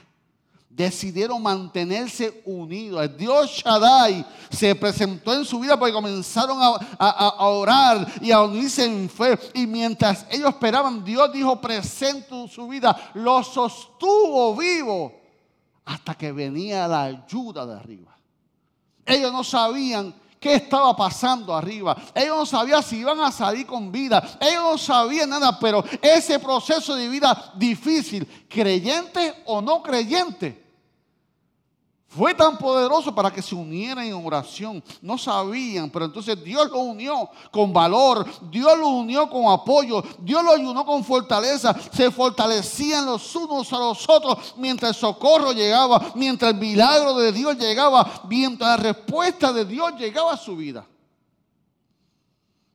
decidieron 0.68 1.42
mantenerse 1.42 2.42
unidos. 2.44 3.02
El 3.02 3.16
Dios 3.16 3.50
Shaddai 3.50 4.24
se 4.50 4.74
presentó 4.74 5.34
en 5.34 5.44
su 5.44 5.58
vida 5.58 5.78
porque 5.78 5.92
comenzaron 5.92 6.58
a, 6.60 7.34
orar 7.44 8.06
y 8.20 8.30
a 8.30 8.42
unirse 8.42 8.84
en 8.84 9.08
fe. 9.08 9.38
Y 9.54 9.66
mientras 9.66 10.26
ellos 10.30 10.50
esperaban, 10.50 11.04
Dios 11.04 11.32
dijo 11.32 11.60
presente 11.60 12.34
en 12.40 12.48
su 12.48 12.68
vida, 12.68 13.10
lo 13.14 13.42
sostuvo 13.42 14.54
vivo 14.54 15.12
hasta 15.84 16.14
que 16.14 16.32
venía 16.32 16.86
la 16.86 17.04
ayuda 17.04 17.66
de 17.66 17.74
arriba. 17.74 18.16
Ellos 19.04 19.32
no 19.32 19.42
sabían 19.42 20.14
qué 20.40 20.54
estaba 20.54 20.94
pasando 20.96 21.54
arriba. 21.54 21.96
Ellos 22.14 22.36
no 22.36 22.46
sabían 22.46 22.82
si 22.82 22.98
iban 22.98 23.20
a 23.20 23.32
salir 23.32 23.66
con 23.66 23.90
vida. 23.90 24.38
Ellos 24.40 24.62
no 24.62 24.78
sabían 24.78 25.30
nada, 25.30 25.58
pero 25.58 25.84
ese 26.00 26.38
proceso 26.38 26.94
de 26.94 27.08
vida 27.08 27.52
difícil, 27.56 28.26
creyente 28.48 29.42
o 29.46 29.60
no 29.60 29.82
creyente, 29.82 30.67
fue 32.08 32.34
tan 32.34 32.56
poderoso 32.56 33.14
para 33.14 33.30
que 33.30 33.42
se 33.42 33.54
unieran 33.54 34.06
en 34.06 34.14
oración. 34.14 34.82
No 35.02 35.18
sabían, 35.18 35.90
pero 35.90 36.06
entonces 36.06 36.42
Dios 36.42 36.70
lo 36.70 36.78
unió 36.78 37.28
con 37.50 37.70
valor, 37.70 38.26
Dios 38.50 38.78
lo 38.78 38.88
unió 38.88 39.28
con 39.28 39.52
apoyo, 39.52 40.02
Dios 40.18 40.42
lo 40.42 40.54
unió 40.54 40.86
con 40.86 41.04
fortaleza. 41.04 41.76
Se 41.92 42.10
fortalecían 42.10 43.04
los 43.04 43.36
unos 43.36 43.70
a 43.74 43.78
los 43.78 44.08
otros 44.08 44.54
mientras 44.56 44.96
el 44.96 45.00
socorro 45.00 45.52
llegaba, 45.52 46.12
mientras 46.14 46.54
el 46.54 46.58
milagro 46.58 47.12
de 47.18 47.30
Dios 47.30 47.58
llegaba, 47.58 48.22
mientras 48.26 48.78
la 48.78 48.94
respuesta 48.94 49.52
de 49.52 49.66
Dios 49.66 49.92
llegaba 49.98 50.32
a 50.32 50.38
su 50.38 50.56
vida. 50.56 50.86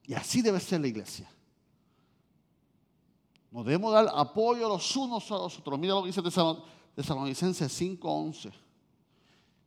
Y 0.06 0.14
así 0.14 0.42
debe 0.42 0.60
ser 0.60 0.80
la 0.80 0.86
iglesia. 0.86 1.28
Nos 3.50 3.64
debemos 3.64 3.92
dar 3.92 4.08
apoyo 4.14 4.68
los 4.68 4.94
unos 4.94 5.28
a 5.32 5.34
los 5.34 5.58
otros. 5.58 5.76
Mira 5.76 5.94
lo 5.94 6.02
que 6.02 6.12
dice 6.12 6.22
Tesalonicenses 6.94 7.72
5:11 7.80 8.63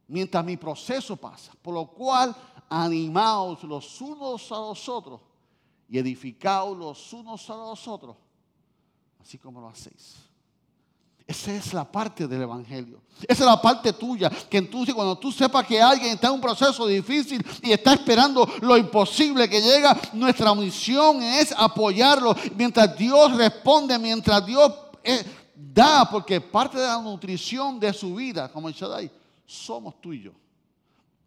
mientras 0.07 0.43
mi 0.43 0.57
proceso 0.57 1.15
pasa. 1.15 1.53
Por 1.61 1.73
lo 1.73 1.87
cual, 1.87 2.35
animaos 2.69 3.63
los 3.63 4.01
unos 4.01 4.51
a 4.51 4.55
los 4.55 4.89
otros 4.89 5.21
y 5.89 5.97
edificaos 5.97 6.77
los 6.77 7.13
unos 7.13 7.49
a 7.49 7.55
los 7.55 7.87
otros, 7.87 8.15
así 9.21 9.37
como 9.37 9.61
lo 9.61 9.67
hacéis. 9.67 10.15
Esa 11.25 11.53
es 11.53 11.73
la 11.73 11.83
parte 11.83 12.25
del 12.25 12.43
Evangelio. 12.43 13.01
Esa 13.27 13.43
es 13.43 13.49
la 13.49 13.61
parte 13.61 13.91
tuya. 13.91 14.29
Que 14.29 14.59
entonces 14.59 14.95
cuando 14.95 15.17
tú 15.17 15.29
sepas 15.29 15.67
que 15.67 15.81
alguien 15.81 16.13
está 16.13 16.27
en 16.27 16.35
un 16.35 16.41
proceso 16.41 16.87
difícil 16.87 17.45
y 17.61 17.73
está 17.73 17.93
esperando 17.93 18.47
lo 18.61 18.77
imposible 18.77 19.49
que 19.49 19.61
llega, 19.61 19.99
nuestra 20.13 20.55
misión 20.55 21.21
es 21.21 21.53
apoyarlo 21.57 22.33
mientras 22.55 22.97
Dios 22.97 23.35
responde, 23.35 23.99
mientras 23.99 24.45
Dios 24.45 24.71
eh, 25.03 25.21
da, 25.53 26.09
porque 26.09 26.39
parte 26.39 26.77
de 26.77 26.87
la 26.87 27.01
nutrición 27.01 27.77
de 27.77 27.91
su 27.91 28.15
vida, 28.15 28.49
como 28.49 28.69
el 28.69 28.73
Shaddai, 28.73 29.11
somos 29.47 29.99
tú 29.99 30.13
y 30.13 30.21
yo. 30.21 30.33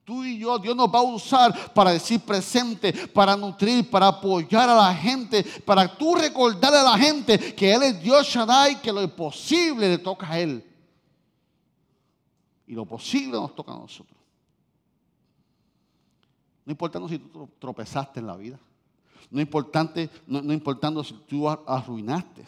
Tú 0.05 0.25
y 0.25 0.39
yo, 0.39 0.59
Dios 0.59 0.77
nos 0.77 0.89
va 0.89 0.99
a 0.99 1.03
usar 1.03 1.73
para 1.73 1.93
decir 1.93 2.21
presente, 2.21 2.93
para 3.09 3.37
nutrir, 3.37 3.89
para 3.89 4.09
apoyar 4.09 4.69
a 4.69 4.75
la 4.75 4.95
gente, 4.95 5.43
para 5.65 5.97
tú 5.97 6.15
recordarle 6.15 6.79
a 6.79 6.83
la 6.83 6.99
gente 6.99 7.55
que 7.55 7.73
Él 7.73 7.83
es 7.83 8.03
Dios 8.03 8.27
Shaddai, 8.27 8.81
que 8.83 8.93
lo 8.93 9.03
imposible 9.03 9.89
le 9.89 9.99
toca 9.99 10.29
a 10.29 10.39
Él. 10.39 10.65
Y 12.67 12.75
lo 12.75 12.85
posible 12.85 13.33
nos 13.33 13.55
toca 13.55 13.73
a 13.73 13.79
nosotros. 13.79 14.19
No 16.65 16.73
importando 16.73 17.09
si 17.09 17.19
tú 17.19 17.49
tropezaste 17.59 18.21
en 18.21 18.27
la 18.27 18.37
vida. 18.37 18.59
No, 19.31 19.41
importante, 19.41 20.11
no, 20.27 20.53
importando 20.53 21.05
si 21.05 21.15
tú 21.15 21.49
arruinaste. 21.49 22.45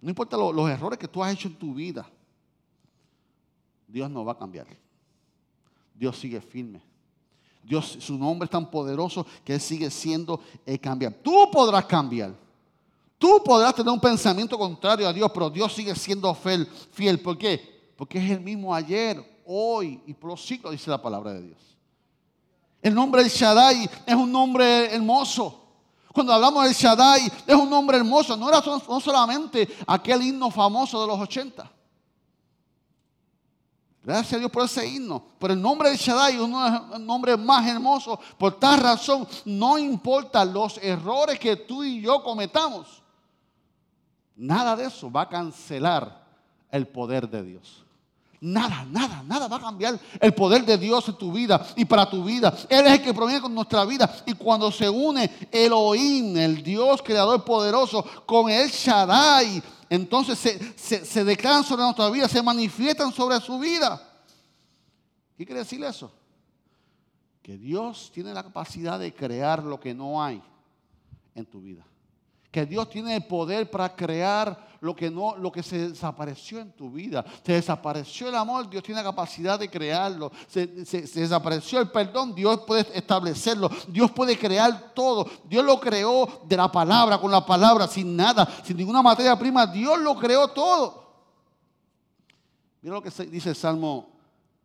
No 0.00 0.08
importa 0.08 0.36
los 0.36 0.70
errores 0.70 0.98
que 0.98 1.08
tú 1.08 1.22
has 1.22 1.34
hecho 1.34 1.48
en 1.48 1.54
tu 1.54 1.74
vida. 1.74 2.08
Dios 3.90 4.10
no 4.10 4.24
va 4.24 4.32
a 4.32 4.38
cambiar. 4.38 4.66
Dios 5.94 6.18
sigue 6.18 6.40
firme. 6.40 6.80
Dios, 7.62 7.98
su 8.00 8.16
nombre 8.16 8.46
es 8.46 8.50
tan 8.50 8.70
poderoso 8.70 9.26
que 9.44 9.54
Él 9.54 9.60
sigue 9.60 9.90
siendo 9.90 10.40
el 10.64 10.80
cambiar. 10.80 11.12
Tú 11.12 11.50
podrás 11.52 11.84
cambiar. 11.84 12.34
Tú 13.18 13.42
podrás 13.44 13.74
tener 13.74 13.92
un 13.92 14.00
pensamiento 14.00 14.56
contrario 14.56 15.06
a 15.06 15.12
Dios, 15.12 15.30
pero 15.32 15.50
Dios 15.50 15.72
sigue 15.74 15.94
siendo 15.94 16.34
fiel. 16.34 16.66
fiel. 16.92 17.20
¿Por 17.20 17.36
qué? 17.36 17.92
Porque 17.96 18.18
es 18.18 18.30
el 18.30 18.40
mismo 18.40 18.74
ayer, 18.74 19.42
hoy 19.44 20.00
y 20.06 20.14
por 20.14 20.30
los 20.30 20.42
siglos, 20.42 20.72
dice 20.72 20.88
la 20.88 21.02
palabra 21.02 21.34
de 21.34 21.42
Dios. 21.42 21.58
El 22.80 22.94
nombre 22.94 23.22
del 23.22 23.30
Shaddai 23.30 23.90
es 24.06 24.14
un 24.14 24.32
nombre 24.32 24.94
hermoso. 24.94 25.60
Cuando 26.14 26.32
hablamos 26.32 26.64
del 26.64 26.72
Shaddai, 26.72 27.30
es 27.46 27.54
un 27.54 27.68
nombre 27.68 27.98
hermoso. 27.98 28.36
No 28.38 28.48
era 28.48 28.62
solamente 28.62 29.68
aquel 29.86 30.22
himno 30.22 30.50
famoso 30.50 30.98
de 31.02 31.06
los 31.06 31.20
80. 31.20 31.79
Gracias 34.02 34.34
a 34.34 34.38
Dios 34.38 34.50
por 34.50 34.64
ese 34.64 34.86
himno. 34.86 35.22
Pero 35.38 35.52
el 35.52 35.60
nombre 35.60 35.90
de 35.90 35.96
Shaddai 35.96 36.38
un 36.38 37.06
nombre 37.06 37.36
más 37.36 37.66
hermoso. 37.66 38.18
Por 38.38 38.58
tal 38.58 38.80
razón, 38.80 39.26
no 39.44 39.78
importa 39.78 40.44
los 40.44 40.78
errores 40.78 41.38
que 41.38 41.56
tú 41.56 41.84
y 41.84 42.00
yo 42.00 42.22
cometamos. 42.22 43.02
Nada 44.36 44.74
de 44.74 44.86
eso 44.86 45.10
va 45.10 45.22
a 45.22 45.28
cancelar 45.28 46.24
el 46.70 46.86
poder 46.86 47.28
de 47.28 47.42
Dios. 47.42 47.84
Nada, 48.42 48.86
nada, 48.90 49.22
nada 49.26 49.48
va 49.48 49.56
a 49.56 49.60
cambiar 49.60 50.00
el 50.18 50.32
poder 50.32 50.64
de 50.64 50.78
Dios 50.78 51.06
en 51.08 51.18
tu 51.18 51.30
vida 51.30 51.62
y 51.76 51.84
para 51.84 52.08
tu 52.08 52.24
vida. 52.24 52.54
Él 52.70 52.86
es 52.86 52.92
el 52.92 53.02
que 53.02 53.12
proviene 53.12 53.42
con 53.42 53.54
nuestra 53.54 53.84
vida. 53.84 54.10
Y 54.24 54.32
cuando 54.32 54.72
se 54.72 54.88
une 54.88 55.30
Elohim, 55.52 56.38
el 56.38 56.62
Dios 56.62 57.02
creador 57.02 57.44
poderoso, 57.44 58.02
con 58.24 58.48
el 58.48 58.70
Shaddai, 58.70 59.62
entonces 59.90 60.38
se, 60.76 61.24
declaran 61.24 61.64
sobre 61.64 61.82
nuestra 61.82 62.08
vida, 62.10 62.28
se 62.28 62.40
manifiestan 62.40 63.12
sobre 63.12 63.40
su 63.40 63.58
vida. 63.58 64.00
¿Qué 65.36 65.44
quiere 65.44 65.60
decir 65.60 65.82
eso? 65.82 66.12
Que 67.42 67.58
Dios 67.58 68.12
tiene 68.14 68.32
la 68.32 68.44
capacidad 68.44 69.00
de 69.00 69.12
crear 69.12 69.64
lo 69.64 69.80
que 69.80 69.92
no 69.92 70.22
hay 70.22 70.40
en 71.34 71.44
tu 71.44 71.60
vida. 71.60 71.84
Que 72.50 72.66
Dios 72.66 72.88
tiene 72.90 73.16
el 73.16 73.26
poder 73.26 73.70
para 73.70 73.94
crear 73.94 74.70
lo 74.80 74.96
que, 74.96 75.10
no, 75.10 75.36
lo 75.36 75.52
que 75.52 75.62
se 75.62 75.90
desapareció 75.90 76.58
en 76.58 76.72
tu 76.72 76.90
vida. 76.90 77.24
Se 77.44 77.52
desapareció 77.52 78.28
el 78.28 78.34
amor, 78.34 78.68
Dios 78.68 78.82
tiene 78.82 79.00
la 79.00 79.08
capacidad 79.10 79.58
de 79.58 79.68
crearlo. 79.68 80.32
Se, 80.48 80.66
desapareció 80.66 81.80
el 81.80 81.90
perdón, 81.90 82.34
Dios 82.34 82.60
puede 82.66 82.86
establecerlo. 82.96 83.70
Dios 83.88 84.10
puede 84.10 84.38
crear 84.38 84.92
todo. 84.94 85.28
Dios 85.48 85.64
lo 85.64 85.78
creó 85.78 86.26
de 86.46 86.56
la 86.56 86.72
palabra, 86.72 87.18
con 87.18 87.30
la 87.30 87.44
palabra, 87.44 87.86
sin 87.86 88.16
nada, 88.16 88.48
sin 88.64 88.76
ninguna 88.76 89.02
materia 89.02 89.38
prima. 89.38 89.66
Dios 89.66 90.00
lo 90.00 90.16
creó 90.16 90.48
todo. 90.48 91.10
Mira 92.82 92.94
lo 92.94 93.02
que 93.02 93.10
dice 93.26 93.50
el 93.50 93.56
Salmo 93.56 94.08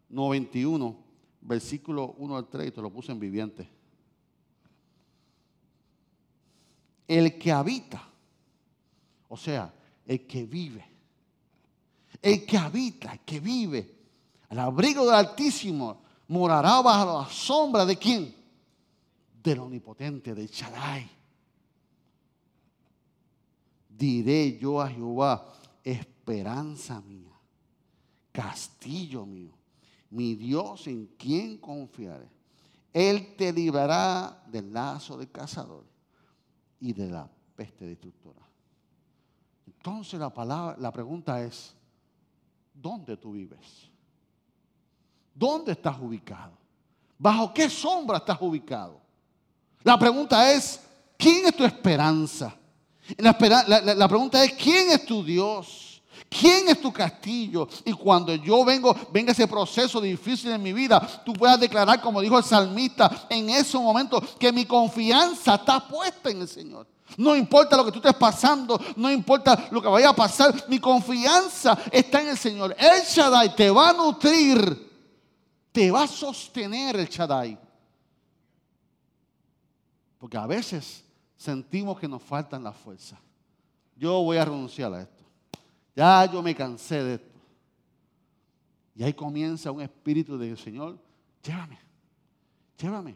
91, 0.09 0.95
versículo 1.41 2.15
1 2.17 2.37
al 2.37 2.47
3, 2.47 2.73
te 2.73 2.81
lo 2.81 2.89
puse 2.89 3.11
en 3.11 3.19
viviente. 3.19 3.74
El 7.07 7.37
que 7.37 7.51
habita, 7.51 8.07
o 9.29 9.37
sea, 9.37 9.73
el 10.05 10.25
que 10.25 10.45
vive. 10.45 10.85
El 12.21 12.45
que 12.45 12.57
habita, 12.57 13.13
el 13.13 13.19
que 13.19 13.39
vive. 13.39 13.95
Al 14.49 14.59
abrigo 14.59 15.05
del 15.05 15.15
Altísimo 15.15 16.01
morará 16.27 16.81
bajo 16.81 17.21
la 17.21 17.29
sombra 17.29 17.85
de 17.85 17.97
quién? 17.97 18.35
Del 19.43 19.59
omnipotente, 19.59 20.33
de 20.33 20.47
Shaddai. 20.47 21.09
Diré 23.89 24.57
yo 24.57 24.81
a 24.81 24.89
Jehová, 24.89 25.53
esperanza 25.83 26.99
mía, 27.01 27.31
castillo 28.31 29.25
mío, 29.25 29.53
mi 30.09 30.35
Dios 30.35 30.87
en 30.87 31.07
quien 31.17 31.57
confiaré. 31.57 32.27
Él 32.91 33.35
te 33.35 33.53
librará 33.53 34.43
del 34.47 34.73
lazo 34.73 35.17
del 35.17 35.29
cazador 35.29 35.94
y 36.85 36.93
de 36.93 37.09
la 37.09 37.27
peste 37.55 37.87
destructora. 37.87 38.41
Entonces 39.65 40.19
la 40.19 40.31
palabra, 40.31 40.77
la 40.79 40.91
pregunta 40.91 41.41
es, 41.41 41.73
¿dónde 42.71 43.17
tú 43.17 43.31
vives? 43.31 43.89
¿Dónde 45.33 45.71
estás 45.71 45.97
ubicado? 45.99 46.53
¿Bajo 47.17 47.51
qué 47.51 47.71
sombra 47.71 48.17
estás 48.17 48.39
ubicado? 48.39 49.01
La 49.81 49.97
pregunta 49.97 50.51
es, 50.53 50.79
¿quién 51.17 51.47
es 51.47 51.55
tu 51.55 51.63
esperanza? 51.63 52.55
La, 53.17 53.35
la, 53.95 54.07
pregunta 54.07 54.43
es, 54.43 54.53
¿quién 54.53 54.91
es 54.91 55.05
tu 55.07 55.23
Dios? 55.23 55.84
¿Quién 56.29 56.67
es 56.67 56.81
tu 56.81 56.91
castillo? 56.91 57.67
Y 57.85 57.93
cuando 57.93 58.33
yo 58.35 58.65
vengo, 58.65 58.95
venga 59.11 59.31
ese 59.31 59.47
proceso 59.47 60.01
difícil 60.01 60.51
en 60.51 60.61
mi 60.61 60.73
vida, 60.73 61.23
tú 61.23 61.33
puedas 61.33 61.59
declarar, 61.59 62.01
como 62.01 62.21
dijo 62.21 62.37
el 62.37 62.43
salmista, 62.43 63.27
en 63.29 63.49
ese 63.49 63.77
momento, 63.77 64.21
que 64.37 64.51
mi 64.51 64.65
confianza 64.65 65.55
está 65.55 65.87
puesta 65.87 66.29
en 66.29 66.41
el 66.41 66.47
Señor. 66.47 66.87
No 67.17 67.35
importa 67.35 67.77
lo 67.77 67.85
que 67.85 67.91
tú 67.91 67.99
estés 67.99 68.15
pasando, 68.15 68.79
no 68.95 69.09
importa 69.11 69.67
lo 69.71 69.81
que 69.81 69.87
vaya 69.87 70.09
a 70.09 70.15
pasar, 70.15 70.65
mi 70.67 70.79
confianza 70.79 71.77
está 71.91 72.21
en 72.21 72.29
el 72.29 72.37
Señor. 72.37 72.75
El 72.77 73.03
Shaddai 73.03 73.55
te 73.55 73.69
va 73.69 73.89
a 73.89 73.93
nutrir, 73.93 74.91
te 75.71 75.91
va 75.91 76.03
a 76.03 76.07
sostener 76.07 76.97
el 76.97 77.07
Shaddai. 77.07 77.57
Porque 80.17 80.37
a 80.37 80.47
veces 80.47 81.03
sentimos 81.37 81.99
que 81.99 82.07
nos 82.07 82.21
faltan 82.21 82.63
las 82.63 82.75
fuerzas. 82.75 83.19
Yo 83.95 84.21
voy 84.21 84.37
a 84.37 84.45
renunciar 84.45 84.93
a 84.93 85.01
esto. 85.03 85.14
Ya 85.95 86.25
yo 86.31 86.41
me 86.41 86.53
cansé 86.53 87.03
de 87.03 87.13
esto. 87.15 87.39
Y 88.95 89.03
ahí 89.03 89.13
comienza 89.13 89.71
un 89.71 89.81
espíritu 89.81 90.37
del 90.37 90.57
Señor, 90.57 90.97
llévame, 91.43 91.79
llévame, 92.77 93.15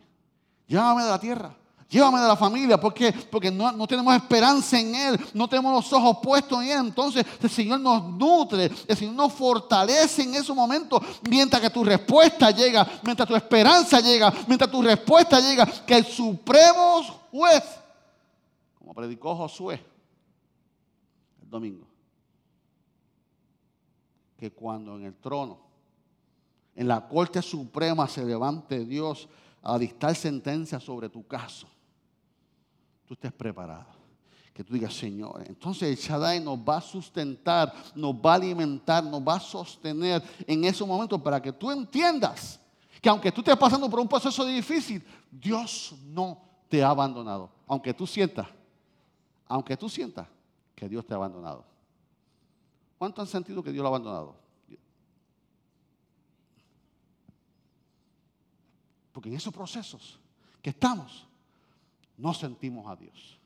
llévame 0.67 1.03
de 1.03 1.09
la 1.09 1.19
tierra 1.19 1.55
Llévame 1.89 2.21
de 2.21 2.27
la 2.27 2.35
familia. 2.35 2.79
¿Por 2.79 2.93
qué? 2.93 3.11
Porque 3.11 3.49
no, 3.49 3.71
no, 3.71 3.87
tenemos 3.87 4.15
esperanza 4.15 4.79
en 4.79 4.93
Él. 4.93 5.19
No 5.33 5.47
tenemos 5.47 5.73
los 5.73 5.91
ojos 5.91 6.17
puestos 6.21 6.61
en 6.61 6.69
Él. 6.69 6.77
Entonces 6.77 7.25
el 7.41 7.49
Señor 7.49 7.79
nos 7.79 8.03
nutre. 8.03 8.69
El 8.87 8.95
Señor 8.95 9.15
nos 9.15 9.33
fortalece 9.33 10.21
en 10.21 10.35
esos 10.35 10.55
momentos. 10.55 11.01
Mientras 11.27 11.59
que 11.59 11.69
tu 11.71 11.83
respuesta 11.83 12.51
llega. 12.51 12.87
Mientras 13.01 13.27
tu 13.27 13.35
esperanza 13.35 13.99
llega. 14.01 14.31
Mientras 14.47 14.69
tu 14.69 14.83
respuesta 14.83 15.39
llega. 15.39 15.65
Que 15.65 15.97
el 15.97 16.05
supremo 16.05 17.01
juez. 17.31 17.63
Como 18.77 18.93
predicó 18.93 19.35
Josué. 19.35 19.83
El 21.41 21.49
domingo. 21.49 21.88
Que 24.39 24.51
cuando 24.51 24.95
en 24.95 25.05
el 25.05 25.15
trono. 25.15 25.59
En 26.75 26.87
la 26.87 27.07
corte 27.07 27.41
suprema 27.41 28.07
se 28.07 28.23
levante 28.23 28.85
Dios 28.85 29.27
a 29.61 29.77
dictar 29.77 30.15
sentencia 30.15 30.79
sobre 30.79 31.09
tu 31.09 31.27
caso 31.27 31.67
tú 33.09 33.15
estés 33.15 33.33
preparado. 33.33 33.87
Que 34.53 34.63
tú 34.63 34.73
digas, 34.73 34.93
Señor, 34.93 35.43
entonces 35.47 35.89
el 35.89 35.95
Shaddai 35.95 36.39
nos 36.39 36.59
va 36.59 36.77
a 36.77 36.81
sustentar, 36.81 37.73
nos 37.95 38.13
va 38.13 38.33
a 38.33 38.35
alimentar, 38.35 39.03
nos 39.03 39.21
va 39.21 39.35
a 39.35 39.39
sostener 39.39 40.21
en 40.45 40.63
ese 40.63 40.85
momento 40.85 41.17
para 41.17 41.41
que 41.41 41.51
tú 41.51 41.71
entiendas 41.71 42.59
que 43.01 43.09
aunque 43.09 43.31
tú 43.31 43.41
estés 43.41 43.57
pasando 43.57 43.89
por 43.89 43.99
un 43.99 44.07
proceso 44.07 44.45
difícil, 44.45 45.03
Dios 45.31 45.95
no 46.05 46.37
te 46.67 46.83
ha 46.83 46.89
abandonado. 46.89 47.49
Aunque 47.65 47.95
tú 47.95 48.05
sientas, 48.05 48.47
aunque 49.47 49.75
tú 49.75 49.89
sientas 49.89 50.27
que 50.75 50.87
Dios 50.87 51.03
te 51.03 51.13
ha 51.13 51.17
abandonado. 51.17 51.65
¿Cuánto 52.99 53.21
han 53.21 53.27
sentido 53.27 53.63
que 53.63 53.71
Dios 53.71 53.81
lo 53.81 53.87
ha 53.87 53.91
abandonado? 53.95 54.35
Porque 59.13 59.29
en 59.29 59.35
esos 59.35 59.53
procesos 59.53 60.19
que 60.61 60.71
estamos, 60.71 61.25
no 62.17 62.33
sentimos 62.33 62.85
a 62.91 62.97
Dios. 62.97 63.39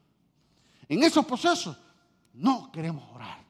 En 0.89 1.03
esos 1.03 1.23
procesos 1.23 1.77
no 2.33 2.71
queremos 2.71 3.07
orar. 3.13 3.45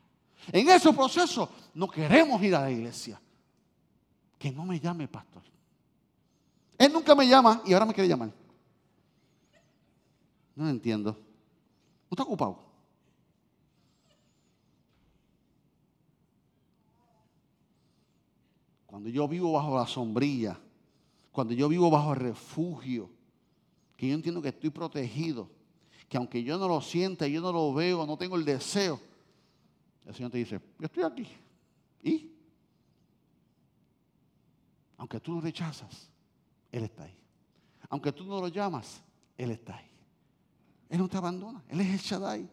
En 0.52 0.68
esos 0.68 0.94
procesos 0.94 1.48
no 1.74 1.89
queremos 1.89 2.44
ir 2.44 2.54
a 2.54 2.60
la 2.60 2.70
iglesia. 2.70 3.20
Que 4.38 4.52
no 4.52 4.66
me 4.66 4.82
llame 4.82 5.08
pastor. 5.08 5.44
Él 6.78 6.92
nunca 6.92 7.16
me 7.16 7.26
llama 7.26 7.62
y 7.66 7.72
ahora 7.72 7.86
me 7.86 7.94
quiere 7.94 8.10
llamar. 8.10 8.34
No 10.54 10.70
entiendo. 10.70 11.12
¿No 11.12 12.10
está 12.12 12.24
ocupado? 12.24 12.73
Cuando 18.93 19.10
yo 19.10 19.27
vivo 19.27 19.53
bajo 19.53 19.75
la 19.75 19.88
sombrilla, 19.88 20.56
cuando 21.32 21.56
yo 21.56 21.67
vivo 21.67 21.89
bajo 21.89 22.13
el 22.13 22.19
refugio, 22.19 23.10
que 23.97 24.08
yo 24.08 24.13
entiendo 24.13 24.39
que 24.39 24.49
estoy 24.49 24.69
protegido, 24.69 25.49
que 26.08 26.15
aunque 26.15 26.43
yo 26.43 26.60
no 26.60 26.67
lo 26.67 26.79
sienta, 26.79 27.25
yo 27.25 27.41
no 27.41 27.51
lo 27.51 27.73
veo, 27.73 28.06
no 28.06 28.15
tengo 28.17 28.36
el 28.36 28.45
deseo, 28.45 28.99
el 30.06 30.13
Señor 30.13 30.29
te 30.29 30.38
dice, 30.38 30.62
yo 30.77 30.86
estoy 30.86 31.01
aquí. 31.01 31.27
¿Y? 32.03 32.29
Aunque 34.97 35.19
tú 35.19 35.34
lo 35.34 35.41
rechazas, 35.41 36.12
Él 36.71 36.84
está 36.84 37.06
ahí. 37.06 37.17
Aunque 37.89 38.12
tú 38.12 38.25
no 38.25 38.39
lo 38.39 38.47
llamas, 38.47 39.01
Él 39.36 39.49
está 39.49 39.75
ahí. 39.75 39.89
Él 40.88 40.99
no 40.99 41.08
te 41.08 41.17
abandona, 41.17 41.63
Él 41.67 41.82
es 41.82 41.93
el 41.93 41.99
Shaddai. 41.99 42.47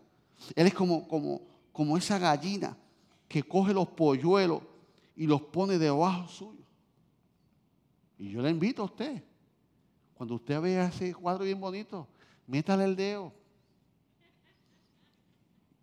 Él 0.56 0.66
es 0.66 0.72
como, 0.72 1.06
como, 1.06 1.42
como 1.70 1.98
esa 1.98 2.18
gallina 2.18 2.78
que 3.28 3.42
coge 3.42 3.74
los 3.74 3.88
polluelos 3.88 4.62
y 5.20 5.26
los 5.26 5.42
pone 5.42 5.76
debajo 5.76 6.26
suyo. 6.28 6.64
Y 8.16 8.30
yo 8.30 8.40
le 8.40 8.48
invito 8.48 8.80
a 8.80 8.86
usted 8.86 9.22
cuando 10.14 10.36
usted 10.36 10.58
vea 10.62 10.86
ese 10.86 11.14
cuadro 11.14 11.44
bien 11.44 11.60
bonito, 11.60 12.08
métale 12.46 12.84
el 12.84 12.96
dedo. 12.96 13.30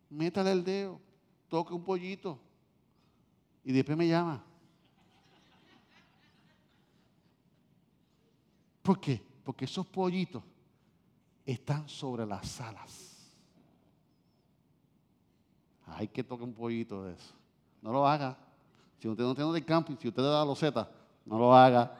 Métale 0.09 0.51
el 0.51 0.63
dedo. 0.63 0.99
Toque 1.49 1.71
un 1.71 1.83
pollito. 1.83 2.39
Y 3.63 3.71
después 3.71 3.95
me 3.95 4.07
llama. 4.07 4.43
¿Por 8.81 8.99
qué? 8.99 9.23
Porque 9.43 9.65
esos 9.65 9.85
pollitos 9.85 10.41
están 11.45 11.87
sobre 11.87 12.25
las 12.25 12.59
alas. 12.59 13.31
Hay 15.85 16.07
que 16.07 16.23
tocar 16.23 16.47
un 16.47 16.55
pollito 16.55 17.03
de 17.03 17.13
eso. 17.13 17.35
No 17.83 17.91
lo 17.91 18.07
haga. 18.07 18.46
Si 18.99 19.07
usted 19.07 19.23
no 19.23 19.35
tiene 19.35 19.51
del 19.53 19.65
campo 19.65 19.91
y 19.91 19.97
si 19.97 20.07
usted 20.07 20.21
le 20.21 20.29
da 20.29 20.39
la 20.39 20.45
loseta, 20.45 20.89
no 21.25 21.37
lo 21.37 21.55
haga. 21.55 21.95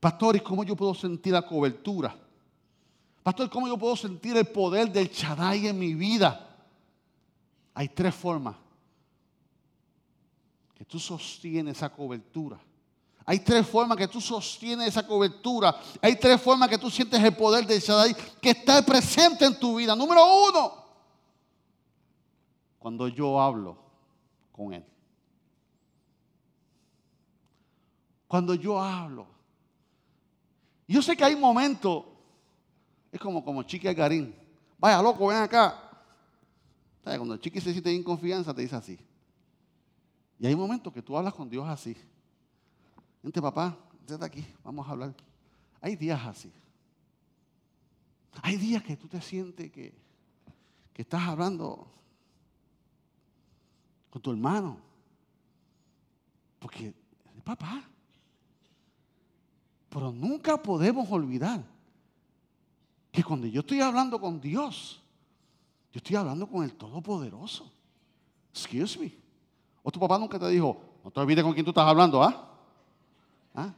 Pastor, 0.00 0.36
¿y 0.36 0.40
cómo 0.40 0.62
yo 0.64 0.76
puedo 0.76 0.94
sentir 0.94 1.32
la 1.32 1.42
cobertura? 1.42 2.16
Pastor, 3.22 3.50
¿cómo 3.50 3.66
yo 3.68 3.76
puedo 3.76 3.96
sentir 3.96 4.36
el 4.36 4.46
poder 4.46 4.90
del 4.90 5.08
Shaddai 5.08 5.66
en 5.66 5.78
mi 5.78 5.94
vida? 5.94 6.56
Hay 7.74 7.88
tres 7.88 8.14
formas 8.14 8.56
que 10.74 10.84
tú 10.84 10.98
sostienes 10.98 11.76
esa 11.76 11.90
cobertura. 11.90 12.58
Hay 13.28 13.40
tres 13.40 13.66
formas 13.66 13.98
que 13.98 14.08
tú 14.08 14.22
sostienes 14.22 14.88
esa 14.88 15.06
cobertura. 15.06 15.78
Hay 16.00 16.16
tres 16.16 16.40
formas 16.40 16.66
que 16.66 16.78
tú 16.78 16.88
sientes 16.88 17.22
el 17.22 17.36
poder 17.36 17.66
del 17.66 17.78
Shaddai 17.78 18.16
que 18.40 18.48
está 18.48 18.80
presente 18.80 19.44
en 19.44 19.60
tu 19.60 19.76
vida. 19.76 19.94
Número 19.94 20.22
uno, 20.48 20.72
cuando 22.78 23.06
yo 23.06 23.38
hablo 23.38 23.76
con 24.50 24.72
Él. 24.72 24.82
Cuando 28.26 28.54
yo 28.54 28.80
hablo 28.80 29.26
yo 30.86 31.02
sé 31.02 31.14
que 31.14 31.22
hay 31.22 31.36
momentos, 31.36 32.06
es 33.12 33.20
como, 33.20 33.44
como 33.44 33.62
Chiqui 33.62 33.92
Garín. 33.92 34.34
Vaya, 34.78 35.02
loco, 35.02 35.26
ven 35.26 35.36
acá. 35.36 35.84
Cuando 37.02 37.34
el 37.34 37.40
Chiqui 37.40 37.60
se 37.60 37.72
siente 37.72 37.94
en 37.94 38.02
confianza, 38.02 38.54
te 38.54 38.62
dice 38.62 38.76
así. 38.76 38.98
Y 40.38 40.46
hay 40.46 40.56
momentos 40.56 40.90
que 40.94 41.02
tú 41.02 41.14
hablas 41.14 41.34
con 41.34 41.50
Dios 41.50 41.68
así. 41.68 41.94
Vente, 43.22 43.42
papá, 43.42 43.76
desde 44.06 44.24
aquí, 44.24 44.46
vamos 44.64 44.86
a 44.86 44.90
hablar. 44.90 45.14
Hay 45.80 45.96
días 45.96 46.20
así. 46.26 46.52
Hay 48.42 48.56
días 48.56 48.82
que 48.82 48.96
tú 48.96 49.08
te 49.08 49.20
sientes 49.20 49.70
que, 49.70 49.94
que 50.92 51.02
estás 51.02 51.22
hablando 51.22 51.90
con 54.10 54.22
tu 54.22 54.30
hermano. 54.30 54.80
Porque, 56.58 56.94
papá, 57.44 57.84
pero 59.88 60.12
nunca 60.12 60.60
podemos 60.60 61.10
olvidar 61.10 61.64
que 63.10 63.24
cuando 63.24 63.46
yo 63.46 63.60
estoy 63.60 63.80
hablando 63.80 64.20
con 64.20 64.40
Dios, 64.40 65.02
yo 65.92 65.98
estoy 65.98 66.16
hablando 66.16 66.46
con 66.46 66.62
el 66.62 66.74
Todopoderoso. 66.74 67.72
Excuse 68.50 68.98
me. 68.98 69.12
O 69.82 69.90
tu 69.90 69.98
papá 69.98 70.18
nunca 70.18 70.38
te 70.38 70.48
dijo, 70.48 70.80
no 71.02 71.10
te 71.10 71.20
olvides 71.20 71.42
con 71.42 71.54
quién 71.54 71.64
tú 71.64 71.70
estás 71.70 71.86
hablando, 71.86 72.22
¿ah? 72.22 72.47
¿Ah? 73.54 73.74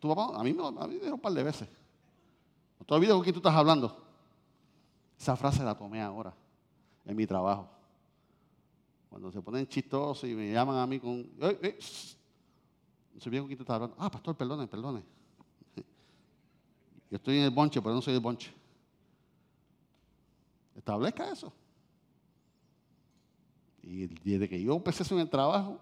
Tu 0.00 0.08
papá, 0.08 0.38
a 0.38 0.44
mí, 0.44 0.56
a 0.58 0.86
mí 0.86 0.94
me 0.94 1.00
dijo 1.00 1.14
un 1.14 1.20
par 1.20 1.32
de 1.32 1.42
veces. 1.42 1.68
No 2.78 2.86
te 2.86 2.94
olvides 2.94 3.14
con 3.14 3.22
quién 3.22 3.34
tú 3.34 3.40
estás 3.40 3.54
hablando. 3.54 4.04
Esa 5.18 5.34
frase 5.36 5.64
la 5.64 5.76
tomé 5.76 6.00
ahora, 6.00 6.32
en 7.04 7.16
mi 7.16 7.26
trabajo. 7.26 7.68
Cuando 9.10 9.32
se 9.32 9.40
ponen 9.40 9.66
chistosos 9.66 10.28
y 10.28 10.34
me 10.34 10.52
llaman 10.52 10.76
a 10.76 10.86
mí 10.86 11.00
con, 11.00 11.28
no 11.38 11.50
sé 13.20 13.30
bien 13.30 13.42
con 13.42 13.48
quién 13.48 13.56
te 13.56 13.62
estás 13.62 13.74
hablando. 13.74 13.96
Ah, 13.98 14.10
pastor, 14.10 14.36
perdone, 14.36 14.68
perdone. 14.68 15.02
Yo 17.10 17.16
estoy 17.16 17.38
en 17.38 17.44
el 17.44 17.50
bonche, 17.50 17.80
pero 17.80 17.94
no 17.94 18.02
soy 18.02 18.14
el 18.14 18.20
bonche. 18.20 18.52
Establezca 20.76 21.32
eso. 21.32 21.52
Y 23.82 24.06
desde 24.06 24.48
que 24.48 24.62
yo 24.62 24.76
empecé 24.76 25.02
eso 25.02 25.14
en 25.14 25.22
el 25.22 25.30
trabajo, 25.30 25.80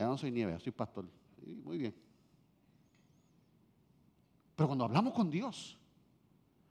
ya 0.00 0.06
no 0.06 0.18
soy 0.18 0.30
nieve, 0.30 0.58
soy 0.58 0.72
pastor. 0.72 1.04
muy 1.64 1.78
bien. 1.78 1.94
Pero 4.56 4.66
cuando 4.66 4.84
hablamos 4.84 5.12
con 5.12 5.30
Dios, 5.30 5.76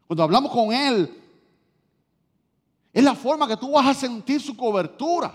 cuando 0.07 0.23
hablamos 0.23 0.51
con 0.51 0.73
Él, 0.73 1.21
es 2.91 3.03
la 3.03 3.15
forma 3.15 3.47
que 3.47 3.55
tú 3.55 3.71
vas 3.71 3.87
a 3.87 3.93
sentir 3.93 4.41
su 4.41 4.57
cobertura. 4.57 5.33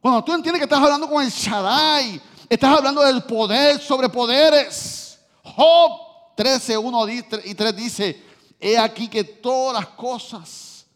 Cuando 0.00 0.22
tú 0.22 0.32
entiendes 0.32 0.60
que 0.60 0.64
estás 0.64 0.82
hablando 0.82 1.08
con 1.08 1.24
el 1.24 1.30
Shaddai, 1.30 2.20
Estás 2.48 2.78
hablando 2.78 3.02
del 3.02 3.24
poder 3.24 3.80
sobre 3.80 4.08
poderes. 4.08 5.18
Job 5.42 6.00
13, 6.36 6.78
1 6.78 7.08
y 7.44 7.54
3 7.54 7.76
dice, 7.76 8.22
he 8.60 8.78
aquí 8.78 9.08
que 9.08 9.24
todas 9.24 9.74
las 9.74 9.88
cosas 9.94 10.86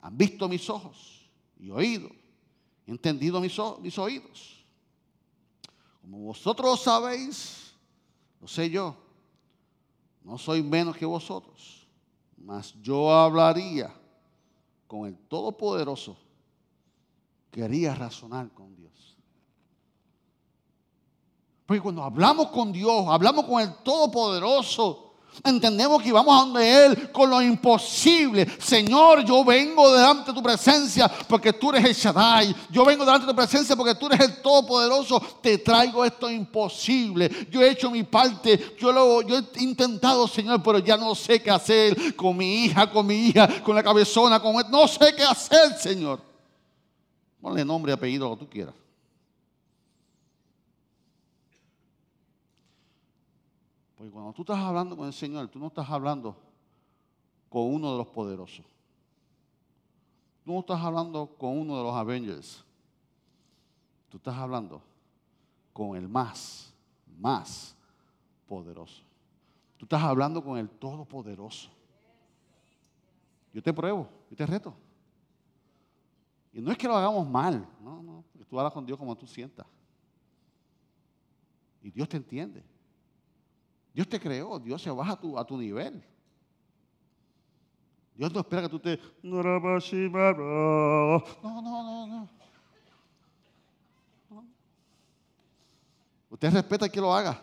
han 0.00 0.16
visto 0.16 0.48
mis 0.48 0.68
ojos 0.70 1.28
y 1.58 1.70
oído, 1.70 2.08
entendido 2.86 3.40
mis, 3.40 3.54
mis 3.80 3.98
oídos. 3.98 4.57
Como 6.08 6.24
vosotros 6.24 6.80
sabéis, 6.80 7.74
lo 8.40 8.48
sé 8.48 8.70
yo, 8.70 8.96
no 10.24 10.38
soy 10.38 10.62
menos 10.62 10.96
que 10.96 11.04
vosotros, 11.04 11.86
mas 12.38 12.72
yo 12.80 13.12
hablaría 13.12 13.92
con 14.86 15.06
el 15.06 15.18
Todopoderoso 15.18 16.16
quería 17.50 17.94
razonar 17.94 18.50
con 18.52 18.74
Dios. 18.74 19.16
Porque 21.66 21.82
cuando 21.82 22.02
hablamos 22.02 22.46
con 22.48 22.72
Dios, 22.72 23.04
hablamos 23.08 23.44
con 23.44 23.60
el 23.60 23.74
Todopoderoso, 23.82 25.07
Entendemos 25.44 26.02
que 26.02 26.12
vamos 26.12 26.34
a 26.34 26.44
donde 26.44 26.86
Él 26.86 27.12
con 27.12 27.30
lo 27.30 27.40
imposible. 27.40 28.46
Señor, 28.58 29.24
yo 29.24 29.44
vengo 29.44 29.92
delante 29.92 30.30
de 30.30 30.34
tu 30.34 30.42
presencia 30.42 31.08
porque 31.28 31.52
tú 31.52 31.70
eres 31.70 31.84
el 31.84 31.94
Shaddai. 31.94 32.54
Yo 32.70 32.84
vengo 32.84 33.04
delante 33.04 33.26
de 33.26 33.32
tu 33.32 33.36
presencia 33.36 33.76
porque 33.76 33.94
tú 33.94 34.06
eres 34.06 34.20
el 34.20 34.42
Todopoderoso. 34.42 35.20
Te 35.40 35.58
traigo 35.58 36.04
esto 36.04 36.30
imposible. 36.30 37.48
Yo 37.50 37.62
he 37.62 37.70
hecho 37.70 37.90
mi 37.90 38.02
parte. 38.02 38.76
Yo, 38.78 38.92
lo, 38.92 39.20
he 39.20 39.62
intentado, 39.62 40.26
Señor, 40.26 40.62
pero 40.62 40.78
ya 40.80 40.96
no 40.96 41.14
sé 41.14 41.40
qué 41.40 41.50
hacer 41.50 42.16
con 42.16 42.36
mi 42.36 42.64
hija, 42.64 42.90
con 42.90 43.06
mi 43.06 43.28
hija, 43.28 43.62
con 43.62 43.76
la 43.76 43.82
cabezona, 43.82 44.40
con 44.40 44.56
No 44.70 44.88
sé 44.88 45.14
qué 45.16 45.22
hacer, 45.22 45.78
Señor. 45.78 46.20
Ponle 47.40 47.64
nombre 47.64 47.92
apellido 47.92 48.28
lo 48.28 48.36
que 48.36 48.44
tú 48.44 48.50
quieras. 48.50 48.74
Porque 53.98 54.12
cuando 54.12 54.32
tú 54.32 54.42
estás 54.42 54.58
hablando 54.58 54.96
con 54.96 55.08
el 55.08 55.12
Señor, 55.12 55.48
tú 55.48 55.58
no 55.58 55.66
estás 55.66 55.90
hablando 55.90 56.36
con 57.48 57.62
uno 57.62 57.90
de 57.90 57.98
los 57.98 58.06
poderosos. 58.06 58.64
Tú 60.44 60.52
no 60.52 60.60
estás 60.60 60.80
hablando 60.80 61.26
con 61.36 61.58
uno 61.58 61.76
de 61.76 61.82
los 61.82 61.94
Avengers. 61.96 62.64
Tú 64.08 64.18
estás 64.18 64.36
hablando 64.36 64.80
con 65.72 65.96
el 65.96 66.08
más, 66.08 66.72
más 67.18 67.74
poderoso. 68.46 69.02
Tú 69.76 69.84
estás 69.84 70.02
hablando 70.02 70.44
con 70.44 70.58
el 70.58 70.70
Todopoderoso. 70.70 71.68
Yo 73.52 73.60
te 73.60 73.72
pruebo, 73.72 74.08
yo 74.30 74.36
te 74.36 74.46
reto. 74.46 74.74
Y 76.52 76.60
no 76.60 76.70
es 76.70 76.78
que 76.78 76.86
lo 76.86 76.94
hagamos 76.94 77.28
mal, 77.28 77.68
no, 77.82 78.00
no, 78.00 78.24
porque 78.32 78.44
tú 78.44 78.60
hablas 78.60 78.72
con 78.72 78.86
Dios 78.86 78.96
como 78.96 79.16
tú 79.16 79.26
sientas. 79.26 79.66
Y 81.82 81.90
Dios 81.90 82.08
te 82.08 82.16
entiende. 82.16 82.77
Dios 83.98 84.08
te 84.08 84.20
creó, 84.20 84.60
Dios 84.60 84.80
se 84.80 84.92
baja 84.92 85.18
a 85.36 85.44
tu, 85.44 85.58
nivel. 85.58 86.00
Dios 88.14 88.32
no 88.32 88.38
espera 88.38 88.62
que 88.62 88.68
tú 88.68 88.78
te... 88.78 88.96
No, 89.24 89.42
no, 89.42 89.58
no, 91.60 92.06
no. 92.06 92.28
Usted 96.30 96.52
respeta 96.52 96.88
que 96.88 97.00
lo 97.00 97.12
haga. 97.12 97.42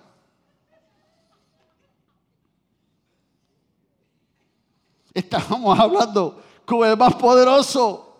Estábamos 5.13 5.77
hablando 5.77 6.41
con 6.65 6.87
el 6.87 6.95
más 6.95 7.15
poderoso. 7.15 8.17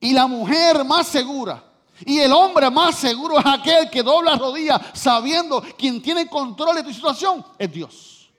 Y 0.00 0.14
la 0.14 0.26
mujer 0.26 0.86
más 0.86 1.06
segura 1.06 1.69
y 2.06 2.18
el 2.18 2.32
hombre 2.32 2.70
más 2.70 2.96
seguro 2.96 3.38
es 3.38 3.46
aquel 3.46 3.90
que 3.90 4.02
dobla 4.02 4.36
rodillas 4.36 4.80
sabiendo 4.94 5.62
quien 5.76 6.00
tiene 6.00 6.26
control 6.28 6.76
de 6.76 6.82
tu 6.82 6.92
situación 6.92 7.44
es 7.58 7.72
Dios. 7.72 8.30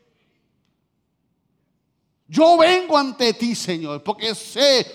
Yo 2.28 2.58
vengo 2.58 2.98
ante 2.98 3.34
ti, 3.34 3.56
Señor, 3.56 4.02
porque 4.04 4.34
sé 4.34 4.86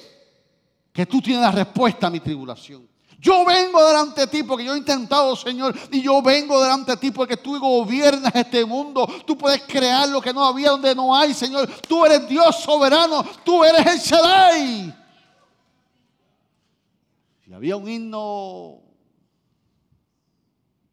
que 0.93 1.05
tú 1.05 1.21
tienes 1.21 1.43
la 1.43 1.51
respuesta 1.51 2.07
a 2.07 2.11
mi 2.11 2.21
tribulación. 2.21 2.89
Yo 3.19 3.45
vengo 3.45 3.87
delante 3.87 4.23
de 4.23 4.27
ti 4.27 4.43
porque 4.43 4.65
yo 4.65 4.75
he 4.75 4.79
intentado, 4.79 5.37
Señor, 5.37 5.75
y 5.91 6.01
yo 6.01 6.23
vengo 6.23 6.63
delante 6.63 6.93
de 6.93 6.97
ti 6.97 7.11
porque 7.11 7.37
tú 7.37 7.59
gobiernas 7.59 8.35
este 8.35 8.65
mundo. 8.65 9.07
Tú 9.27 9.37
puedes 9.37 9.63
crear 9.63 10.09
lo 10.09 10.21
que 10.21 10.33
no 10.33 10.45
había 10.45 10.71
donde 10.71 10.95
no 10.95 11.15
hay, 11.15 11.35
Señor. 11.35 11.69
Tú 11.89 12.05
eres 12.07 12.29
Dios 12.29 12.57
soberano, 12.61 13.25
tú 13.45 13.65
eres 13.65 13.87
el 13.87 13.99
Shaddai 13.99 15.06
había 17.57 17.77
un 17.77 17.89
himno 17.89 18.83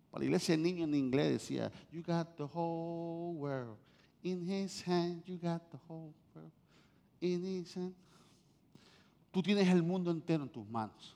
para 0.10 0.22
la 0.22 0.26
iglesia 0.26 0.56
de 0.56 0.64
niños 0.64 0.88
en 0.88 0.96
inglés 0.96 1.32
decía, 1.34 1.72
You 1.92 2.04
got 2.04 2.38
the 2.38 2.44
whole 2.44 3.36
world 3.36 3.78
in 4.22 4.48
his 4.48 4.82
hand, 4.88 5.24
you 5.26 5.38
got 5.38 5.62
the 5.72 5.80
whole 5.90 6.14
world 6.34 6.52
in 7.20 7.44
his 7.44 7.76
hand. 7.76 7.94
Tú 9.32 9.42
tienes 9.42 9.68
el 9.68 9.84
mundo 9.84 10.12
entero 10.12 10.44
en 10.44 10.50
tus 10.50 10.66
manos. 10.70 11.16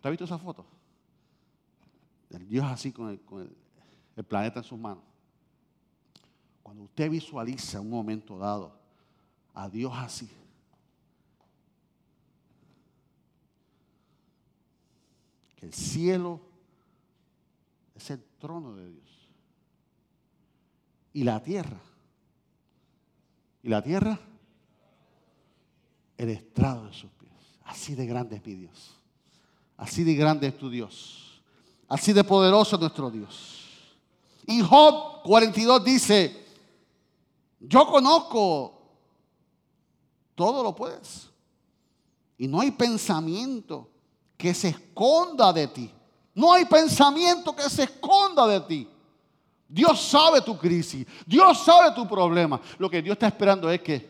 ¿Te 0.00 0.08
has 0.08 0.12
visto 0.12 0.24
esa 0.24 0.38
foto? 0.38 0.66
El 2.30 2.48
Dios 2.48 2.64
así 2.64 2.90
con, 2.90 3.10
el, 3.10 3.20
con 3.20 3.54
el 4.16 4.24
planeta 4.24 4.60
en 4.60 4.64
sus 4.64 4.78
manos. 4.78 5.04
Cuando 6.62 6.84
usted 6.84 7.10
visualiza 7.10 7.80
un 7.80 7.90
momento 7.90 8.36
dado 8.38 8.72
a 9.54 9.68
Dios 9.68 9.92
así, 9.94 10.28
que 15.58 15.66
el 15.66 15.74
cielo 15.74 16.40
es 17.96 18.10
el 18.10 18.22
trono 18.38 18.76
de 18.76 18.92
Dios. 18.92 19.08
Y 21.12 21.24
la 21.24 21.42
tierra, 21.42 21.80
y 23.64 23.68
la 23.68 23.82
tierra, 23.82 24.20
el 26.16 26.28
estrado 26.28 26.86
de 26.86 26.92
sus 26.92 27.10
pies. 27.10 27.32
Así 27.64 27.96
de 27.96 28.06
grande 28.06 28.36
es 28.36 28.46
mi 28.46 28.54
Dios. 28.54 28.94
Así 29.76 30.04
de 30.04 30.14
grande 30.14 30.46
es 30.46 30.56
tu 30.56 30.70
Dios. 30.70 31.42
Así 31.88 32.12
de 32.12 32.22
poderoso 32.22 32.76
es 32.76 32.80
nuestro 32.80 33.10
Dios. 33.10 33.96
Y 34.46 34.60
Job 34.60 35.22
42 35.24 35.84
dice, 35.84 36.46
yo 37.58 37.84
conozco, 37.86 38.80
todo 40.36 40.62
lo 40.62 40.76
puedes. 40.76 41.28
Y 42.36 42.46
no 42.46 42.60
hay 42.60 42.70
pensamiento 42.70 43.90
que 44.38 44.54
se 44.54 44.68
esconda 44.68 45.52
de 45.52 45.66
ti. 45.66 45.90
No 46.34 46.52
hay 46.52 46.64
pensamiento 46.64 47.54
que 47.54 47.68
se 47.68 47.82
esconda 47.82 48.46
de 48.46 48.60
ti. 48.60 48.88
Dios 49.68 50.00
sabe 50.00 50.40
tu 50.40 50.56
crisis. 50.56 51.04
Dios 51.26 51.62
sabe 51.64 51.94
tu 51.94 52.06
problema. 52.08 52.60
Lo 52.78 52.88
que 52.88 53.02
Dios 53.02 53.14
está 53.14 53.26
esperando 53.26 53.68
es 53.68 53.82
que 53.82 54.08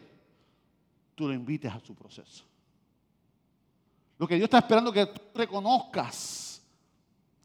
tú 1.14 1.26
lo 1.26 1.32
invites 1.32 1.72
a 1.72 1.80
su 1.80 1.94
proceso. 1.94 2.44
Lo 4.18 4.28
que 4.28 4.34
Dios 4.34 4.44
está 4.44 4.58
esperando 4.58 4.92
es 4.92 5.06
que 5.06 5.06
tú 5.06 5.20
reconozcas 5.34 6.60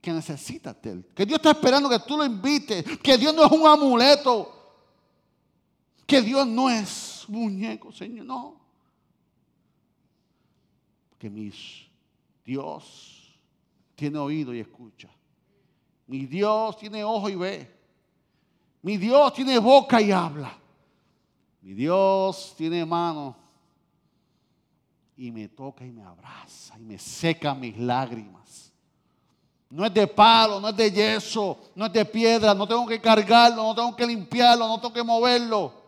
que 0.02 0.12
necesitas 0.12 0.80
de 0.82 0.92
Él. 0.92 1.06
Que 1.16 1.26
Dios 1.26 1.38
está 1.38 1.52
esperando 1.52 1.88
que 1.90 2.00
tú 2.00 2.18
lo 2.18 2.26
invites. 2.26 2.84
Que 3.00 3.18
Dios 3.18 3.34
no 3.34 3.46
es 3.46 3.52
un 3.52 3.66
amuleto. 3.66 4.52
Que 6.06 6.22
Dios 6.22 6.46
no 6.46 6.70
es 6.70 7.24
muñeco, 7.30 7.94
Señor. 7.94 8.26
No. 8.26 8.60
Que 11.18 11.30
mis 11.30 11.88
Dios 12.44 13.40
tiene 13.96 14.18
oído 14.20 14.54
y 14.54 14.60
escucha. 14.60 15.10
Mi 16.08 16.26
Dios 16.26 16.78
tiene 16.78 17.04
ojo 17.04 17.30
y 17.30 17.36
ve. 17.36 17.72
Mi 18.82 18.98
Dios 18.98 19.34
tiene 19.34 19.58
boca 19.60 20.02
y 20.02 20.12
habla. 20.12 20.58
Mi 21.62 21.74
Dios 21.74 22.54
tiene 22.58 22.86
mano 22.86 23.36
y 25.16 25.32
me 25.32 25.48
toca 25.48 25.86
y 25.86 25.92
me 25.92 26.04
abraza 26.04 26.78
y 26.78 26.84
me 26.84 26.98
seca 26.98 27.54
mis 27.54 27.78
lágrimas. 27.78 28.72
No 29.70 29.86
es 29.86 29.94
de 29.94 30.06
palo, 30.06 30.60
no 30.60 30.70
es 30.70 30.76
de 30.76 30.92
yeso, 30.92 31.58
no 31.74 31.86
es 31.86 31.94
de 31.94 32.06
piedra, 32.06 32.54
no 32.54 32.68
tengo 32.68 32.86
que 32.86 33.02
cargarlo, 33.02 33.64
no 33.64 33.74
tengo 33.74 33.96
que 33.96 34.06
limpiarlo, 34.06 34.68
no 34.68 34.80
tengo 34.80 34.94
que 34.94 35.02
moverlo. 35.02 35.83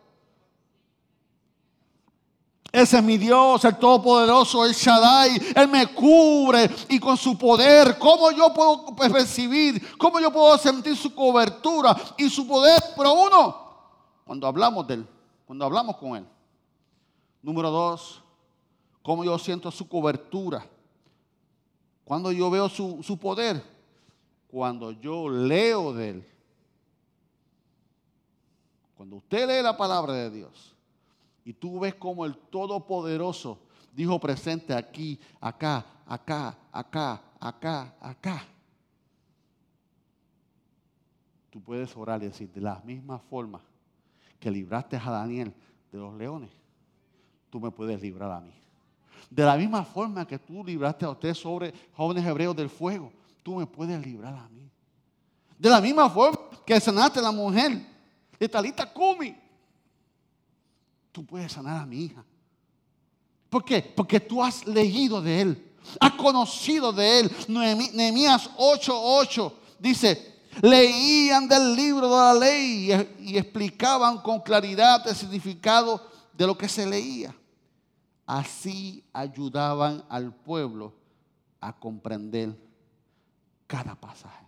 Ese 2.76 2.98
es 2.98 3.04
mi 3.06 3.18
Dios, 3.18 3.64
el 3.64 3.78
Todopoderoso, 3.78 4.66
el 4.66 4.74
Shaddai. 4.74 5.54
Él 5.56 5.70
me 5.70 5.88
cubre 5.94 6.70
y 6.90 7.00
con 7.00 7.16
su 7.16 7.38
poder, 7.38 7.98
¿cómo 7.98 8.32
yo 8.32 8.54
puedo 8.54 8.94
recibir? 9.14 9.96
¿Cómo 9.98 10.20
yo 10.20 10.30
puedo 10.30 10.58
sentir 10.58 10.98
su 10.98 11.16
cobertura 11.16 11.96
y 12.18 12.30
su 12.30 12.46
poder? 12.46 12.78
Pero 12.98 13.14
uno, 13.14 13.56
cuando 14.26 14.46
hablamos 14.46 14.86
de 14.88 14.96
Él, 14.96 15.08
cuando 15.46 15.64
hablamos 15.64 15.96
con 15.96 16.18
Él. 16.18 16.28
Número 17.42 17.72
dos, 17.72 18.22
¿cómo 19.02 19.24
yo 19.24 19.40
siento 19.40 19.72
su 19.72 19.88
cobertura? 19.88 20.68
Cuando 22.04 22.30
yo 22.34 22.50
veo 22.50 22.68
su, 22.68 23.02
su 23.02 23.18
poder, 23.18 23.64
cuando 24.50 24.92
yo 24.92 25.30
leo 25.30 25.94
de 25.94 26.10
Él. 26.10 26.30
Cuando 28.98 29.16
usted 29.16 29.48
lee 29.48 29.64
la 29.64 29.78
palabra 29.78 30.12
de 30.12 30.30
Dios 30.30 30.75
y 31.46 31.54
tú 31.54 31.80
ves 31.80 31.94
como 31.94 32.26
el 32.26 32.36
Todopoderoso 32.36 33.60
dijo 33.94 34.20
presente 34.20 34.74
aquí, 34.74 35.20
acá, 35.40 35.86
acá, 36.06 36.58
acá, 36.72 37.22
acá, 37.40 37.96
acá. 38.02 38.44
Tú 41.50 41.62
puedes 41.62 41.96
orar 41.96 42.22
y 42.22 42.26
decir, 42.26 42.52
de 42.52 42.60
la 42.60 42.82
misma 42.84 43.20
forma 43.20 43.62
que 44.40 44.52
libraste 44.52 44.98
a 44.98 45.10
Daniel 45.10 45.54
de 45.92 45.98
los 45.98 46.14
leones, 46.16 46.50
tú 47.50 47.62
me 47.62 47.72
puedes 47.72 48.02
librar 48.02 48.32
a 48.32 48.42
mí. 48.42 48.52
De 49.30 49.44
la 49.44 49.56
misma 49.56 49.86
forma 49.86 50.28
que 50.28 50.38
tú 50.38 50.64
libraste 50.64 51.06
a 51.06 51.12
usted 51.12 51.34
sobre 51.34 51.74
jóvenes 51.94 52.26
hebreos 52.26 52.56
del 52.56 52.70
fuego, 52.70 53.14
tú 53.44 53.56
me 53.56 53.66
puedes 53.66 54.04
librar 54.06 54.34
a 54.34 54.50
mí. 54.50 54.70
De 55.58 55.70
la 55.70 55.80
misma 55.80 56.10
forma 56.10 56.40
que 56.66 56.80
sanaste 56.80 57.20
a 57.20 57.24
la 57.24 57.32
mujer 57.32 57.82
de 58.38 58.50
Talita 58.50 58.92
Kumi, 58.92 59.45
tú 61.16 61.26
puedes 61.26 61.54
sanar 61.54 61.82
a 61.82 61.86
mi 61.86 62.04
hija. 62.04 62.26
¿Por 63.50 63.64
qué? 63.64 63.82
Porque 63.82 64.20
tú 64.20 64.44
has 64.44 64.68
leído 64.68 65.22
de 65.22 65.42
Él, 65.42 65.72
has 65.98 66.12
conocido 66.12 66.92
de 66.92 67.22
Él. 67.22 67.32
Nehemías 67.48 68.50
8:8 68.58 69.54
dice, 69.80 70.42
leían 70.62 71.48
del 71.48 71.74
libro 71.74 72.10
de 72.10 72.16
la 72.18 72.34
ley 72.34 72.92
y, 73.20 73.38
explicaban 73.38 74.18
con 74.18 74.42
claridad 74.42 75.08
el 75.08 75.16
significado 75.16 76.06
de 76.34 76.46
lo 76.46 76.58
que 76.58 76.68
se 76.68 76.86
leía. 76.86 77.34
Así 78.26 79.02
ayudaban 79.14 80.04
al 80.10 80.34
pueblo 80.34 80.94
a 81.62 81.72
comprender 81.72 82.60
cada 83.68 83.96
pasaje. 83.96 84.46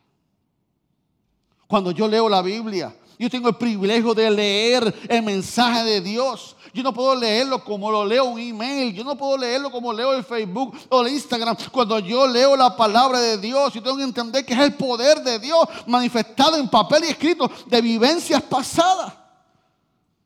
Cuando 1.65 1.91
yo 1.91 2.09
leo 2.09 2.27
la 2.27 2.41
Biblia, 2.41 2.93
yo 3.19 3.29
tengo 3.29 3.49
el 3.49 3.55
privilegio 3.55 4.13
de 4.13 4.29
leer 4.29 4.95
el 5.09 5.23
mensaje 5.23 5.83
de 5.83 6.01
Dios. 6.01 6.55
Yo 6.71 6.83
no 6.83 6.93
puedo 6.93 7.15
leerlo 7.15 7.63
como 7.63 7.89
lo 7.89 8.05
leo 8.05 8.25
un 8.25 8.39
email. 8.39 8.93
Yo 8.93 9.03
no 9.03 9.17
puedo 9.17 9.37
leerlo 9.37 9.71
como 9.71 9.91
leo 9.91 10.13
el 10.13 10.23
Facebook 10.23 10.77
o 10.89 11.01
el 11.01 11.13
Instagram. 11.13 11.57
Cuando 11.71 11.97
yo 11.97 12.27
leo 12.27 12.55
la 12.55 12.75
palabra 12.75 13.19
de 13.19 13.39
Dios, 13.39 13.73
yo 13.73 13.81
tengo 13.81 13.97
que 13.97 14.03
entender 14.03 14.45
que 14.45 14.53
es 14.53 14.59
el 14.59 14.75
poder 14.75 15.23
de 15.23 15.39
Dios 15.39 15.67
manifestado 15.87 16.57
en 16.57 16.69
papel 16.69 17.05
y 17.05 17.07
escrito 17.07 17.49
de 17.65 17.81
vivencias 17.81 18.43
pasadas. 18.43 19.13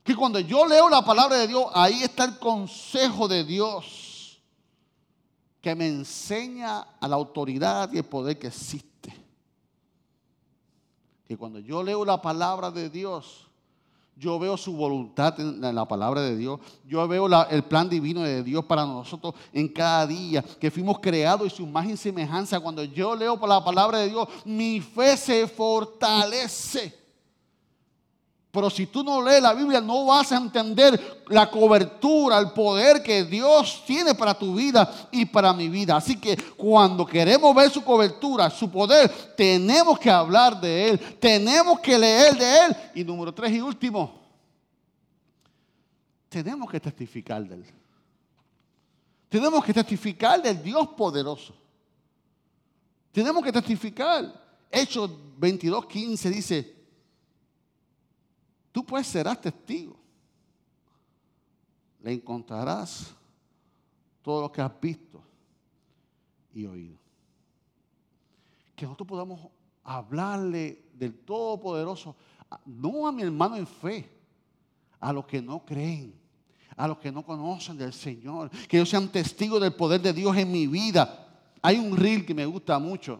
Que 0.03 0.13
cuando 0.13 0.39
yo 0.39 0.65
leo 0.65 0.89
la 0.89 1.05
palabra 1.05 1.37
de 1.37 1.47
Dios, 1.47 1.65
ahí 1.73 2.03
está 2.03 2.25
el 2.25 2.37
consejo 2.39 3.29
de 3.29 3.45
Dios 3.45 4.41
que 5.61 5.75
me 5.75 5.87
enseña 5.87 6.81
a 6.99 7.07
la 7.07 7.15
autoridad 7.15 7.89
y 7.93 7.99
el 7.99 8.03
poder 8.03 8.37
que 8.37 8.47
existe 8.47 8.90
que 11.31 11.37
cuando 11.37 11.59
yo 11.59 11.81
leo 11.81 12.03
la 12.03 12.21
palabra 12.21 12.69
de 12.71 12.89
Dios, 12.89 13.47
yo 14.17 14.37
veo 14.37 14.57
su 14.57 14.73
voluntad 14.73 15.39
en 15.39 15.61
la 15.73 15.87
palabra 15.87 16.19
de 16.19 16.35
Dios. 16.35 16.59
Yo 16.85 17.07
veo 17.07 17.25
el 17.49 17.63
plan 17.63 17.87
divino 17.87 18.21
de 18.23 18.43
Dios 18.43 18.65
para 18.65 18.85
nosotros 18.85 19.35
en 19.53 19.69
cada 19.69 20.05
día. 20.05 20.43
Que 20.59 20.69
fuimos 20.69 20.99
creados 20.99 21.47
y 21.47 21.55
su 21.55 21.63
imagen 21.63 21.91
y 21.91 21.95
semejanza. 21.95 22.59
Cuando 22.59 22.83
yo 22.83 23.15
leo 23.15 23.39
la 23.47 23.63
palabra 23.63 23.99
de 23.99 24.09
Dios, 24.09 24.27
mi 24.43 24.81
fe 24.81 25.15
se 25.15 25.47
fortalece. 25.47 27.00
Pero 28.51 28.69
si 28.69 28.85
tú 28.87 29.01
no 29.01 29.21
lees 29.21 29.41
la 29.41 29.53
Biblia, 29.53 29.79
no 29.79 30.05
vas 30.05 30.33
a 30.33 30.37
entender 30.37 31.23
la 31.29 31.49
cobertura, 31.49 32.37
el 32.37 32.51
poder 32.51 33.01
que 33.01 33.23
Dios 33.23 33.81
tiene 33.87 34.13
para 34.13 34.33
tu 34.33 34.55
vida 34.55 35.07
y 35.09 35.25
para 35.25 35.53
mi 35.53 35.69
vida. 35.69 35.95
Así 35.95 36.19
que 36.19 36.35
cuando 36.57 37.05
queremos 37.05 37.55
ver 37.55 37.71
su 37.71 37.81
cobertura, 37.81 38.49
su 38.49 38.69
poder, 38.69 39.09
tenemos 39.37 39.97
que 39.97 40.09
hablar 40.09 40.59
de 40.59 40.89
Él, 40.89 40.99
tenemos 41.17 41.79
que 41.79 41.97
leer 41.97 42.37
de 42.37 42.65
Él. 42.65 42.77
Y 42.95 43.03
número 43.05 43.33
tres 43.33 43.53
y 43.53 43.61
último, 43.61 44.19
tenemos 46.27 46.69
que 46.69 46.79
testificar 46.81 47.41
de 47.47 47.55
Él. 47.55 47.65
Tenemos 49.29 49.63
que 49.63 49.73
testificar 49.73 50.41
del 50.41 50.61
Dios 50.61 50.89
poderoso. 50.89 51.55
Tenemos 53.13 53.41
que 53.41 53.51
testificar. 53.53 54.41
Hechos 54.69 55.09
22, 55.37 55.85
15 55.85 56.29
dice, 56.29 56.80
Tú 58.71 58.85
pues 58.85 59.07
serás 59.07 59.39
testigo. 59.41 59.99
Le 62.01 62.13
encontrarás 62.13 63.13
todo 64.21 64.41
lo 64.41 64.51
que 64.51 64.61
has 64.61 64.79
visto 64.79 65.23
y 66.53 66.65
oído. 66.65 66.97
Que 68.75 68.85
nosotros 68.85 69.07
podamos 69.07 69.47
hablarle 69.83 70.85
del 70.93 71.13
Todopoderoso, 71.19 72.15
no 72.65 73.07
a 73.07 73.11
mi 73.11 73.23
hermano 73.23 73.55
en 73.55 73.67
fe, 73.67 74.09
a 74.99 75.11
los 75.11 75.25
que 75.25 75.41
no 75.41 75.63
creen, 75.65 76.13
a 76.75 76.87
los 76.87 76.97
que 76.97 77.11
no 77.11 77.23
conocen 77.23 77.77
del 77.77 77.93
Señor, 77.93 78.49
que 78.49 78.77
ellos 78.77 78.89
sean 78.89 79.11
testigos 79.11 79.61
del 79.61 79.73
poder 79.73 80.01
de 80.01 80.13
Dios 80.13 80.35
en 80.37 80.51
mi 80.51 80.67
vida. 80.67 81.27
Hay 81.61 81.77
un 81.77 81.95
reel 81.95 82.25
que 82.25 82.33
me 82.33 82.45
gusta 82.45 82.79
mucho, 82.79 83.19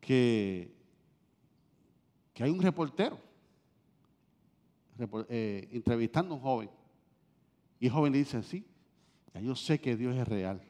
que, 0.00 0.74
que 2.34 2.44
hay 2.44 2.50
un 2.50 2.60
reportero 2.60 3.27
eh, 5.28 5.68
entrevistando 5.72 6.34
a 6.34 6.36
un 6.36 6.42
joven. 6.42 6.70
Y 7.80 7.86
el 7.86 7.92
joven 7.92 8.12
le 8.12 8.18
dice, 8.18 8.42
sí, 8.42 8.64
yo 9.42 9.54
sé 9.54 9.80
que 9.80 9.96
Dios 9.96 10.16
es 10.16 10.26
real. 10.26 10.60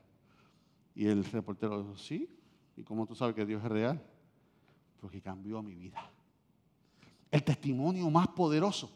Y 0.95 1.07
el 1.07 1.24
reportero 1.24 1.83
dice, 1.83 2.03
sí, 2.03 2.31
¿y 2.76 2.83
cómo 2.83 3.07
tú 3.07 3.14
sabes 3.14 3.35
que 3.35 3.47
Dios 3.47 3.62
es 3.64 3.70
real? 3.70 4.03
Porque 5.01 5.20
cambió 5.20 5.62
mi 5.62 5.74
vida. 5.74 6.11
El 7.31 7.43
testimonio 7.45 8.11
más 8.11 8.29
poderoso 8.29 8.91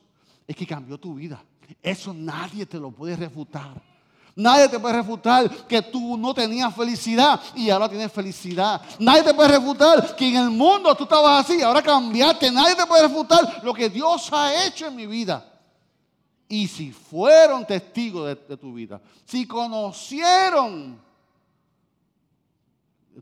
es 0.46 0.56
que 0.56 0.66
cambió 0.66 0.98
tu 0.98 1.14
vida. 1.14 1.42
Eso 1.82 2.12
nadie 2.12 2.66
te 2.66 2.78
lo 2.78 2.90
puede 2.90 3.16
refutar. 3.16 3.91
Nadie 4.34 4.68
te 4.68 4.78
puede 4.78 4.94
refutar 4.94 5.50
que 5.66 5.82
tú 5.82 6.16
no 6.16 6.32
tenías 6.32 6.74
felicidad 6.74 7.40
y 7.54 7.68
ahora 7.68 7.88
tienes 7.88 8.10
felicidad. 8.10 8.80
Nadie 8.98 9.22
te 9.24 9.34
puede 9.34 9.50
refutar 9.50 10.16
que 10.16 10.28
en 10.28 10.36
el 10.36 10.50
mundo 10.50 10.94
tú 10.94 11.04
estabas 11.04 11.44
así, 11.44 11.60
ahora 11.60 11.82
cambiaste. 11.82 12.50
Nadie 12.50 12.74
te 12.74 12.86
puede 12.86 13.02
refutar 13.02 13.60
lo 13.62 13.74
que 13.74 13.90
Dios 13.90 14.32
ha 14.32 14.66
hecho 14.66 14.86
en 14.86 14.96
mi 14.96 15.06
vida. 15.06 15.48
Y 16.48 16.66
si 16.66 16.92
fueron 16.92 17.66
testigos 17.66 18.36
de, 18.48 18.56
tu 18.56 18.72
vida, 18.74 19.00
si 19.24 19.46
conocieron 19.46 21.00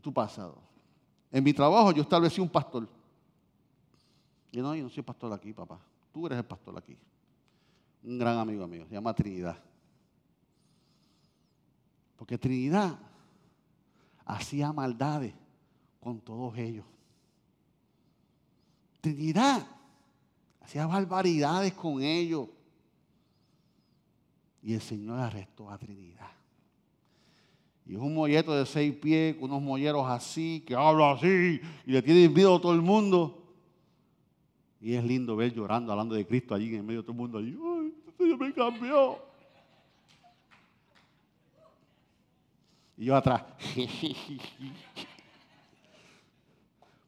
tu 0.01 0.13
pasado. 0.13 0.57
En 1.31 1.43
mi 1.43 1.53
trabajo 1.53 1.91
yo 1.91 2.01
establecí 2.01 2.39
un 2.39 2.49
pastor. 2.49 2.87
Y 4.51 4.59
no, 4.59 4.75
yo 4.75 4.83
no 4.83 4.89
soy 4.89 5.03
pastor 5.03 5.31
aquí, 5.33 5.53
papá. 5.53 5.79
Tú 6.13 6.25
eres 6.25 6.37
el 6.37 6.45
pastor 6.45 6.77
aquí. 6.77 6.97
Un 8.03 8.17
gran 8.17 8.37
amigo 8.37 8.67
mío, 8.67 8.85
se 8.87 8.93
llama 8.93 9.13
Trinidad. 9.13 9.57
Porque 12.21 12.37
Trinidad 12.37 12.99
hacía 14.23 14.71
maldades 14.71 15.33
con 15.99 16.19
todos 16.21 16.55
ellos. 16.55 16.85
Trinidad 19.01 19.65
hacía 20.59 20.85
barbaridades 20.85 21.73
con 21.73 21.99
ellos. 22.03 22.47
Y 24.61 24.75
el 24.75 24.81
Señor 24.81 25.17
arrestó 25.17 25.71
a 25.71 25.79
Trinidad. 25.79 26.29
Y 27.87 27.95
es 27.95 27.99
un 27.99 28.13
molleto 28.13 28.53
de 28.53 28.67
seis 28.67 28.93
pies, 28.93 29.35
con 29.37 29.45
unos 29.45 29.63
molleros 29.63 30.07
así, 30.07 30.63
que 30.63 30.75
habla 30.75 31.13
así, 31.13 31.59
y 31.87 31.91
le 31.91 32.03
tiene 32.03 32.29
miedo 32.29 32.57
a 32.57 32.61
todo 32.61 32.73
el 32.73 32.83
mundo. 32.83 33.51
Y 34.79 34.93
es 34.93 35.03
lindo 35.03 35.35
ver 35.35 35.55
llorando, 35.55 35.91
hablando 35.91 36.13
de 36.13 36.27
Cristo 36.27 36.53
allí 36.53 36.75
en 36.75 36.85
medio 36.85 37.01
de 37.01 37.03
todo 37.03 37.13
el 37.13 37.17
mundo. 37.17 37.39
Allí, 37.39 37.57
¡Ay, 37.59 38.13
Señor 38.15 38.37
me 38.37 38.53
cambió! 38.53 39.30
Y 43.01 43.05
yo 43.05 43.15
atrás. 43.15 43.41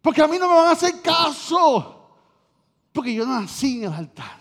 Porque 0.02 0.24
a 0.24 0.28
mí 0.28 0.40
no 0.40 0.50
me 0.50 0.56
van 0.56 0.70
a 0.70 0.72
hacer 0.72 1.00
caso. 1.04 2.10
Porque 2.92 3.14
yo 3.14 3.28
nací 3.28 3.78
en 3.78 3.84
el 3.84 3.94
altar. 3.94 4.40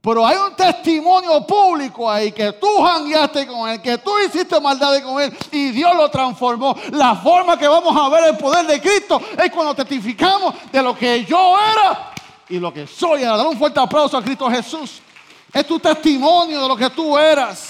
Pero 0.00 0.26
hay 0.26 0.36
un 0.38 0.56
testimonio 0.56 1.46
público 1.46 2.10
ahí 2.10 2.32
que 2.32 2.54
tú 2.54 2.82
jangueaste 2.82 3.46
con 3.46 3.70
él, 3.70 3.80
que 3.80 3.98
tú 3.98 4.10
hiciste 4.26 4.58
maldades 4.58 5.02
con 5.02 5.22
él 5.22 5.32
y 5.52 5.70
Dios 5.70 5.94
lo 5.94 6.10
transformó. 6.10 6.74
La 6.90 7.14
forma 7.14 7.56
que 7.56 7.68
vamos 7.68 7.96
a 7.96 8.08
ver 8.08 8.30
el 8.30 8.36
poder 8.36 8.66
de 8.66 8.80
Cristo 8.80 9.22
es 9.38 9.52
cuando 9.52 9.72
testificamos 9.72 10.56
de 10.72 10.82
lo 10.82 10.96
que 10.96 11.24
yo 11.26 11.54
era 11.56 12.12
y 12.48 12.58
lo 12.58 12.72
que 12.72 12.88
soy. 12.88 13.22
Dar 13.22 13.46
un 13.46 13.56
fuerte 13.56 13.78
aplauso 13.78 14.16
a 14.16 14.22
Cristo 14.22 14.50
Jesús. 14.50 15.00
Es 15.52 15.64
tu 15.64 15.78
testimonio 15.78 16.60
de 16.60 16.66
lo 16.66 16.76
que 16.76 16.90
tú 16.90 17.16
eras. 17.16 17.69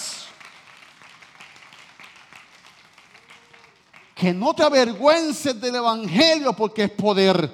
Que 4.20 4.34
no 4.34 4.52
te 4.52 4.62
avergüences 4.62 5.58
del 5.58 5.76
Evangelio 5.76 6.52
porque 6.52 6.84
es 6.84 6.90
poder. 6.90 7.50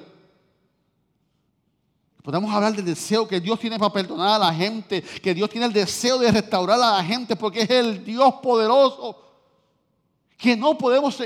Podemos 2.21 2.53
hablar 2.53 2.75
del 2.75 2.83
deseo 2.83 3.25
que 3.25 3.39
Dios 3.39 3.57
tiene 3.57 3.79
para 3.79 3.93
perdonar 3.93 4.35
a 4.35 4.47
la 4.47 4.53
gente, 4.53 5.01
que 5.01 5.33
Dios 5.33 5.49
tiene 5.49 5.67
el 5.67 5.71
deseo 5.71 6.17
de 6.17 6.29
restaurar 6.29 6.77
a 6.77 6.97
la 6.97 7.03
gente 7.05 7.37
porque 7.37 7.61
es 7.61 7.69
el 7.69 8.03
Dios 8.03 8.33
poderoso. 8.43 9.23
Que 10.37 10.57
no 10.57 10.77
podemos 10.77 11.17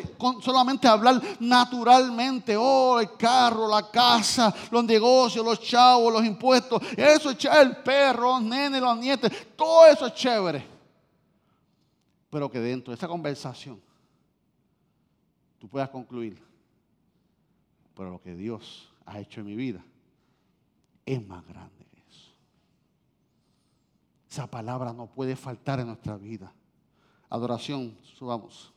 solamente 0.44 0.88
hablar 0.88 1.20
naturalmente, 1.40 2.56
oh, 2.56 3.00
el 3.00 3.18
carro, 3.18 3.68
la 3.68 3.90
casa, 3.90 4.54
los 4.70 4.84
negocios, 4.84 5.44
los 5.44 5.60
chavos, 5.60 6.14
los 6.14 6.24
impuestos, 6.24 6.84
eso 6.96 7.32
es 7.32 7.38
chévere, 7.40 7.62
el 7.62 7.78
perro, 7.78 8.34
los 8.34 8.44
nenes, 8.44 8.80
los 8.80 8.96
nietos, 8.96 9.32
todo 9.56 9.88
eso 9.88 10.06
es 10.06 10.14
chévere. 10.14 10.68
Pero 12.30 12.48
que 12.48 12.60
dentro 12.60 12.92
de 12.92 12.96
esa 12.96 13.08
conversación 13.08 13.82
tú 15.62 15.70
puedas 15.70 15.90
concluir, 15.90 16.42
pero 17.96 18.10
lo 18.10 18.20
que 18.20 18.34
Dios 18.34 18.92
ha 19.06 19.20
hecho 19.20 19.42
en 19.42 19.46
mi 19.46 19.56
vida 19.56 19.86
es 21.06 21.24
más 21.24 21.46
grande 21.48 21.86
que 21.86 22.00
eso. 22.10 22.32
Esa 24.28 24.48
palabra 24.48 24.92
no 24.92 25.06
puede 25.06 25.36
faltar 25.36 25.80
en 25.80 25.86
nuestra 25.88 26.18
vida. 26.18 26.52
Adoración, 27.30 27.96
subamos. 28.02 28.74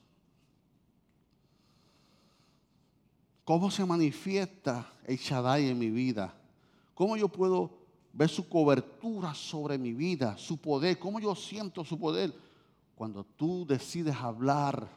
¿Cómo 3.47 3.71
se 3.71 3.87
manifiesta 3.87 4.93
el 5.07 5.17
Shaddai 5.17 5.71
en 5.71 5.79
mi 5.79 5.89
vida? 5.89 6.35
¿Cómo 6.95 7.17
yo 7.17 7.29
puedo 7.29 7.79
ver 8.13 8.29
su 8.29 8.47
cobertura 8.47 9.33
sobre 9.33 9.79
mi 9.79 9.95
vida, 9.95 10.37
su 10.37 10.59
poder? 10.59 10.99
¿Cómo 10.99 11.19
yo 11.19 11.35
siento 11.35 11.83
su 11.83 11.99
poder? 11.99 12.45
cuando 12.95 13.25
tú 13.25 13.67
decides 13.67 14.15
hablar 14.17 14.89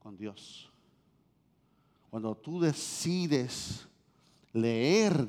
con 0.00 0.16
Dios, 0.16 0.70
cuando 2.10 2.34
tú 2.34 2.60
decides 2.60 3.86
leer 4.52 5.26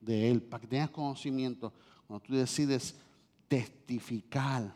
de 0.00 0.30
Él, 0.30 0.42
para 0.42 0.60
que 0.62 0.66
tengas 0.66 0.90
conocimiento, 0.90 1.72
cuando 2.06 2.24
tú 2.24 2.34
decides 2.34 2.94
testificar. 3.46 4.74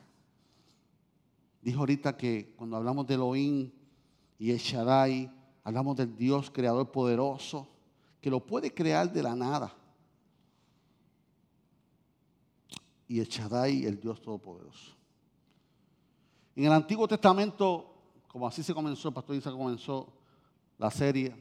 Dijo 1.63 1.81
ahorita 1.81 2.17
que 2.17 2.53
cuando 2.57 2.77
hablamos 2.77 3.07
de 3.07 3.15
Elohim 3.15 3.71
y 4.39 4.51
el 4.51 4.59
Shaddai, 4.59 5.31
hablamos 5.65 5.97
del 5.97 6.17
Dios 6.17 6.51
creador 6.51 6.91
poderoso, 6.91 7.69
que 8.21 8.31
lo 8.31 8.45
puede 8.45 8.75
crear 8.75 9.11
de 9.13 9.23
la 9.23 9.35
nada. 9.35 9.75
Y 13.09 13.21
el 13.21 13.29
el 13.85 14.01
Dios 14.01 14.21
todopoderoso. 14.21 14.93
En 16.57 16.65
el 16.65 16.73
Antiguo 16.73 17.07
Testamento, 17.07 17.92
como 18.33 18.47
así 18.47 18.63
se 18.63 18.73
comenzó, 18.73 19.09
el 19.09 19.15
pastor 19.15 19.37
Isa 19.37 19.53
comenzó 19.53 20.11
la 20.79 20.91
serie, 20.91 21.37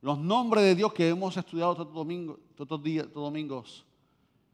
los 0.00 0.18
nombres 0.18 0.64
de 0.64 0.74
Dios 0.74 0.94
que 0.94 1.08
hemos 1.08 1.36
estudiado 1.36 1.74
todos, 1.74 1.92
domingo, 1.92 2.38
domingos, 3.12 3.84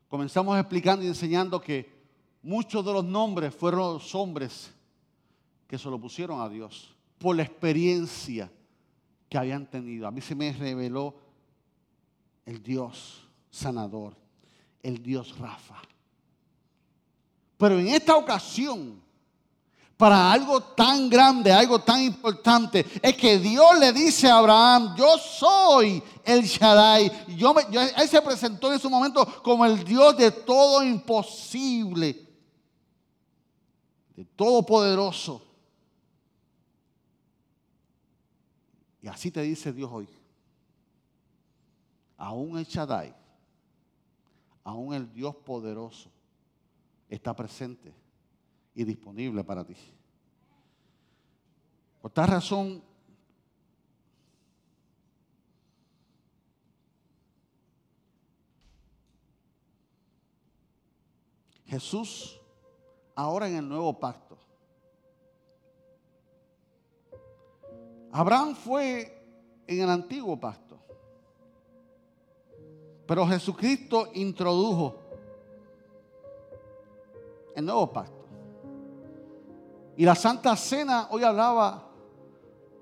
comenzamos 0.08 0.58
explicando 0.58 1.04
y 1.04 1.08
enseñando 1.08 1.60
que 1.60 1.88
muchos 2.42 2.84
de 2.84 2.92
los 2.92 3.04
nombres 3.04 3.54
fueron 3.54 3.94
los 3.94 4.14
hombres 4.14 4.74
que 5.68 5.78
se 5.78 5.88
lo 5.88 6.00
pusieron 6.00 6.40
a 6.40 6.48
Dios 6.48 6.92
por 7.18 7.36
la 7.36 7.44
experiencia 7.44 8.50
que 9.28 9.38
habían 9.38 9.70
tenido. 9.70 10.08
A 10.08 10.10
mí 10.10 10.20
se 10.20 10.34
me 10.34 10.52
reveló 10.52 11.14
el 12.44 12.60
Dios 12.60 13.28
sanador, 13.50 14.16
el 14.82 15.00
Dios 15.00 15.38
Rafa. 15.38 15.80
Pero 17.56 17.78
en 17.78 17.88
esta 17.88 18.16
ocasión, 18.16 19.03
para 19.96 20.32
algo 20.32 20.60
tan 20.60 21.08
grande, 21.08 21.52
algo 21.52 21.78
tan 21.78 22.02
importante, 22.02 22.84
es 23.00 23.16
que 23.16 23.38
Dios 23.38 23.78
le 23.78 23.92
dice 23.92 24.28
a 24.28 24.38
Abraham, 24.38 24.94
yo 24.96 25.16
soy 25.18 26.02
el 26.24 26.42
Shaddai. 26.42 27.36
Yo 27.36 27.54
él 27.58 28.08
se 28.08 28.20
presentó 28.20 28.68
en 28.68 28.74
ese 28.74 28.88
momento 28.88 29.24
como 29.42 29.64
el 29.64 29.84
Dios 29.84 30.16
de 30.16 30.32
todo 30.32 30.82
imposible, 30.82 32.28
de 34.16 34.24
todo 34.24 34.64
poderoso. 34.66 35.42
Y 39.00 39.06
así 39.06 39.30
te 39.30 39.42
dice 39.42 39.72
Dios 39.72 39.90
hoy. 39.92 40.08
Aún 42.16 42.58
el 42.58 42.64
Shaddai, 42.64 43.14
aún 44.64 44.94
el 44.94 45.12
Dios 45.12 45.36
poderoso 45.36 46.10
está 47.08 47.34
presente 47.34 48.03
y 48.74 48.84
disponible 48.84 49.44
para 49.44 49.64
ti. 49.64 49.76
Por 52.02 52.10
tal 52.10 52.28
razón, 52.28 52.82
Jesús, 61.66 62.40
ahora 63.14 63.48
en 63.48 63.56
el 63.56 63.68
nuevo 63.68 63.98
pacto, 63.98 64.38
Abraham 68.12 68.54
fue 68.54 69.62
en 69.66 69.80
el 69.80 69.90
antiguo 69.90 70.38
pacto, 70.38 70.78
pero 73.06 73.26
Jesucristo 73.26 74.10
introdujo 74.14 75.00
el 77.56 77.64
nuevo 77.64 77.92
pacto. 77.92 78.23
Y 79.96 80.04
la 80.04 80.14
Santa 80.14 80.56
Cena 80.56 81.08
hoy 81.10 81.22
hablaba 81.22 81.90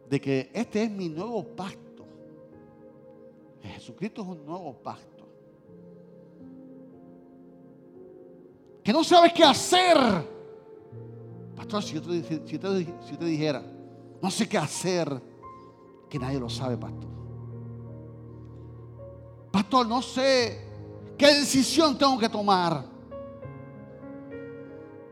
de 0.09 0.21
que 0.21 0.51
este 0.53 0.85
es 0.85 0.91
mi 0.91 1.09
nuevo 1.09 1.45
pacto. 1.45 2.07
Jesucristo 3.63 4.23
es 4.23 4.29
un 4.29 4.45
nuevo 4.45 4.75
pacto. 4.75 5.13
Que 8.83 8.93
no 8.93 9.05
sabes 9.05 9.33
qué 9.33 9.45
hacer. 9.45 9.97
Pastor, 11.55 11.83
si 11.83 11.95
yo 11.95 12.03
te, 12.03 13.25
dijera, 13.25 13.63
no 14.21 14.31
sé 14.31 14.49
qué 14.49 14.59
hacer, 14.59 15.23
que 16.09 16.19
nadie 16.19 16.41
lo 16.41 16.49
sabe, 16.49 16.77
pastor. 16.77 17.11
Pastor, 19.53 19.87
no 19.87 20.03
sé 20.03 20.67
qué 21.17 21.27
decisión 21.27 21.97
tengo 21.97 22.19
que 22.19 22.29
tomar. 22.29 22.85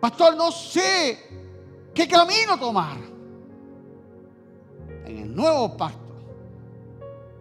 Pastor, 0.01 0.35
no 0.35 0.51
sé 0.51 1.31
qué 1.95 2.09
camino 2.09 2.59
tomar. 2.59 2.97
En 5.05 5.19
el 5.19 5.35
nuevo 5.35 5.77
pacto, 5.77 6.15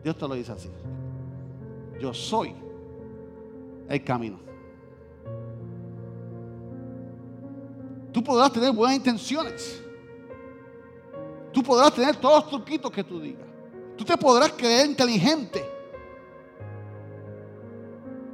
Dios 0.04 0.18
te 0.18 0.28
lo 0.28 0.34
dice 0.34 0.52
así. 0.52 0.70
Yo 2.00 2.14
soy 2.14 2.56
el 3.88 4.04
camino. 4.04 4.40
Tú 8.12 8.24
podrás 8.24 8.52
tener 8.52 8.72
buenas 8.72 8.98
intenciones. 8.98 9.84
Tú 11.52 11.62
podrás 11.62 11.94
tener 11.94 12.16
todos 12.16 12.44
los 12.44 12.50
truquitos 12.50 12.92
que 12.92 13.04
tú 13.04 13.20
digas. 13.20 13.48
Tú 13.98 14.06
te 14.06 14.18
podrás 14.18 14.54
creer 14.54 14.86
inteligente. 14.86 15.64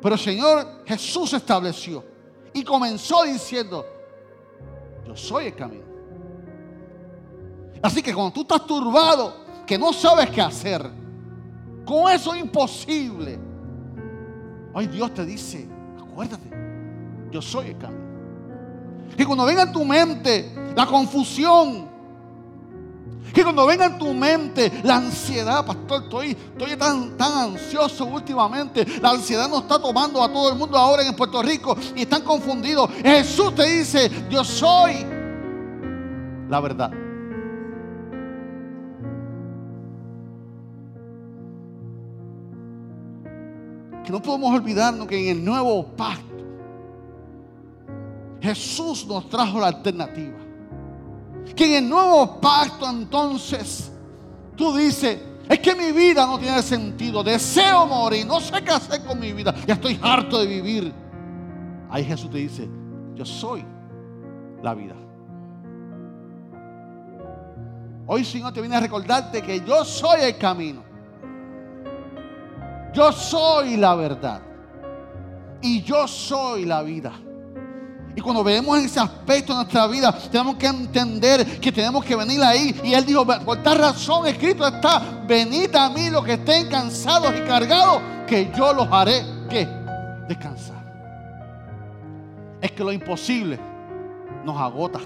Pero 0.01 0.15
el 0.15 0.21
Señor 0.21 0.83
Jesús 0.85 1.33
estableció 1.33 2.03
y 2.53 2.63
comenzó 2.63 3.23
diciendo, 3.23 3.85
yo 5.05 5.15
soy 5.15 5.47
el 5.47 5.55
camino. 5.55 5.94
Así 7.81 8.01
que 8.01 8.13
cuando 8.13 8.33
tú 8.33 8.41
estás 8.41 8.65
turbado, 8.65 9.45
que 9.65 9.77
no 9.77 9.93
sabes 9.93 10.29
qué 10.29 10.41
hacer, 10.41 10.89
con 11.85 12.11
eso 12.11 12.33
es 12.33 12.41
imposible. 12.41 13.39
Hoy 14.73 14.87
Dios 14.87 15.13
te 15.13 15.25
dice, 15.25 15.67
acuérdate, 15.99 16.49
yo 17.31 17.41
soy 17.41 17.67
el 17.67 17.77
camino. 17.77 18.05
Y 19.17 19.23
cuando 19.23 19.45
venga 19.45 19.63
en 19.63 19.71
tu 19.71 19.85
mente 19.85 20.51
la 20.75 20.85
confusión, 20.85 21.95
que 23.33 23.43
cuando 23.43 23.65
venga 23.65 23.85
en 23.85 23.97
tu 23.97 24.13
mente 24.13 24.71
la 24.83 24.97
ansiedad, 24.97 25.65
pastor, 25.65 26.03
estoy, 26.03 26.31
estoy 26.31 26.75
tan, 26.77 27.17
tan 27.17 27.53
ansioso 27.53 28.05
últimamente. 28.05 28.85
La 29.01 29.11
ansiedad 29.11 29.49
nos 29.49 29.63
está 29.63 29.79
tomando 29.79 30.23
a 30.23 30.31
todo 30.31 30.51
el 30.51 30.57
mundo 30.57 30.77
ahora 30.77 31.05
en 31.05 31.15
Puerto 31.15 31.41
Rico 31.41 31.77
y 31.95 32.01
están 32.01 32.21
confundidos. 32.21 32.89
Jesús 33.03 33.53
te 33.55 33.63
dice, 33.63 34.09
yo 34.29 34.43
soy 34.43 35.05
la 36.49 36.59
verdad. 36.59 37.04
Que 44.05 44.11
no 44.11 44.21
podemos 44.21 44.53
olvidarnos 44.53 45.07
que 45.07 45.17
en 45.17 45.37
el 45.37 45.43
nuevo 45.43 45.83
pacto 45.83 46.35
Jesús 48.39 49.07
nos 49.07 49.27
trajo 49.29 49.59
la 49.59 49.67
alternativa. 49.67 50.37
Que 51.55 51.65
en 51.65 51.83
el 51.83 51.89
nuevo 51.89 52.39
pacto 52.39 52.87
entonces 52.87 53.91
tú 54.55 54.75
dices, 54.75 55.19
es 55.49 55.59
que 55.59 55.75
mi 55.75 55.91
vida 55.91 56.25
no 56.25 56.37
tiene 56.37 56.61
sentido, 56.61 57.23
deseo 57.23 57.87
morir, 57.87 58.25
no 58.25 58.39
sé 58.39 58.63
qué 58.63 58.71
hacer 58.71 59.03
con 59.03 59.19
mi 59.19 59.33
vida, 59.33 59.53
ya 59.65 59.73
estoy 59.73 59.99
harto 60.01 60.39
de 60.39 60.47
vivir. 60.47 60.93
Ahí 61.89 62.03
Jesús 62.03 62.29
te 62.29 62.37
dice, 62.37 62.69
yo 63.15 63.25
soy 63.25 63.65
la 64.61 64.73
vida. 64.75 64.95
Hoy 68.07 68.23
Señor 68.23 68.53
te 68.53 68.61
viene 68.61 68.75
a 68.75 68.79
recordarte 68.79 69.41
que 69.41 69.61
yo 69.65 69.83
soy 69.83 70.21
el 70.21 70.37
camino. 70.37 70.83
Yo 72.95 73.11
soy 73.11 73.75
la 73.75 73.93
verdad. 73.93 74.41
Y 75.61 75.81
yo 75.81 76.07
soy 76.07 76.65
la 76.65 76.81
vida. 76.81 77.11
Y 78.15 78.21
cuando 78.21 78.43
vemos 78.43 78.79
ese 78.79 79.01
aspecto 79.01 79.51
de 79.51 79.57
nuestra 79.57 79.87
vida, 79.87 80.17
tenemos 80.31 80.55
que 80.55 80.67
entender 80.67 81.59
que 81.59 81.71
tenemos 81.71 82.05
que 82.05 82.15
venir 82.15 82.41
ahí. 82.41 82.79
Y 82.85 82.93
Él 82.93 83.05
dijo, 83.05 83.25
por 83.25 83.61
tal 83.61 83.79
razón 83.79 84.25
escrito 84.27 84.65
está, 84.65 85.23
venid 85.27 85.75
a 85.75 85.89
mí 85.89 86.09
los 86.09 86.23
que 86.23 86.33
estén 86.33 86.69
cansados 86.69 87.35
y 87.37 87.41
cargados, 87.41 88.01
que 88.25 88.49
yo 88.55 88.73
los 88.73 88.87
haré, 88.89 89.21
¿qué? 89.49 89.67
Descansar. 90.29 90.75
Es 92.61 92.71
que 92.71 92.83
lo 92.83 92.93
imposible 92.93 93.59
nos 94.45 94.57
agota. 94.57 95.01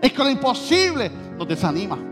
Es 0.00 0.12
que 0.12 0.18
lo 0.22 0.28
imposible 0.28 1.10
nos 1.38 1.48
desanima. 1.48 2.11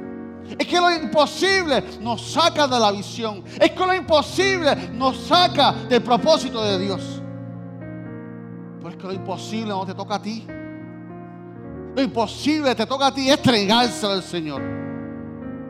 Es 0.58 0.66
que 0.66 0.80
lo 0.80 0.90
imposible 0.90 1.82
nos 2.00 2.32
saca 2.32 2.66
de 2.66 2.78
la 2.78 2.90
visión. 2.92 3.44
Es 3.60 3.70
que 3.70 3.86
lo 3.86 3.94
imposible 3.94 4.90
nos 4.92 5.16
saca 5.18 5.72
del 5.72 6.02
propósito 6.02 6.62
de 6.62 6.78
Dios. 6.78 7.22
Pero 8.78 8.90
es 8.90 8.96
que 8.96 9.06
lo 9.06 9.12
imposible 9.12 9.68
no 9.68 9.86
te 9.86 9.94
toca 9.94 10.16
a 10.16 10.22
ti. 10.22 10.46
Lo 11.94 12.02
imposible 12.02 12.74
te 12.74 12.86
toca 12.86 13.08
a 13.08 13.14
ti 13.14 13.28
es 13.28 13.36
entregárselo 13.36 14.12
al 14.12 14.22
Señor. 14.22 14.62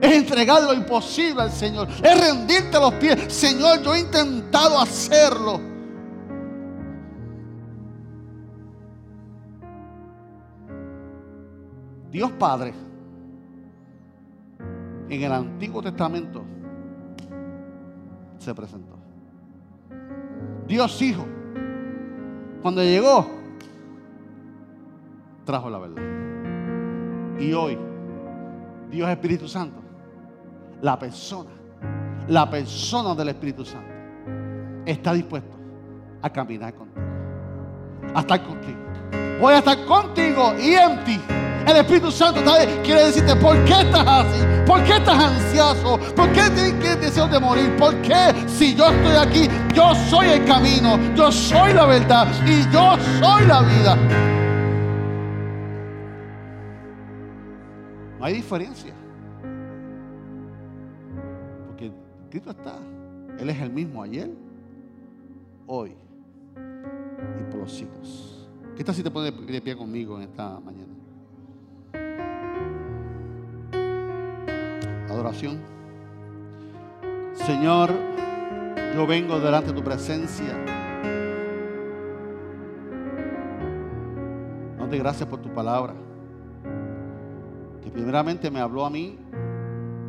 Es 0.01 0.12
entregar 0.12 0.62
lo 0.62 0.72
imposible 0.72 1.43
al 1.43 1.53
Señor. 1.53 1.89
Es 2.03 2.20
rendirte 2.20 2.78
los 2.78 2.95
pies. 2.95 3.33
Señor, 3.33 3.83
yo 3.83 3.95
he 3.95 4.01
intentado 4.01 4.78
hacerlo. 4.78 5.61
Dios 12.11 12.33
Padre 12.33 12.89
en 15.11 15.22
el 15.22 15.32
Antiguo 15.32 15.82
Testamento 15.82 16.44
se 18.38 18.54
presentó. 18.54 18.96
Dios 20.66 21.02
Hijo, 21.02 21.26
cuando 22.62 22.82
llegó, 22.82 23.26
trajo 25.44 25.68
la 25.68 25.78
verdad. 25.78 26.02
Y 27.40 27.52
hoy, 27.52 27.76
Dios 28.90 29.11
Espíritu 29.11 29.48
Santo, 29.48 29.80
la 30.80 30.98
persona, 30.98 31.50
la 32.28 32.48
persona 32.48 33.14
del 33.14 33.30
Espíritu 33.30 33.64
Santo, 33.64 33.92
está 34.86 35.12
dispuesto 35.12 35.56
a 36.22 36.30
caminar 36.30 36.72
contigo, 36.74 37.06
a 38.14 38.20
estar 38.20 38.42
contigo. 38.46 38.78
Voy 39.40 39.54
a 39.54 39.58
estar 39.58 39.84
contigo 39.86 40.54
y 40.61 40.74
en 40.74 41.04
ti. 41.04 41.20
El 41.66 41.76
Espíritu 41.76 42.11
Santo 42.11 42.40
quiere 42.84 43.06
decirte 43.06 43.34
por 43.36 43.56
qué 43.64 43.72
estás 43.72 44.06
así, 44.06 44.59
por 44.70 44.84
qué 44.84 44.92
estás 44.98 45.18
ansioso, 45.18 45.98
por 46.14 46.30
qué 46.30 46.42
tienes 46.54 47.00
deseo 47.00 47.26
de 47.26 47.40
morir, 47.40 47.74
por 47.76 47.92
qué 48.02 48.32
si 48.46 48.76
yo 48.76 48.88
estoy 48.88 49.16
aquí, 49.16 49.48
yo 49.74 49.92
soy 50.08 50.28
el 50.28 50.44
camino, 50.44 50.96
yo 51.16 51.32
soy 51.32 51.72
la 51.72 51.86
verdad 51.86 52.28
y 52.46 52.62
yo 52.72 52.96
soy 53.18 53.46
la 53.48 53.62
vida. 53.62 53.96
No 58.20 58.24
hay 58.24 58.34
diferencia. 58.34 58.94
Porque 61.66 61.90
Cristo 62.30 62.50
está. 62.52 62.78
Él 63.40 63.50
es 63.50 63.60
el 63.60 63.70
mismo 63.70 64.04
ayer, 64.04 64.30
hoy 65.66 65.96
y 67.40 67.50
por 67.50 67.58
los 67.62 67.72
siglos. 67.72 68.48
¿Qué 68.76 68.84
tal 68.84 68.94
si 68.94 69.02
te 69.02 69.10
pones 69.10 69.34
de 69.34 69.60
pie 69.60 69.74
conmigo 69.74 70.16
en 70.16 70.22
esta 70.22 70.60
mañana? 70.60 70.89
Adoración. 75.11 75.58
Señor, 77.32 77.90
yo 78.94 79.06
vengo 79.06 79.40
delante 79.40 79.68
de 79.68 79.74
tu 79.74 79.82
presencia. 79.82 80.54
Date 84.78 84.98
gracias 84.98 85.28
por 85.28 85.40
tu 85.40 85.48
palabra. 85.48 85.94
Que 87.82 87.90
primeramente 87.90 88.50
me 88.50 88.61
habló 88.61 88.84
a 88.84 88.90
mí, 88.90 89.18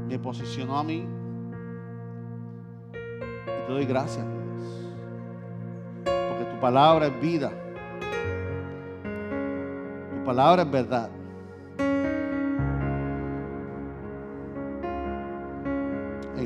me 0.07 0.19
posicionó 0.19 0.77
a 0.77 0.83
mí. 0.83 1.07
Y 2.93 3.67
te 3.67 3.71
doy 3.71 3.85
gracias, 3.85 4.25
Dios. 4.25 4.93
Porque 6.03 6.45
tu 6.45 6.59
palabra 6.59 7.07
es 7.07 7.21
vida. 7.21 7.51
Tu 10.11 10.25
palabra 10.25 10.61
es 10.63 10.71
verdad. 10.71 11.09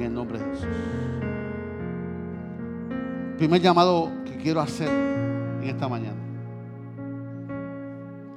En 0.06 0.12
el 0.12 0.18
nombre 0.18 0.38
de 0.38 0.46
Jesús. 0.46 0.68
Primer 3.40 3.60
llamado 3.60 4.12
que 4.24 4.38
quiero 4.38 4.62
hacer 4.62 4.88
en 4.88 5.64
esta 5.64 5.88
mañana 5.88 6.20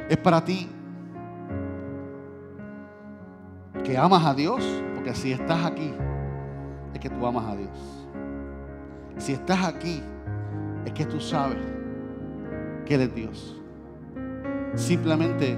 es 0.08 0.16
para 0.16 0.42
ti 0.42 0.66
que 3.84 3.98
amas 3.98 4.24
a 4.24 4.32
Dios, 4.32 4.64
porque 4.94 5.14
si 5.14 5.32
estás 5.32 5.66
aquí 5.66 5.92
es 6.94 7.00
que 7.00 7.10
tú 7.10 7.26
amas 7.26 7.44
a 7.44 7.54
Dios. 7.54 8.08
Si 9.18 9.34
estás 9.34 9.66
aquí 9.66 10.00
es 10.86 10.92
que 10.92 11.04
tú 11.04 11.20
sabes 11.20 11.58
que 12.86 12.94
eres 12.94 13.14
Dios. 13.14 13.60
Simplemente 14.74 15.54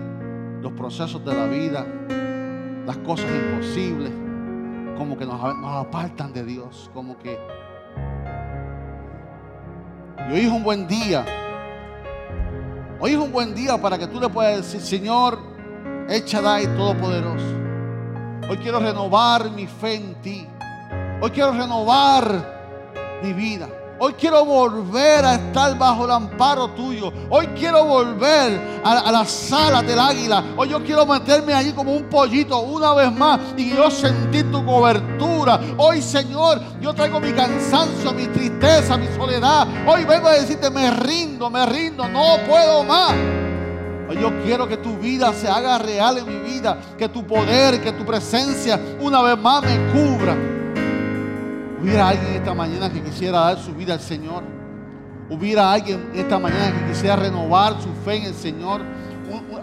los 0.61 0.72
procesos 0.72 1.24
de 1.24 1.34
la 1.34 1.46
vida, 1.46 1.86
las 2.84 2.96
cosas 2.98 3.30
imposibles, 3.30 4.11
como 5.01 5.16
que 5.16 5.24
nos, 5.24 5.40
apartan 5.42 6.30
de 6.30 6.44
Dios, 6.44 6.90
como 6.92 7.16
que... 7.16 7.38
Y 10.28 10.32
hoy 10.34 10.40
es 10.40 10.53
un 10.53 10.62
buen 10.62 10.86
día. 10.86 11.24
Hoy 13.01 13.12
es 13.12 13.16
un 13.16 13.32
buen 13.32 13.55
día 13.55 13.80
para 13.80 13.96
que 13.96 14.07
tú 14.07 14.20
le 14.20 14.28
puedas 14.28 14.59
decir, 14.59 14.82
Señor, 14.82 15.38
echa 16.07 16.42
Shaddai 16.42 16.66
Todopoderoso. 16.76 17.46
Hoy 18.51 18.59
quiero 18.59 18.78
renovar 18.78 19.51
mi 19.53 19.66
fe 19.66 19.94
en 19.94 20.20
ti. 20.20 20.46
Hoy 21.22 21.30
quiero 21.30 21.53
renovar 21.53 23.20
mi 23.22 23.32
vida. 23.32 23.70
Hoy 24.03 24.14
quiero 24.14 24.46
volver 24.46 25.22
a 25.26 25.34
estar 25.34 25.76
bajo 25.76 26.07
el 26.07 26.11
amparo 26.11 26.68
tuyo. 26.70 27.12
Hoy 27.28 27.46
quiero 27.48 27.84
volver 27.84 28.80
a, 28.82 29.12
la 29.12 29.26
sala 29.26 29.82
del 29.82 29.98
águila. 29.98 30.42
Hoy 30.57 30.70
yo 30.70 30.82
quiero 30.82 31.05
meterme 31.05 31.53
allí 31.53 31.72
como 31.72 31.92
un 31.92 32.05
pollito 32.05 32.61
una 32.61 32.94
vez 32.94 33.12
más 33.12 33.38
y 33.59 33.68
yo 33.68 33.90
sentir 33.90 34.51
tu 34.51 34.64
cobertura. 34.64 35.61
Hoy, 35.76 36.01
Señor, 36.01 36.62
yo 36.80 36.94
traigo 36.94 37.20
mi 37.20 37.30
cansancio, 37.32 38.14
mi 38.14 38.26
tristeza, 38.28 38.96
mi 38.96 39.07
soledad. 39.09 39.68
Hoy 39.86 40.07
vengo 40.07 40.28
a 40.28 40.32
decirte, 40.32 40.70
me 40.70 40.90
rindo, 40.92 41.51
me 41.51 41.66
rindo, 41.66 42.09
no 42.09 42.38
puedo 42.48 42.82
más. 42.82 43.12
Hoy 44.09 44.16
yo 44.18 44.30
quiero 44.42 44.66
que 44.66 44.78
tu 44.78 44.96
vida 44.96 45.30
se 45.34 45.46
haga 45.46 45.76
real 45.76 46.16
en 46.16 46.24
mi 46.26 46.51
vida. 46.51 46.78
Que 46.96 47.11
tu 47.11 47.26
poder, 47.26 47.82
que 47.82 47.92
tu 47.92 48.07
presencia 48.07 48.80
una 48.98 49.20
vez 49.20 49.36
más 49.36 49.62
me 49.62 49.76
cubra. 49.92 50.59
Hubiera 51.81 52.09
alguien 52.09 52.35
esta 52.35 52.55
mañana 52.55 52.91
que 52.91 53.03
quisiera 53.03 53.41
dar 53.41 53.59
su 53.59 53.74
vida 53.74 53.95
al 53.95 54.01
Señor. 54.01 54.43
Hubiera 55.31 55.72
alguien 55.72 56.11
esta 56.14 56.39
mañana 56.39 56.72
que 56.72 56.93
quisiera 56.93 57.16
renovar 57.16 57.81
su 57.81 57.89
fe 58.05 58.16
en 58.16 58.24
el 58.24 58.35
Señor. 58.35 58.83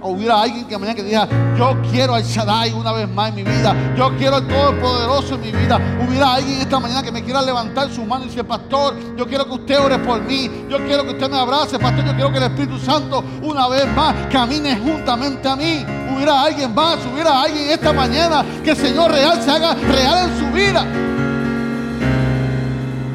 Hubiera 0.01 0.41
alguien 0.41 0.65
que 0.65 0.77
mañana 0.77 0.95
que 0.95 1.03
diga, 1.03 1.27
yo 1.57 1.75
quiero 1.91 2.15
al 2.15 2.23
Shaddai 2.23 2.71
una 2.71 2.91
vez 2.93 3.09
más 3.09 3.29
en 3.29 3.35
mi 3.35 3.43
vida. 3.43 3.75
Yo 3.95 4.15
quiero 4.17 4.37
al 4.37 4.47
Todopoderoso 4.47 5.35
en 5.35 5.41
mi 5.41 5.51
vida. 5.51 5.79
Hubiera 6.07 6.35
alguien 6.35 6.61
esta 6.61 6.79
mañana 6.79 7.03
que 7.03 7.11
me 7.11 7.23
quiera 7.23 7.41
levantar 7.41 7.89
su 7.91 8.05
mano 8.05 8.23
y 8.25 8.29
decir, 8.29 8.45
pastor, 8.45 8.95
yo 9.17 9.27
quiero 9.27 9.45
que 9.45 9.53
usted 9.53 9.79
ore 9.79 9.99
por 9.99 10.21
mí. 10.21 10.49
Yo 10.69 10.77
quiero 10.85 11.03
que 11.03 11.11
usted 11.11 11.29
me 11.29 11.37
abrace, 11.37 11.77
pastor. 11.77 12.05
Yo 12.05 12.13
quiero 12.13 12.31
que 12.31 12.37
el 12.37 12.43
Espíritu 12.45 12.79
Santo 12.79 13.23
una 13.43 13.67
vez 13.67 13.85
más 13.93 14.15
camine 14.31 14.77
juntamente 14.77 15.47
a 15.47 15.55
mí. 15.55 15.85
Hubiera 16.15 16.43
alguien 16.43 16.73
más, 16.73 16.97
hubiera 17.11 17.41
alguien 17.41 17.69
esta 17.69 17.91
mañana 17.91 18.43
que 18.63 18.71
el 18.71 18.77
Señor 18.77 19.11
real 19.11 19.41
se 19.41 19.51
haga 19.51 19.73
real 19.73 20.29
en 20.29 20.39
su 20.39 20.53
vida. 20.53 20.85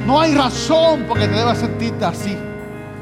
No 0.07 0.21
hay 0.21 0.35
razón 0.35 1.05
porque 1.09 1.29
te 1.29 1.35
debas 1.35 1.59
sentirte 1.59 2.05
así. 2.05 2.37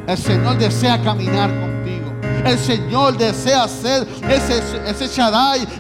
El 0.07 0.19
Señor 0.19 0.59
desea 0.59 1.01
caminar 1.03 1.51
contigo. 1.51 2.13
El 2.45 2.59
Señor 2.59 3.17
desea 3.17 3.69
ser 3.69 4.07
ese, 4.29 4.63
ese 4.87 5.05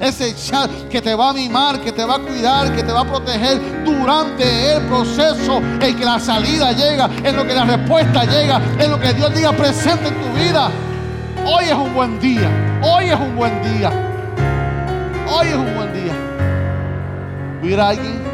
ese 0.00 0.34
que 0.90 1.00
te 1.00 1.14
va 1.14 1.30
a 1.30 1.32
mimar, 1.32 1.80
que 1.80 1.92
te 1.92 2.04
va 2.04 2.16
a 2.16 2.18
cuidar, 2.18 2.74
que 2.74 2.82
te 2.82 2.92
va 2.92 3.00
a 3.00 3.04
proteger 3.04 3.84
durante 3.84 4.72
el 4.72 4.82
proceso 4.82 5.58
en 5.80 5.96
que 5.96 6.04
la 6.04 6.18
salida 6.20 6.72
llega, 6.72 7.08
en 7.24 7.36
lo 7.36 7.46
que 7.46 7.54
la 7.54 7.64
respuesta 7.64 8.24
llega, 8.24 8.60
en 8.78 8.90
lo 8.90 9.00
que 9.00 9.12
Dios 9.14 9.34
diga 9.34 9.52
presente 9.52 10.08
en 10.08 10.14
tu 10.14 10.38
vida. 10.38 10.70
Hoy 11.46 11.64
es 11.64 11.74
un 11.74 11.94
buen 11.94 12.20
día. 12.20 12.50
Hoy 12.82 13.06
es 13.06 13.16
un 13.16 13.36
buen 13.36 13.62
día. 13.62 13.90
Hoy 15.28 15.48
es 15.48 15.54
un 15.54 15.74
buen 15.74 15.92
día. 15.92 16.12
Hubiera 17.62 17.88
alguien 17.88 18.29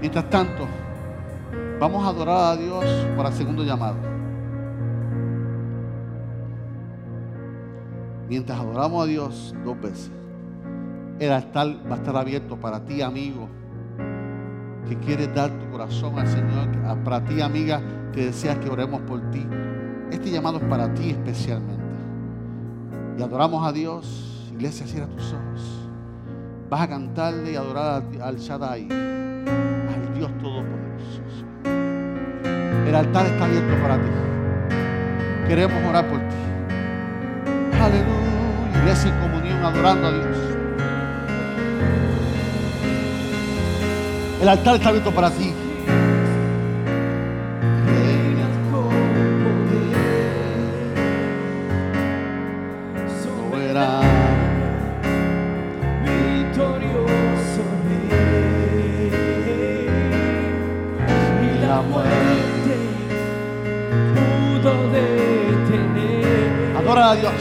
Mientras 0.00 0.30
tanto, 0.30 0.66
vamos 1.78 2.02
a 2.04 2.08
adorar 2.08 2.52
a 2.52 2.56
Dios 2.56 2.84
para 3.16 3.28
el 3.28 3.34
segundo 3.34 3.62
llamado. 3.62 3.96
Mientras 8.26 8.58
adoramos 8.58 9.04
a 9.04 9.06
Dios 9.06 9.54
dos 9.62 9.78
veces, 9.78 10.10
el 11.18 11.32
altar 11.32 11.68
va 11.86 11.96
a 11.96 11.98
estar 11.98 12.16
abierto 12.16 12.56
para 12.56 12.82
ti, 12.82 13.02
amigo, 13.02 13.48
que 14.88 14.96
quieres 14.96 15.34
dar 15.34 15.50
tu 15.50 15.70
corazón 15.70 16.18
al 16.18 16.28
Señor, 16.28 16.68
para 17.04 17.22
ti, 17.22 17.42
amiga, 17.42 17.82
que 18.12 18.26
deseas 18.26 18.56
que 18.58 18.70
oremos 18.70 19.02
por 19.02 19.20
ti. 19.30 19.46
Este 20.10 20.30
llamado 20.30 20.58
es 20.58 20.64
para 20.64 20.94
ti 20.94 21.10
especialmente. 21.10 21.84
Y 23.18 23.22
adoramos 23.22 23.66
a 23.66 23.72
Dios, 23.72 24.50
iglesia, 24.52 24.86
cierra 24.86 25.08
tus 25.08 25.34
ojos. 25.34 25.88
Vas 26.70 26.80
a 26.80 26.88
cantarle 26.88 27.52
y 27.52 27.56
adorar 27.56 28.02
al 28.22 28.36
Shaddai. 28.38 28.88
Dios 30.20 30.32
Todopoderoso. 30.42 31.22
El 32.86 32.94
altar 32.94 33.24
está 33.24 33.46
abierto 33.46 33.74
para 33.80 33.96
ti. 33.96 34.10
Queremos 35.48 35.82
orar 35.88 36.06
por 36.08 36.18
ti. 36.18 36.36
Aleluya. 37.80 38.80
Iglesia 38.82 39.14
en 39.14 39.18
comunión 39.18 39.64
adorando 39.64 40.08
a 40.08 40.12
Dios. 40.12 40.36
El 44.42 44.48
altar 44.50 44.76
está 44.76 44.90
abierto 44.90 45.10
para 45.10 45.30
ti. 45.30 45.54
Adora 66.76 67.10
a 67.10 67.14
Dios. 67.14 67.32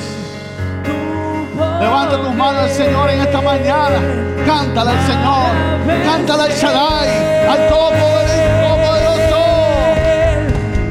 Levanta 1.81 2.17
tus 2.17 2.35
manos 2.35 2.63
al 2.63 2.69
Señor 2.69 3.09
en 3.09 3.21
esta 3.21 3.41
mañana. 3.41 3.99
Cántala 4.45 4.91
al 4.91 4.99
Señor. 5.05 6.03
Cántala 6.05 6.43
al 6.45 6.51
Shaddai. 6.51 7.47
Al 7.47 7.67
todopoderoso. 7.69 9.45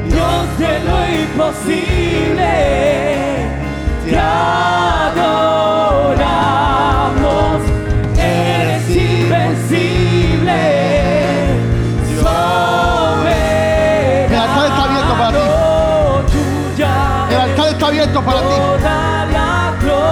Dios 0.05 0.59
de 0.59 0.79
lo 0.79 0.97
imposible. 1.21 2.51
Dios. 4.05 4.98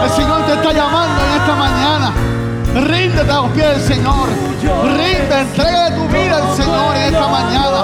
El 0.03 0.09
Señor 0.09 0.45
te 0.45 0.53
está 0.53 0.71
llamando 0.73 1.21
en 1.23 1.41
esta 1.41 1.55
mañana. 1.55 2.13
Ríndete 2.73 3.31
a 3.31 3.35
los 3.35 3.51
pies 3.51 3.69
del 3.69 3.81
Señor. 3.81 4.29
Rinde, 4.61 5.39
entrega 5.39 5.95
tu 5.95 6.07
vida 6.07 6.37
al 6.37 6.55
Señor 6.55 6.95
en 6.95 7.03
esta 7.13 7.27
mañana. 7.27 7.79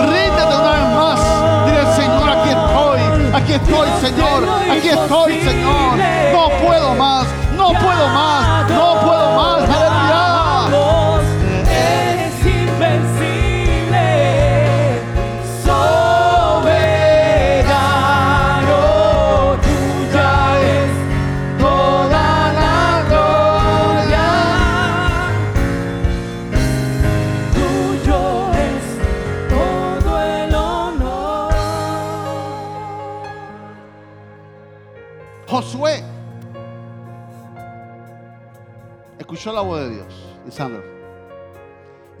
Ríndete 0.00 0.56
una 0.56 0.70
vez 0.72 0.88
más. 0.96 1.20
Dile, 1.66 1.84
Señor, 1.94 2.28
aquí 2.30 2.50
estoy. 2.50 3.00
Aquí 3.34 3.52
estoy, 3.52 3.88
Señor. 4.00 4.48
Aquí 4.70 4.88
estoy, 4.88 5.40
Señor. 5.42 5.98
No 6.32 6.48
puedo 6.66 6.94
más. 6.94 7.26
No 7.56 7.68
puedo 7.68 8.08
más. 8.08 8.70
No 8.70 9.00
puedo 9.00 9.36
más. 9.36 9.65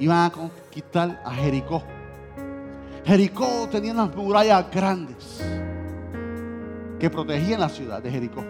Iban 0.06 0.24
a 0.26 0.30
conquistar 0.30 1.20
a 1.24 1.34
Jericó. 1.34 1.82
Jericó 3.04 3.68
tenía 3.68 3.90
unas 3.90 4.14
murallas 4.14 4.64
grandes 4.70 5.42
que 7.00 7.10
protegían 7.10 7.58
la 7.58 7.68
ciudad 7.68 8.00
de 8.00 8.12
Jericó. 8.12 8.44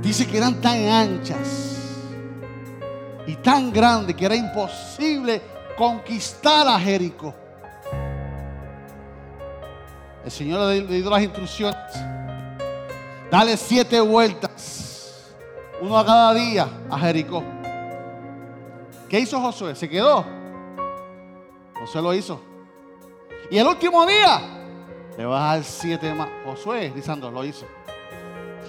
Dice 0.00 0.28
que 0.28 0.38
eran 0.38 0.60
tan 0.60 0.86
anchas 0.86 1.78
y 3.26 3.34
tan 3.34 3.72
grandes 3.72 4.14
que 4.14 4.24
era 4.24 4.36
imposible 4.36 5.42
conquistar 5.76 6.68
a 6.68 6.78
Jericó. 6.78 7.34
El 10.24 10.30
Señor 10.30 10.68
le 10.68 11.00
dio 11.00 11.10
las 11.10 11.22
instrucciones. 11.24 11.76
Dale 13.32 13.56
siete 13.56 14.00
vueltas, 14.00 15.24
uno 15.80 15.98
a 15.98 16.06
cada 16.06 16.34
día, 16.34 16.68
a 16.88 17.00
Jericó. 17.00 17.42
¿Qué 19.10 19.18
hizo 19.18 19.40
Josué? 19.40 19.74
¿Se 19.74 19.88
quedó? 19.88 20.24
Josué 21.80 22.00
lo 22.00 22.14
hizo. 22.14 22.40
Y 23.50 23.58
el 23.58 23.66
último 23.66 24.06
día, 24.06 24.40
le 25.18 25.26
va 25.26 25.50
a 25.50 25.56
dar 25.56 25.64
siete 25.64 26.14
más. 26.14 26.28
Josué, 26.46 26.92
Lisandro, 26.94 27.28
lo 27.28 27.44
hizo. 27.44 27.66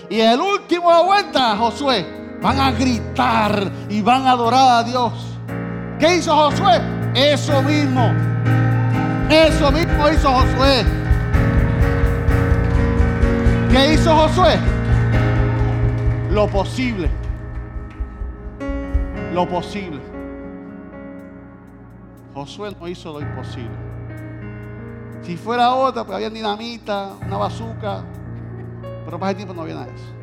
Y 0.10 0.20
el 0.20 0.42
último 0.42 1.04
vuelta, 1.04 1.56
Josué, 1.58 2.04
van 2.42 2.60
a 2.60 2.72
gritar 2.72 3.72
y 3.88 4.02
van 4.02 4.26
a 4.26 4.32
adorar 4.32 4.80
a 4.80 4.84
Dios. 4.84 5.14
¿Qué 6.00 6.16
hizo 6.16 6.36
Josué? 6.36 6.82
Eso 7.14 7.62
mismo. 7.62 8.12
Eso 9.30 9.72
mismo 9.72 10.10
hizo 10.10 10.32
Josué. 10.32 10.84
¿Qué 13.70 13.94
hizo 13.94 14.16
Josué? 14.16 14.58
Lo 16.32 16.48
posible. 16.48 17.12
Lo 19.36 19.48
posible. 19.48 20.11
Josué 22.34 22.76
no 22.80 22.88
hizo 22.88 23.14
lo 23.14 23.22
imposible. 23.22 23.92
Si 25.22 25.38
fuera 25.38 25.74
otra, 25.74 26.04
pues 26.04 26.16
había 26.16 26.30
dinamita, 26.30 27.14
una 27.26 27.38
bazuca. 27.38 28.04
Pero 29.06 29.20
para 29.20 29.32
ese 29.32 29.38
tiempo 29.38 29.54
no 29.54 29.62
había 29.62 29.76
nada 29.76 29.88
de 29.88 29.96
eso. 29.96 30.14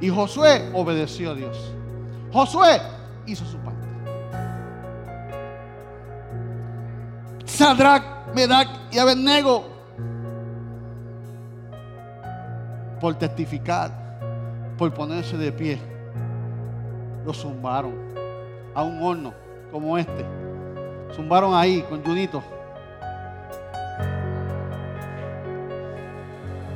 Y 0.00 0.08
Josué 0.08 0.70
obedeció 0.74 1.30
a 1.30 1.34
Dios. 1.34 1.72
Josué 2.32 2.80
hizo 3.26 3.44
su 3.44 3.58
parte. 3.58 3.86
Sadrach, 7.44 8.34
Medac 8.34 8.68
y 8.92 8.98
Abednego 8.98 9.64
por 13.00 13.14
testificar, 13.14 13.90
por 14.76 14.92
ponerse 14.92 15.36
de 15.36 15.52
pie, 15.52 15.78
lo 17.24 17.32
zumbaron 17.32 17.94
a 18.74 18.82
un 18.82 19.02
horno 19.02 19.34
como 19.70 19.96
este. 19.96 20.45
Zumbaron 21.14 21.54
ahí 21.54 21.82
con 21.82 22.02
Junito. 22.02 22.42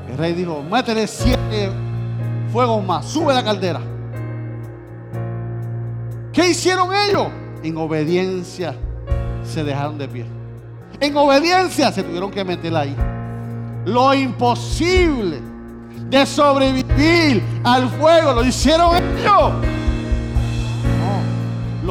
El 0.08 0.18
rey 0.18 0.32
dijo, 0.32 0.62
métele 0.62 1.06
siete 1.06 1.70
fuegos 2.52 2.84
más, 2.84 3.06
sube 3.06 3.32
la 3.32 3.44
caldera. 3.44 3.80
¿Qué 6.32 6.48
hicieron 6.48 6.90
ellos? 6.94 7.28
En 7.62 7.76
obediencia 7.76 8.74
se 9.44 9.64
dejaron 9.64 9.98
de 9.98 10.08
pie. 10.08 10.26
En 11.00 11.16
obediencia 11.16 11.90
se 11.92 12.02
tuvieron 12.02 12.30
que 12.30 12.44
meter 12.44 12.74
ahí. 12.76 12.94
Lo 13.84 14.12
imposible 14.14 15.40
de 16.08 16.26
sobrevivir 16.26 17.42
al 17.64 17.88
fuego 17.88 18.32
lo 18.32 18.44
hicieron 18.44 18.96
ellos. 18.96 19.79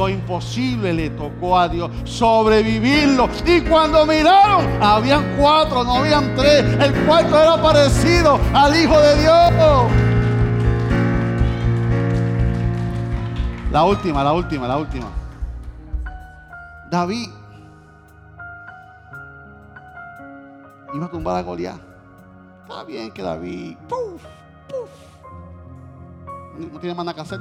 Lo 0.00 0.08
imposible 0.08 0.94
le 0.94 1.10
tocó 1.10 1.58
a 1.58 1.68
Dios 1.68 1.90
sobrevivirlo. 2.04 3.28
Y 3.44 3.60
cuando 3.60 4.06
miraron, 4.06 4.64
habían 4.82 5.36
cuatro, 5.38 5.84
no 5.84 5.96
habían 5.96 6.34
tres. 6.34 6.64
El 6.80 6.94
cuarto 7.04 7.38
era 7.38 7.60
parecido 7.60 8.40
al 8.54 8.74
Hijo 8.74 8.98
de 8.98 9.20
Dios. 9.20 9.92
La 13.70 13.84
última, 13.84 14.24
la 14.24 14.32
última, 14.32 14.66
la 14.66 14.78
última. 14.78 15.06
David 16.90 17.28
iba 20.94 21.04
a 21.04 21.10
tumbar 21.10 21.36
a 21.36 21.42
Goliat. 21.42 21.78
Está 22.62 22.84
bien 22.84 23.12
que 23.12 23.22
David 23.22 23.76
puf, 23.86 24.22
puf, 24.66 24.88
no 26.72 26.80
tiene 26.80 26.94
más 26.94 27.04
nada 27.04 27.14
que 27.14 27.20
hacer. 27.20 27.40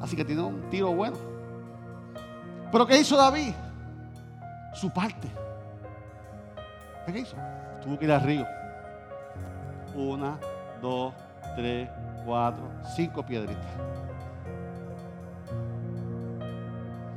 Así 0.00 0.16
que 0.16 0.24
tiene 0.24 0.42
un 0.42 0.68
tiro 0.68 0.92
bueno. 0.92 1.35
Pero 2.70 2.86
¿qué 2.86 2.98
hizo 2.98 3.16
David? 3.16 3.52
Su 4.74 4.90
parte. 4.90 5.28
¿Qué 7.06 7.20
hizo? 7.20 7.36
Tuvo 7.82 7.98
que 7.98 8.04
ir 8.04 8.12
al 8.12 8.22
río. 8.22 8.46
Una, 9.94 10.38
dos, 10.82 11.14
tres, 11.54 11.88
cuatro, 12.24 12.64
cinco 12.94 13.24
piedritas. 13.24 13.64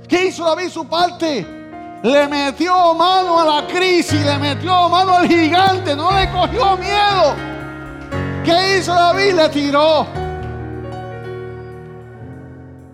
¿Qué 0.08 0.28
hizo 0.28 0.46
David 0.46 0.70
su 0.70 0.88
parte? 0.88 1.46
Le 2.04 2.28
metió 2.28 2.94
mano 2.94 3.40
a 3.40 3.62
la 3.62 3.68
crisis, 3.68 4.24
le 4.24 4.38
metió 4.38 4.88
mano 4.90 5.16
al 5.16 5.28
gigante, 5.28 5.96
no 5.96 6.12
le 6.12 6.32
cogió 6.32 6.78
miedo. 6.78 7.36
¿Qué 8.46 8.78
hizo 8.78 8.94
David? 8.94 9.34
Le 9.34 9.50
tiró. 9.50 10.08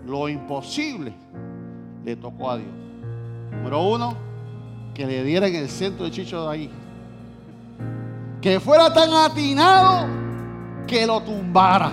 Lo 0.06 0.28
imposible 0.28 1.26
le 2.06 2.14
tocó 2.14 2.52
a 2.52 2.56
Dios. 2.56 2.68
Número 3.50 3.82
uno, 3.82 4.14
que 4.94 5.04
le 5.06 5.24
diera 5.24 5.48
en 5.48 5.56
el 5.56 5.68
centro 5.68 6.04
del 6.04 6.12
chicho 6.12 6.44
de 6.46 6.52
ahí. 6.52 6.70
Que 8.40 8.60
fuera 8.60 8.92
tan 8.94 9.12
atinado 9.12 10.06
que 10.86 11.04
lo 11.04 11.20
tumbara. 11.22 11.90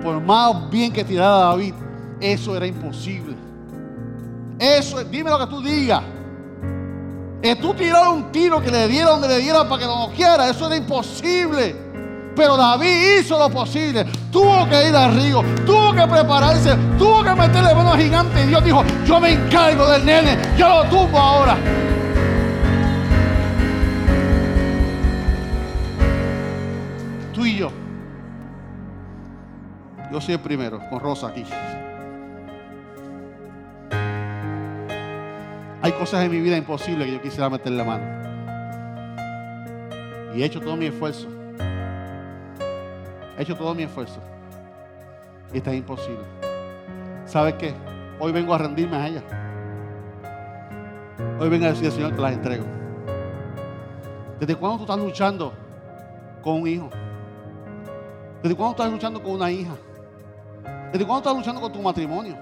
Por 0.00 0.20
más 0.22 0.70
bien 0.70 0.92
que 0.92 1.02
tirara 1.02 1.38
David, 1.38 1.74
eso 2.20 2.56
era 2.56 2.68
imposible. 2.68 3.34
Eso, 4.60 5.00
es- 5.00 5.10
dime 5.10 5.28
lo 5.28 5.40
que 5.40 5.46
tú 5.48 5.60
digas. 5.60 6.02
Es 7.42 7.58
tú 7.58 7.74
tirar 7.74 8.08
un 8.10 8.30
tiro 8.30 8.62
que 8.62 8.70
le 8.70 8.86
diera 8.86 9.10
donde 9.10 9.26
le 9.26 9.38
diera 9.38 9.68
para 9.68 9.80
que 9.80 9.86
lo 9.86 10.08
quiera. 10.14 10.48
Eso 10.48 10.68
era 10.68 10.76
imposible. 10.76 11.74
Pero 12.40 12.56
David 12.56 13.20
hizo 13.20 13.38
lo 13.38 13.50
posible. 13.50 14.06
Tuvo 14.32 14.66
que 14.66 14.88
ir 14.88 14.96
al 14.96 15.14
río. 15.14 15.44
Tuvo 15.66 15.92
que 15.92 16.06
prepararse. 16.06 16.74
Tuvo 16.96 17.22
que 17.22 17.34
meterle 17.34 17.74
mano 17.74 17.92
al 17.92 18.00
gigante. 18.00 18.42
Y 18.42 18.46
Dios 18.46 18.64
dijo, 18.64 18.82
yo 19.04 19.20
me 19.20 19.34
encargo 19.34 19.86
del 19.86 20.06
nene. 20.06 20.38
Yo 20.56 20.66
lo 20.66 20.84
tumbo 20.88 21.18
ahora. 21.18 21.58
Tú 27.34 27.44
y 27.44 27.58
yo. 27.58 27.70
Yo 30.10 30.18
soy 30.22 30.32
el 30.32 30.40
primero, 30.40 30.80
con 30.88 30.98
Rosa 30.98 31.26
aquí. 31.26 31.44
Hay 35.82 35.92
cosas 35.92 36.24
en 36.24 36.30
mi 36.30 36.40
vida 36.40 36.56
imposibles 36.56 37.06
que 37.06 37.12
yo 37.12 37.20
quisiera 37.20 37.50
meter 37.50 37.72
la 37.72 37.84
mano. 37.84 38.04
Y 40.34 40.40
he 40.40 40.46
hecho 40.46 40.58
todo 40.58 40.74
mi 40.76 40.86
esfuerzo. 40.86 41.39
He 43.40 43.42
hecho 43.42 43.56
todo 43.56 43.74
mi 43.74 43.84
esfuerzo. 43.84 44.20
Y 45.50 45.56
está 45.56 45.74
imposible. 45.74 46.22
¿Sabes 47.24 47.54
qué? 47.54 47.74
Hoy 48.18 48.32
vengo 48.32 48.52
a 48.52 48.58
rendirme 48.58 48.98
a 48.98 49.08
ella. 49.08 49.22
Hoy 51.40 51.48
vengo 51.48 51.64
a 51.64 51.68
decir 51.70 51.86
al 51.86 51.92
Señor 51.92 52.14
que 52.14 52.20
las 52.20 52.34
entrego. 52.34 52.66
¿Desde 54.38 54.54
cuándo 54.54 54.76
tú 54.76 54.82
estás 54.82 54.98
luchando 54.98 55.54
con 56.42 56.60
un 56.60 56.68
hijo? 56.68 56.90
¿Desde 58.42 58.54
cuándo 58.54 58.72
estás 58.72 58.92
luchando 58.92 59.22
con 59.22 59.32
una 59.32 59.50
hija? 59.50 59.72
¿Desde 60.92 61.06
cuándo 61.06 61.20
estás 61.20 61.34
luchando 61.34 61.62
con 61.62 61.72
tu 61.72 61.80
matrimonio? 61.80 62.36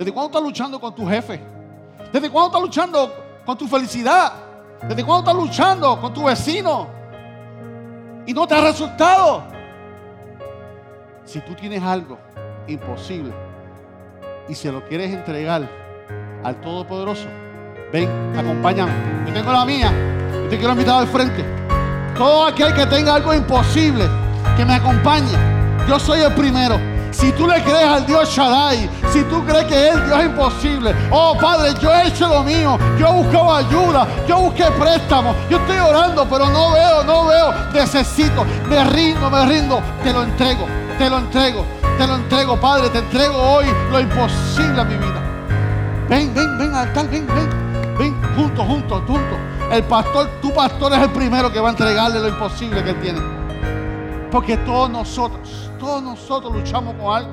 ¿Desde 0.00 0.12
cuándo 0.12 0.30
estás 0.30 0.42
luchando 0.42 0.80
con 0.80 0.96
tu 0.96 1.06
jefe? 1.06 1.40
¿Desde 2.12 2.28
cuándo 2.28 2.48
estás 2.48 2.62
luchando 2.62 3.14
con 3.46 3.56
tu 3.56 3.68
felicidad? 3.68 4.32
¿Desde 4.82 5.04
cuándo 5.04 5.30
estás 5.30 5.44
luchando 5.44 6.00
con 6.00 6.12
tu 6.12 6.24
vecino? 6.24 6.88
Y 8.26 8.34
no 8.34 8.48
te 8.48 8.56
ha 8.56 8.62
resultado. 8.62 9.51
Si 11.24 11.40
tú 11.40 11.54
tienes 11.54 11.82
algo 11.82 12.18
imposible 12.66 13.32
y 14.48 14.54
se 14.54 14.72
lo 14.72 14.84
quieres 14.84 15.12
entregar 15.12 15.68
al 16.42 16.60
Todopoderoso, 16.60 17.28
ven, 17.92 18.08
acompáñame. 18.36 18.92
Yo 19.26 19.32
tengo 19.32 19.52
la 19.52 19.64
mía. 19.64 19.92
Yo 20.32 20.48
te 20.48 20.58
quiero 20.58 20.72
invitar 20.72 21.00
al 21.00 21.06
frente. 21.06 21.44
Todo 22.16 22.46
aquel 22.46 22.74
que 22.74 22.86
tenga 22.86 23.14
algo 23.14 23.32
imposible, 23.32 24.04
que 24.56 24.64
me 24.64 24.74
acompañe. 24.74 25.32
Yo 25.88 25.98
soy 25.98 26.20
el 26.20 26.32
primero. 26.34 26.78
Si 27.12 27.30
tú 27.32 27.46
le 27.46 27.62
crees 27.62 27.84
al 27.84 28.06
Dios 28.06 28.28
Shaddai, 28.28 28.88
si 29.12 29.22
tú 29.24 29.44
crees 29.44 29.64
que 29.66 29.88
el 29.90 30.06
Dios 30.06 30.18
es 30.18 30.26
imposible, 30.26 30.94
oh 31.10 31.36
Padre, 31.38 31.74
yo 31.80 31.94
he 31.94 32.08
hecho 32.08 32.26
lo 32.26 32.42
mío, 32.42 32.78
yo 32.98 33.06
he 33.06 33.12
buscado 33.12 33.54
ayuda, 33.54 34.08
yo 34.26 34.38
busqué 34.38 34.64
préstamo, 34.78 35.34
yo 35.50 35.58
estoy 35.58 35.76
orando, 35.76 36.26
pero 36.28 36.48
no 36.48 36.72
veo, 36.72 37.04
no 37.04 37.26
veo, 37.26 37.52
necesito, 37.74 38.46
me 38.66 38.82
rindo, 38.84 39.30
me 39.30 39.44
rindo, 39.44 39.82
te 40.02 40.10
lo 40.10 40.22
entrego, 40.22 40.66
te 41.02 41.10
lo 41.10 41.18
entrego, 41.18 41.64
te 41.98 42.06
lo 42.06 42.14
entrego, 42.14 42.60
Padre, 42.60 42.88
te 42.90 42.98
entrego 42.98 43.36
hoy 43.36 43.66
lo 43.90 43.98
imposible 43.98 44.80
a 44.80 44.84
mi 44.84 44.96
vida. 44.96 45.20
Ven, 46.08 46.32
ven, 46.32 46.58
ven 46.58 46.68
al 46.68 46.86
altar, 46.86 47.10
ven, 47.10 47.26
ven, 47.26 47.96
ven, 47.98 48.22
juntos, 48.36 48.64
juntos, 48.64 49.02
juntos. 49.08 49.38
El 49.72 49.82
pastor, 49.82 50.30
tu 50.40 50.54
pastor 50.54 50.92
es 50.92 51.00
el 51.00 51.10
primero 51.10 51.52
que 51.52 51.58
va 51.58 51.70
a 51.70 51.72
entregarle 51.72 52.20
lo 52.20 52.28
imposible 52.28 52.84
que 52.84 52.90
él 52.90 53.00
tiene. 53.00 53.20
Porque 54.30 54.56
todos 54.58 54.90
nosotros, 54.90 55.72
todos 55.80 56.04
nosotros 56.04 56.54
luchamos 56.54 56.94
con 56.94 57.16
algo. 57.16 57.32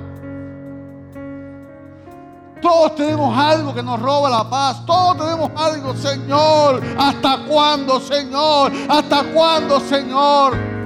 Todos 2.60 2.96
tenemos 2.96 3.38
algo 3.38 3.72
que 3.76 3.84
nos 3.84 4.02
roba 4.02 4.32
la 4.32 4.50
paz. 4.50 4.84
Todos 4.84 5.16
tenemos 5.16 5.52
algo, 5.56 5.94
Señor. 5.94 6.82
¿Hasta 6.98 7.46
cuándo, 7.48 8.00
Señor? 8.00 8.72
¿Hasta 8.90 9.26
cuándo, 9.32 9.80
Señor? 9.80 10.79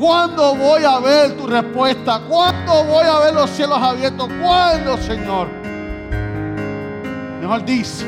¿Cuándo 0.00 0.54
voy 0.54 0.82
a 0.82 0.98
ver 0.98 1.36
tu 1.36 1.46
respuesta? 1.46 2.22
¿Cuándo 2.26 2.84
voy 2.84 3.04
a 3.04 3.18
ver 3.18 3.34
los 3.34 3.50
cielos 3.50 3.76
abiertos? 3.76 4.30
¿Cuándo, 4.40 4.96
Señor? 4.96 5.46
Mejor 7.38 7.62
dice, 7.66 8.06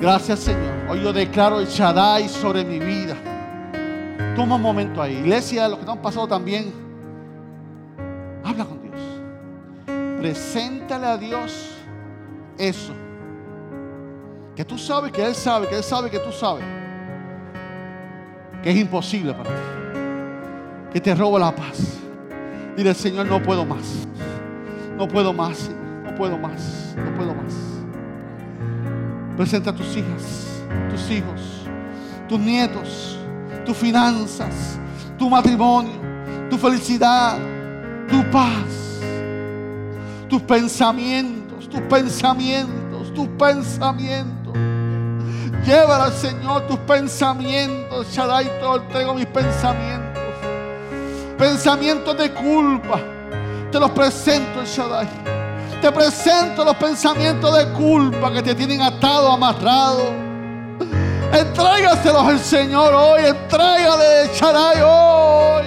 gracias, 0.00 0.38
Señor. 0.40 0.72
Hoy 0.88 1.02
yo 1.02 1.12
declaro 1.12 1.60
el 1.60 1.66
Shaddai 1.66 2.26
sobre 2.30 2.64
mi 2.64 2.78
vida. 2.78 3.14
Toma 4.34 4.54
un 4.54 4.62
momento 4.62 5.02
ahí. 5.02 5.16
Iglesia, 5.16 5.68
los 5.68 5.78
que 5.78 5.84
no 5.84 5.92
han 5.92 6.00
pasado 6.00 6.26
también, 6.26 6.72
habla 8.42 8.64
con 8.64 8.80
Dios. 8.80 8.98
Preséntale 10.18 11.06
a 11.06 11.18
Dios 11.18 11.70
eso. 12.56 12.94
Que 14.54 14.64
tú 14.64 14.78
sabes, 14.78 15.12
que 15.12 15.22
Él 15.22 15.34
sabe, 15.34 15.68
que 15.68 15.76
Él 15.76 15.84
sabe 15.84 16.08
que 16.08 16.18
tú 16.18 16.32
sabes. 16.32 16.64
Que 18.62 18.70
es 18.70 18.76
imposible 18.76 19.34
para 19.34 19.50
ti. 19.50 19.85
Que 20.96 21.00
te 21.02 21.14
roba 21.14 21.38
la 21.38 21.54
paz. 21.54 21.98
Dile, 22.74 22.94
Señor, 22.94 23.26
no 23.26 23.42
puedo 23.42 23.66
más. 23.66 24.08
No 24.96 25.06
puedo 25.06 25.30
más. 25.30 25.70
No 26.02 26.14
puedo 26.14 26.38
más. 26.38 26.94
No 26.96 27.14
puedo 27.14 27.34
más. 27.34 27.52
Presenta 29.36 29.68
a 29.68 29.74
tus 29.74 29.94
hijas, 29.94 30.64
tus 30.90 31.10
hijos, 31.10 31.68
tus 32.26 32.40
nietos 32.40 33.18
tus 33.66 33.76
finanzas, 33.76 34.78
tu 35.18 35.28
matrimonio, 35.28 36.00
tu 36.48 36.56
felicidad, 36.56 37.36
tu 38.08 38.22
paz, 38.30 39.02
tus 40.28 40.40
pensamientos, 40.42 41.68
tus 41.68 41.80
pensamientos, 41.82 43.12
tus 43.12 43.28
pensamientos. 43.36 44.54
Llévala 45.66 46.04
al 46.04 46.12
Señor 46.12 46.66
tus 46.68 46.78
pensamientos. 46.78 48.06
Shaddai, 48.12 48.46
te 48.46 48.82
entrego 48.84 49.14
mis 49.14 49.26
pensamientos. 49.26 50.05
Pensamientos 51.38 52.16
de 52.16 52.32
culpa. 52.32 52.98
Te 53.70 53.78
los 53.78 53.90
presento, 53.90 54.64
Shaddai. 54.64 55.06
Te 55.82 55.92
presento 55.92 56.64
los 56.64 56.76
pensamientos 56.76 57.56
de 57.56 57.68
culpa 57.72 58.32
que 58.32 58.42
te 58.42 58.54
tienen 58.54 58.80
atado, 58.80 59.30
amarrado. 59.30 60.04
Entrégaselos 61.32 62.22
al 62.22 62.38
Señor 62.38 62.94
hoy. 62.94 63.26
Entrégale, 63.26 64.30
Charay 64.34 64.80
hoy. 64.82 65.64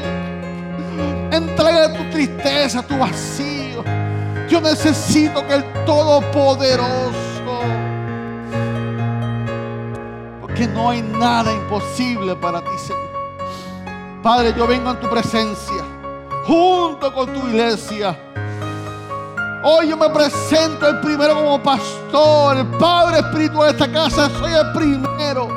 Entrégale 1.31 1.95
tu 1.95 2.03
tristeza, 2.09 2.81
tu 2.81 2.97
vacío. 2.97 3.83
Yo 4.49 4.59
necesito 4.61 5.45
que 5.45 5.53
el 5.53 5.63
Todopoderoso. 5.85 7.19
Porque 10.41 10.67
no 10.67 10.89
hay 10.89 11.03
nada 11.03 11.53
imposible 11.53 12.35
para 12.35 12.61
ti, 12.61 12.71
Señor. 12.87 13.08
Padre, 14.21 14.53
yo 14.55 14.67
vengo 14.67 14.91
en 14.91 14.99
tu 14.99 15.09
presencia. 15.09 15.83
Junto 16.45 17.13
con 17.13 17.33
tu 17.33 17.47
iglesia. 17.47 18.17
Hoy 19.63 19.89
yo 19.89 19.97
me 19.97 20.09
presento 20.09 20.87
el 20.87 20.99
primero 20.99 21.35
como 21.35 21.61
pastor, 21.61 22.57
el 22.57 22.67
Padre 22.77 23.19
espiritual 23.19 23.67
de 23.67 23.83
esta 23.83 23.91
casa. 23.91 24.29
Soy 24.39 24.53
el 24.53 24.71
primero 24.73 25.47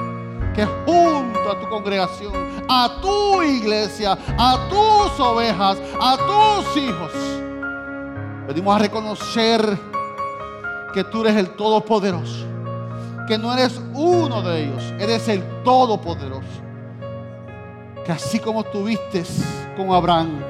que 0.54 0.64
junto 0.84 1.50
a 1.50 1.58
tu 1.58 1.68
congregación, 1.68 2.32
a 2.68 3.00
tu 3.00 3.42
iglesia, 3.42 4.18
a 4.38 4.68
tus 4.68 5.18
ovejas, 5.18 5.78
a 6.00 6.16
tus 6.16 6.76
hijos, 6.76 7.12
venimos 8.46 8.76
a 8.76 8.78
reconocer 8.78 9.78
que 10.92 11.04
tú 11.04 11.22
eres 11.22 11.36
el 11.36 11.50
Todopoderoso, 11.50 12.44
que 13.26 13.38
no 13.38 13.52
eres 13.52 13.80
uno 13.94 14.42
de 14.42 14.64
ellos, 14.64 14.82
eres 14.98 15.26
el 15.28 15.42
Todopoderoso. 15.62 16.71
Que 18.04 18.12
así 18.12 18.38
como 18.38 18.64
tuviste 18.64 19.22
con 19.76 19.92
Abraham, 19.92 20.40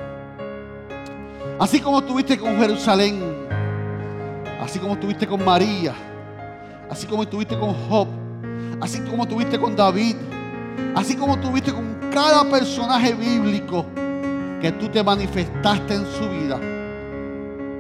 así 1.58 1.80
como 1.80 2.02
tuviste 2.02 2.38
con 2.38 2.56
Jerusalén, 2.58 3.20
así 4.62 4.78
como 4.78 4.98
tuviste 4.98 5.26
con 5.26 5.44
María, 5.44 5.94
así 6.88 7.06
como 7.06 7.24
estuviste 7.24 7.58
con 7.58 7.74
Job, 7.88 8.08
así 8.80 9.00
como 9.00 9.26
tuviste 9.26 9.58
con 9.58 9.76
David, 9.76 10.16
así 10.94 11.14
como 11.14 11.38
tuviste 11.38 11.72
con 11.72 12.10
cada 12.10 12.48
personaje 12.48 13.14
bíblico 13.14 13.84
que 14.60 14.72
tú 14.72 14.88
te 14.88 15.02
manifestaste 15.02 15.94
en 15.94 16.06
su 16.06 16.28
vida. 16.30 16.58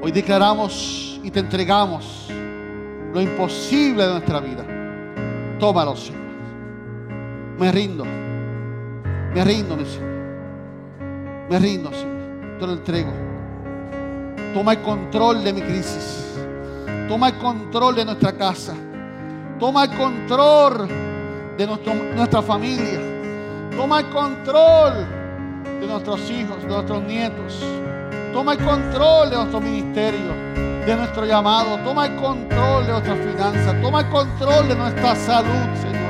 Hoy 0.02 0.12
declaramos 0.12 1.20
y 1.22 1.30
te 1.30 1.40
entregamos 1.40 2.28
lo 3.12 3.20
imposible 3.20 4.04
de 4.04 4.10
nuestra 4.12 4.40
vida. 4.40 4.66
Tómalo, 5.58 5.96
Señor. 5.96 6.20
Me 7.58 7.70
rindo. 7.70 8.21
Me 9.34 9.44
rindo, 9.44 9.76
mi 9.76 9.84
Señor. 9.86 10.12
Me 11.48 11.58
rindo, 11.58 11.90
Señor. 11.90 12.58
Te 12.58 12.66
lo 12.66 12.72
entrego. 12.74 13.12
Toma 14.52 14.72
el 14.72 14.82
control 14.82 15.42
de 15.42 15.52
mi 15.52 15.62
crisis. 15.62 16.36
Toma 17.08 17.28
el 17.28 17.38
control 17.38 17.94
de 17.94 18.04
nuestra 18.04 18.32
casa. 18.32 18.74
Toma 19.58 19.84
el 19.84 19.96
control 19.96 20.88
de 21.56 21.66
nuestra 21.66 22.42
familia. 22.42 23.00
Toma 23.76 24.00
el 24.00 24.10
control 24.10 25.06
de 25.80 25.86
nuestros 25.86 26.30
hijos, 26.30 26.62
de 26.62 26.68
nuestros 26.68 27.02
nietos. 27.04 27.64
Toma 28.32 28.52
el 28.52 28.58
control 28.58 29.30
de 29.30 29.36
nuestro 29.36 29.60
ministerio, 29.60 30.34
de 30.86 30.94
nuestro 30.94 31.24
llamado. 31.24 31.78
Toma 31.78 32.06
el 32.06 32.16
control 32.16 32.86
de 32.86 32.92
nuestras 32.92 33.18
finanzas. 33.18 33.80
Toma 33.80 34.00
el 34.00 34.08
control 34.10 34.68
de 34.68 34.74
nuestra 34.74 35.16
salud, 35.16 35.76
Señor. 35.80 36.01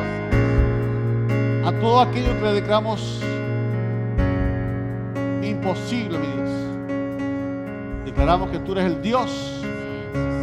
A 1.65 1.73
todo 1.81 2.01
aquello 2.01 2.37
que 2.39 2.43
le 2.43 2.53
declaramos 2.55 3.21
imposible, 5.43 6.19
mi 6.19 6.27
Dios. 6.27 6.51
Declaramos 8.05 8.51
que 8.51 8.59
tú 8.59 8.73
eres 8.73 8.87
el 8.87 9.03
Dios 9.03 9.63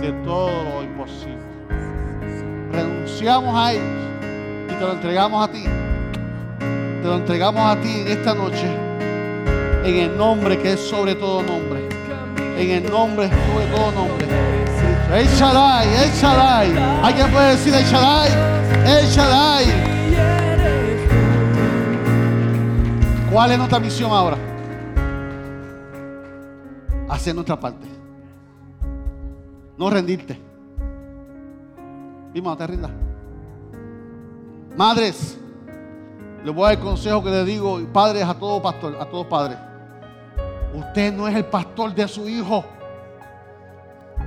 de 0.02 0.14
todo 0.24 0.64
lo 0.64 0.84
imposible 0.84 1.40
renunciamos 2.72 3.56
a 3.56 3.74
ellos 3.74 3.84
y 4.66 4.74
te 4.74 4.80
lo 4.80 4.94
entregamos 4.94 5.48
a 5.48 5.52
ti. 5.52 5.64
Te 7.02 7.08
lo 7.08 7.16
entregamos 7.16 7.62
a 7.62 7.76
ti 7.82 8.02
en 8.02 8.08
esta 8.08 8.34
noche, 8.34 8.68
en 9.84 9.96
el 9.96 10.18
nombre 10.18 10.58
que 10.58 10.74
es 10.74 10.80
sobre 10.80 11.16
todo 11.16 11.42
nombre. 11.42 11.88
En 12.58 12.72
el 12.72 12.90
nombre 12.90 13.30
sobre 13.30 13.66
todo 13.68 13.92
nombre. 13.92 14.28
El 15.14 15.28
Shaddai, 15.28 15.88
El 15.88 16.12
Shaddai. 16.12 16.72
¿Alguien 17.04 17.32
puede 17.32 17.52
decir 17.52 17.74
El 17.74 17.84
Shaddai? 17.84 19.99
¿Cuál 23.32 23.52
es 23.52 23.58
nuestra 23.58 23.80
misión 23.80 24.12
ahora? 24.12 24.38
Hacer 27.10 27.36
nuestra 27.36 27.60
parte. 27.60 27.88
No 29.78 29.90
rendirte. 29.90 30.40
No 32.34 32.56
te 32.56 32.68
rindas. 32.68 32.92
Madres, 34.76 35.38
les 36.44 36.56
voy 36.56 36.64
a 36.64 36.68
dar 36.68 36.78
el 36.78 36.84
consejo 36.84 37.24
que 37.24 37.30
les 37.30 37.46
digo, 37.46 37.80
padres 37.92 38.24
a 38.24 38.34
todos 38.34 38.62
pastor, 38.62 38.98
a 39.00 39.06
todos 39.06 39.28
padres. 39.28 39.58
Usted 40.74 41.14
no 41.14 41.28
es 41.28 41.36
el 41.36 41.46
pastor 41.46 41.94
de 41.94 42.08
su 42.08 42.30
hijo. 42.30 42.64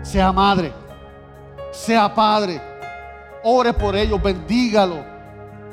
Sea 0.02 0.30
madre, 0.30 0.72
sea 1.70 2.12
padre. 2.14 2.60
Ore 3.44 3.72
por 3.72 3.96
ellos, 3.96 4.22
bendígalo. 4.22 4.96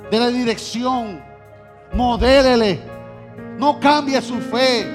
Dele 0.09 0.31
dirección. 0.31 1.21
Modélele. 1.93 2.98
No 3.59 3.77
cambie 3.77 4.21
su 4.21 4.39
fe. 4.39 4.87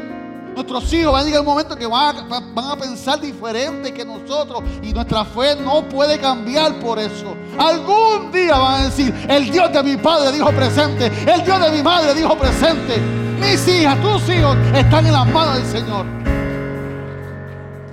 Nuestros 0.55 0.91
hijos 0.95 1.13
van 1.13 1.23
a 1.23 1.25
llegar 1.27 1.41
un 1.41 1.47
momento 1.47 1.77
que 1.77 1.87
van 1.87 2.33
a, 2.33 2.77
pensar 2.79 3.21
diferente 3.21 3.93
que 3.93 4.05
nosotros 4.05 4.63
y 4.83 4.93
nuestra 4.93 5.25
fe 5.25 5.57
no 5.57 5.83
puede 5.89 6.19
cambiar 6.19 6.75
por 6.81 6.99
eso. 6.99 7.37
Algún 7.59 8.33
día 8.33 8.57
van 8.57 8.81
a 8.81 8.85
decir, 8.85 9.13
el 9.29 9.51
Dios 9.51 9.71
de 9.73 9.83
mi 9.83 9.97
padre 9.97 10.33
dijo 10.33 10.51
presente, 10.53 11.07
el 11.07 11.45
Dios 11.45 11.61
de 11.61 11.71
mi 11.73 11.83
madre 11.83 12.15
dijo 12.15 12.39
presente. 12.39 12.99
Mis 13.39 13.69
hijas, 13.69 14.01
tus 14.01 14.29
hijos 14.31 14.57
están 14.75 15.05
en 15.05 15.13
las 15.13 15.27
manos 15.27 15.57
del 15.57 15.67
Señor. 15.67 16.07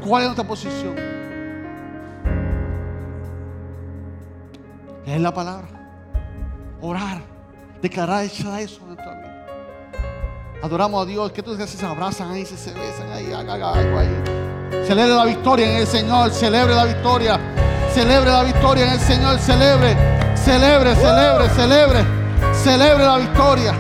¿Cuál 0.06 0.24
es 0.24 0.28
nuestra 0.30 0.48
posición? 0.48 0.96
Es 5.06 5.20
la 5.20 5.34
palabra. 5.34 5.68
Orar. 6.80 7.22
Declarar 7.82 8.24
hecha 8.24 8.62
eso 8.62 8.82
en. 8.88 9.21
Adoramos 10.62 11.04
a 11.04 11.06
Dios. 11.06 11.32
Que 11.32 11.42
tú 11.42 11.56
dices, 11.56 11.72
se 11.80 11.86
abrazan 11.86 12.32
ahí, 12.32 12.46
se, 12.46 12.58
se 12.58 12.72
besan 12.72 13.12
ahí, 13.12 13.32
haga 13.34 13.54
algo 13.54 14.00
ahí. 14.00 14.24
Celebre 14.86 15.16
la 15.16 15.26
victoria 15.26 15.70
en 15.70 15.78
el 15.78 15.88
Señor. 15.88 16.32
Celebre 16.32 16.76
la 16.76 16.86
victoria. 16.86 17.40
Celebre 17.94 18.32
la 18.32 18.44
victoria 18.44 18.86
en 18.86 18.94
el 18.94 19.00
Señor. 19.00 19.40
Celebre, 19.40 19.98
celebre, 20.36 20.96
celebre, 20.96 21.50
celebre. 21.50 22.06
Celebre 22.54 23.06
la 23.06 23.18
victoria. 23.18 23.74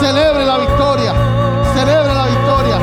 Celebre 0.00 0.44
la 0.46 0.58
victoria. 0.58 1.12
Celebre 1.74 2.14
la 2.14 2.26
victoria. 2.26 2.78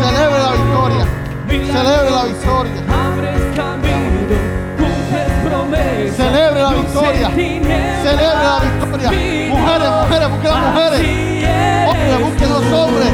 Celebre 0.00 0.38
la 0.38 0.52
victoria. 0.52 1.06
Celebre 1.48 2.10
la 2.10 2.24
victoria. 2.24 3.87
Celebre 6.18 6.62
la 6.62 6.70
victoria. 6.70 7.30
Celebre 7.30 8.42
la 8.42 8.58
victoria. 8.58 9.10
Mujeres, 9.50 9.88
mujeres, 10.02 10.28
busquen 10.30 10.50
las 10.50 10.62
mujeres. 10.66 11.00
Hombres, 11.86 12.18
busquen 12.24 12.48
los 12.50 12.66
hombres. 12.72 13.08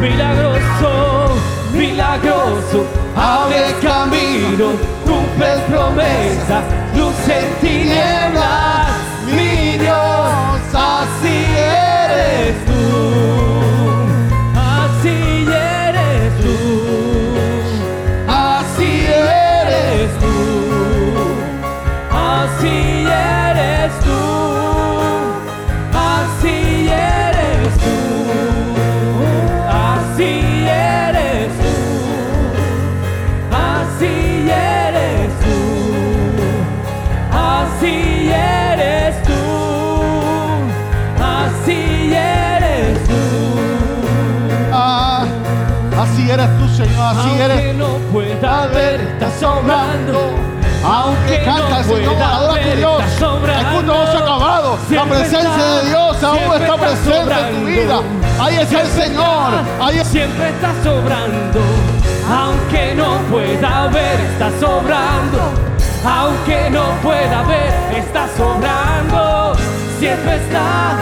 Milagroso, 0.00 1.34
milagroso, 1.72 2.86
abres 3.16 3.74
camino, 3.82 4.66
cumples 5.04 5.58
promesas, 5.68 6.62
luz 6.94 7.28
en 7.28 7.46
tinieblas, 7.60 8.83
Señor. 46.74 47.16
Así 47.16 47.28
Aunque 47.28 47.44
eres. 47.44 47.74
no 47.76 47.86
pueda 48.12 48.66
ver, 48.66 49.00
estás 49.00 49.32
sobrando. 49.40 50.20
Aunque 50.84 51.42
canta 51.44 51.78
el 51.78 51.84
Señor, 51.84 52.22
adora 52.22 52.62
a 52.62 52.74
Dios. 52.76 53.02
El 53.04 53.66
culto 53.66 53.94
no 53.94 54.06
se 54.06 54.16
ha 54.16 54.20
acabado. 54.20 54.78
La 54.90 55.04
presencia 55.04 55.38
está- 55.40 55.80
de 55.82 55.88
Dios 55.88 56.22
aún 56.22 56.38
está 56.38 56.56
está 56.58 56.76
presente 56.76 57.34
en 57.48 57.54
tu 57.60 57.66
vida. 57.66 58.00
Ahí 58.40 58.56
está 58.56 58.80
el 58.82 58.88
Señor. 58.88 59.52
Ahí 59.80 59.98
es- 59.98 60.08
Siempre 60.08 60.48
está 60.50 60.72
sobrando, 60.82 61.60
aunque 62.30 62.94
no 62.96 63.16
pueda 63.30 63.86
ver, 63.88 64.20
está 64.20 64.50
sobrando. 64.60 65.40
Aunque 66.06 66.68
no 66.70 66.84
pueda 67.02 67.42
ver, 67.44 67.72
está 67.96 68.28
sobrando. 68.36 69.56
Siempre 69.98 70.36
estás, 70.36 70.98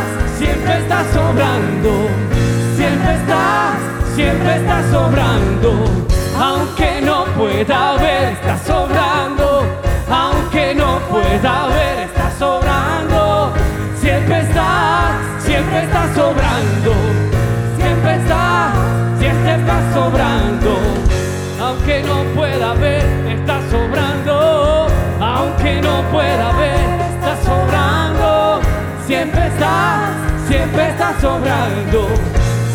pueda 7.65 7.93
ver, 7.97 8.33
está 8.33 8.59
sobrando. 8.59 9.63
Aunque 10.11 10.75
no 10.75 10.99
pueda 11.09 11.67
ver, 11.69 11.99
está 12.09 12.31
sobrando. 12.39 13.53
Siempre 14.01 14.41
estás, 14.41 15.13
siempre 15.39 15.85
está 15.85 16.15
sobrando. 16.15 16.93
Siempre 17.77 18.17
está, 18.17 18.73
siempre 19.19 19.55
está 19.55 19.93
sobrando. 19.95 20.77
Aunque 21.61 22.03
no 22.03 22.25
pueda 22.35 22.75
ver, 22.75 23.05
está 23.29 23.61
sobrando. 23.71 24.89
Aunque 25.21 25.81
no 25.81 26.03
pueda 26.11 26.53
ver, 26.53 27.01
está 27.15 27.37
sobrando. 27.45 28.61
Siempre 29.07 29.47
estás, 29.47 30.11
siempre 30.49 30.89
está 30.89 31.21
sobrando. 31.21 32.09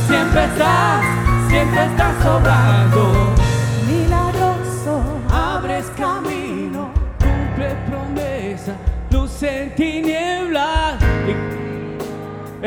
Siempre 0.07 0.45
estás, 0.45 1.01
siempre 1.49 1.85
está 1.85 2.13
sobrando. 2.23 3.47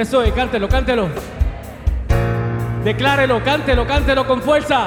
Eso 0.01 0.23
es, 0.23 0.33
cántelo, 0.33 0.67
cántelo. 0.67 1.11
Declárelo, 2.83 3.45
cántelo, 3.45 3.87
cántelo 3.87 4.27
con 4.27 4.41
fuerza. 4.41 4.87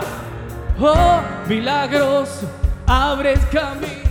Oh, 0.80 1.22
milagroso, 1.48 2.50
abres 2.88 3.40
camino. 3.52 4.10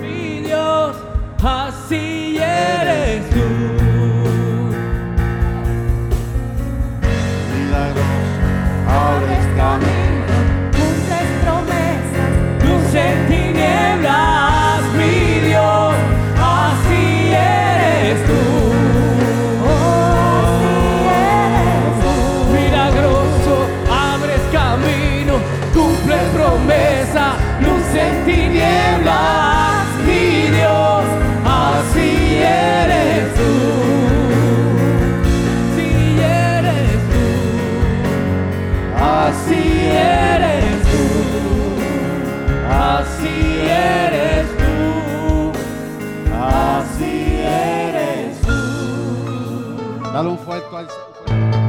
Mi 0.00 0.40
Dios, 0.40 0.96
así 1.44 2.38
eres 2.38 3.28
tú. 3.28 3.66
abres 8.88 9.46
camino, 9.54 10.36
cumples 10.72 11.28
promesas, 11.42 12.30
Luz 12.64 12.94
en 12.94 13.26
tinieblas, 13.28 14.55
tinieblas, 28.26 29.86
mi 30.04 30.50
Dios, 30.56 31.04
así 31.44 32.10
eres 32.42 33.34
tú. 33.36 33.52
Así 35.78 35.90
eres 36.20 37.00
tú. 37.12 37.24
Así 38.98 39.64
eres 39.92 40.82
tú. 40.90 41.04
Así 42.68 43.36
eres 43.68 44.46
tú. 44.58 45.52
Así 46.34 47.14
eres 47.42 48.40
tú. 48.42 50.12
Dale 50.12 50.28
un 50.28 50.38
fuerte 50.38 50.76
al. 50.76 51.05